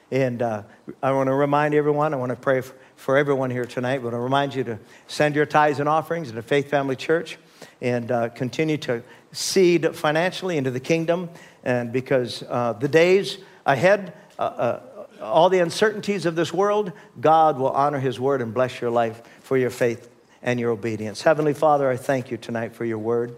And 0.09 0.41
uh, 0.41 0.63
I 1.03 1.11
want 1.11 1.27
to 1.27 1.33
remind 1.33 1.73
everyone, 1.73 2.13
I 2.13 2.17
want 2.17 2.29
to 2.29 2.37
pray 2.37 2.61
for, 2.61 2.73
for 2.95 3.17
everyone 3.17 3.51
here 3.51 3.65
tonight. 3.65 3.95
I 3.95 3.97
want 3.97 4.13
to 4.13 4.19
remind 4.19 4.55
you 4.55 4.63
to 4.63 4.79
send 5.07 5.35
your 5.35 5.45
tithes 5.45 5.81
and 5.81 5.89
offerings 5.89 6.31
to 6.31 6.41
Faith 6.41 6.69
Family 6.69 6.95
Church 6.95 7.37
and 7.81 8.09
uh, 8.09 8.29
continue 8.29 8.77
to 8.77 9.03
seed 9.33 9.93
financially 9.97 10.55
into 10.55 10.71
the 10.71 10.79
kingdom. 10.79 11.29
And 11.65 11.91
because 11.91 12.41
uh, 12.43 12.71
the 12.71 12.87
days 12.87 13.37
ahead, 13.65 14.13
uh, 14.39 14.41
uh, 14.41 14.81
all 15.21 15.49
the 15.49 15.59
uncertainties 15.59 16.25
of 16.25 16.35
this 16.35 16.53
world, 16.53 16.91
God 17.19 17.57
will 17.57 17.71
honor 17.71 17.99
His 17.99 18.19
word 18.19 18.41
and 18.41 18.53
bless 18.53 18.81
your 18.81 18.91
life 18.91 19.21
for 19.41 19.57
your 19.57 19.69
faith 19.69 20.09
and 20.41 20.59
your 20.59 20.71
obedience. 20.71 21.21
Heavenly 21.21 21.53
Father, 21.53 21.89
I 21.89 21.97
thank 21.97 22.31
you 22.31 22.37
tonight 22.37 22.73
for 22.75 22.85
your 22.85 22.97
word. 22.97 23.35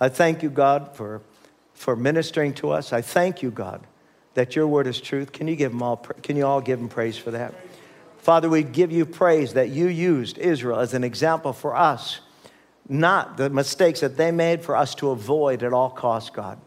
I 0.00 0.08
thank 0.08 0.42
you, 0.42 0.50
God, 0.50 0.96
for, 0.96 1.20
for 1.74 1.96
ministering 1.96 2.54
to 2.54 2.70
us. 2.70 2.92
I 2.92 3.02
thank 3.02 3.42
you, 3.42 3.50
God, 3.50 3.86
that 4.34 4.56
your 4.56 4.66
word 4.66 4.86
is 4.86 5.00
truth. 5.00 5.32
Can 5.32 5.48
you 5.48 5.56
give 5.56 5.72
them 5.72 5.82
all, 5.82 5.96
can 5.96 6.36
you 6.36 6.46
all 6.46 6.60
give 6.60 6.78
them 6.78 6.88
praise 6.88 7.16
for 7.16 7.30
that? 7.30 7.54
Father, 8.18 8.48
we 8.48 8.62
give 8.62 8.92
you 8.92 9.06
praise 9.06 9.54
that 9.54 9.70
you 9.70 9.86
used 9.86 10.38
Israel 10.38 10.78
as 10.78 10.92
an 10.94 11.04
example 11.04 11.52
for 11.52 11.74
us, 11.74 12.20
not 12.88 13.36
the 13.36 13.48
mistakes 13.48 14.00
that 14.00 14.16
they 14.16 14.30
made 14.30 14.62
for 14.62 14.76
us 14.76 14.94
to 14.96 15.10
avoid 15.10 15.62
at 15.62 15.72
all 15.72 15.90
costs, 15.90 16.30
God. 16.30 16.60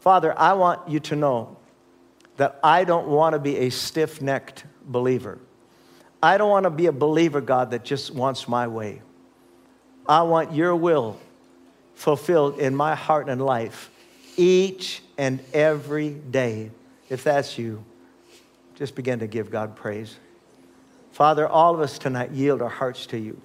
Father, 0.00 0.36
I 0.38 0.52
want 0.54 0.88
you 0.88 1.00
to 1.00 1.16
know 1.16 1.56
that 2.36 2.58
I 2.62 2.84
don't 2.84 3.08
want 3.08 3.34
to 3.34 3.38
be 3.38 3.56
a 3.58 3.70
stiff 3.70 4.20
necked 4.20 4.64
believer. 4.84 5.38
I 6.22 6.38
don't 6.38 6.50
want 6.50 6.64
to 6.64 6.70
be 6.70 6.86
a 6.86 6.92
believer, 6.92 7.40
God, 7.40 7.70
that 7.72 7.84
just 7.84 8.10
wants 8.10 8.48
my 8.48 8.66
way. 8.66 9.02
I 10.08 10.22
want 10.22 10.52
your 10.52 10.74
will 10.74 11.18
fulfilled 11.94 12.58
in 12.58 12.74
my 12.74 12.94
heart 12.94 13.28
and 13.28 13.40
life 13.40 13.90
each 14.36 15.02
and 15.16 15.40
every 15.52 16.10
day. 16.10 16.70
If 17.08 17.24
that's 17.24 17.56
you, 17.58 17.84
just 18.74 18.94
begin 18.94 19.20
to 19.20 19.26
give 19.26 19.50
God 19.50 19.76
praise. 19.76 20.16
Father, 21.12 21.46
all 21.46 21.74
of 21.74 21.80
us 21.80 21.98
tonight 21.98 22.32
yield 22.32 22.60
our 22.60 22.68
hearts 22.68 23.06
to 23.06 23.18
you. 23.18 23.40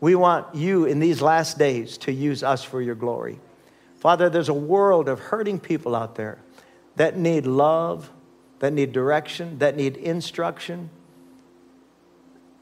We 0.00 0.14
want 0.14 0.54
you 0.54 0.84
in 0.84 1.00
these 1.00 1.20
last 1.20 1.58
days 1.58 1.98
to 1.98 2.12
use 2.12 2.44
us 2.44 2.62
for 2.62 2.80
your 2.80 2.94
glory. 2.94 3.40
Father, 3.96 4.30
there's 4.30 4.48
a 4.48 4.54
world 4.54 5.08
of 5.08 5.18
hurting 5.18 5.58
people 5.58 5.96
out 5.96 6.14
there 6.14 6.38
that 6.98 7.16
need 7.16 7.46
love, 7.46 8.10
that 8.58 8.72
need 8.72 8.92
direction, 8.92 9.58
that 9.58 9.76
need 9.76 9.96
instruction. 9.96 10.90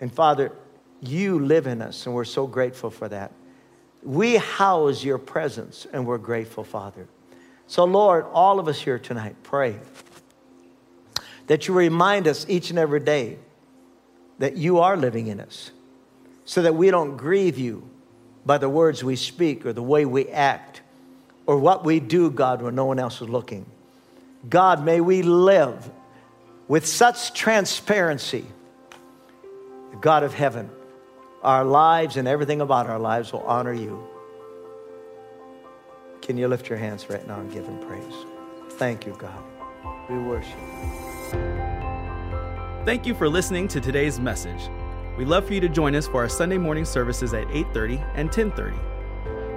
And 0.01 0.13
Father, 0.13 0.53
you 1.01 1.41
live 1.41 1.67
in 1.67 1.81
us, 1.83 2.07
and 2.07 2.15
we're 2.15 2.25
so 2.25 2.47
grateful 2.47 2.91
for 2.91 3.09
that. 3.09 3.33
We 4.03 4.37
house 4.37 5.03
your 5.03 5.19
presence, 5.19 5.87
and 5.93 6.07
we're 6.07 6.19
grateful, 6.19 6.65
Father. 6.65 7.09
So, 7.67 7.85
Lord, 7.85 8.27
all 8.33 8.61
of 8.61 8.69
us 8.69 8.79
here 8.79 8.99
tonight, 8.99 9.37
pray 9.43 9.79
that 11.47 11.67
you 11.67 11.75
remind 11.75 12.29
us 12.29 12.45
each 12.49 12.71
and 12.71 12.79
every 12.79 13.01
day 13.01 13.39
that 14.39 14.57
you 14.57 14.81
are 14.81 14.97
living 14.97 15.29
in 15.29 15.41
us 15.41 15.71
so 16.45 16.61
that 16.63 16.75
we 16.75 16.91
don't 16.91 17.17
grieve 17.17 17.59
you 17.59 17.89
by 18.45 18.59
the 18.59 18.69
words 18.69 19.03
we 19.03 19.17
speak 19.17 19.65
or 19.65 19.73
the 19.73 19.83
way 19.83 20.05
we 20.05 20.29
act 20.29 20.83
or 21.47 21.59
what 21.59 21.85
we 21.85 22.01
do, 22.01 22.31
God, 22.31 22.61
when 22.61 22.75
no 22.75 22.85
one 22.85 22.99
else 22.99 23.23
is 23.23 23.29
looking. 23.29 23.67
God, 24.49 24.85
may 24.85 25.01
we 25.01 25.23
live 25.23 25.91
with 26.69 26.87
such 26.87 27.33
transparency. 27.35 28.45
The 29.91 29.97
God 29.97 30.23
of 30.23 30.35
heaven, 30.35 30.71
our 31.43 31.65
lives 31.65 32.17
and 32.17 32.29
everything 32.29 32.61
about 32.61 32.89
our 32.89 32.99
lives 32.99 33.33
will 33.33 33.43
honor 33.43 33.73
you. 33.73 34.07
Can 36.23 36.37
you 36.37 36.49
lift 36.49 36.69
your 36.69 36.79
hands 36.79 37.09
right 37.09 37.27
now 37.27 37.41
and 37.41 37.53
give 37.53 37.65
him 37.65 37.79
praise? 37.87 38.15
Thank 38.73 39.07
you, 39.07 39.17
God. 39.19 39.43
We 40.09 40.19
worship. 40.19 40.59
Thank 42.85 43.07
you 43.07 43.15
for 43.15 43.29
listening 43.29 43.69
to 43.69 43.81
today's 43.81 44.21
message. 44.21 44.69
We'd 45.17 45.29
love 45.29 45.47
for 45.47 45.55
you 45.55 45.61
to 45.61 45.69
join 45.69 45.95
us 45.95 46.07
for 46.07 46.23
our 46.23 46.29
Sunday 46.29 46.59
morning 46.59 46.85
services 46.85 47.33
at 47.33 47.49
8:30 47.51 48.01
and 48.15 48.31
10:30. 48.31 48.79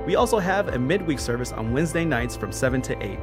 We 0.06 0.16
also 0.16 0.40
have 0.40 0.70
a 0.70 0.80
midweek 0.80 1.20
service 1.20 1.52
on 1.52 1.74
Wednesday 1.74 2.06
nights 2.06 2.36
from 2.36 2.52
7 2.52 2.82
to 2.84 3.04
8. 3.04 3.20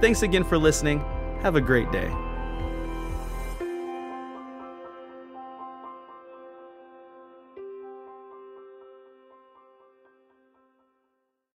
Thanks 0.00 0.22
again 0.22 0.44
for 0.44 0.58
listening. 0.58 1.04
Have 1.42 1.56
a 1.56 1.60
great 1.60 1.90
day. 1.90 2.10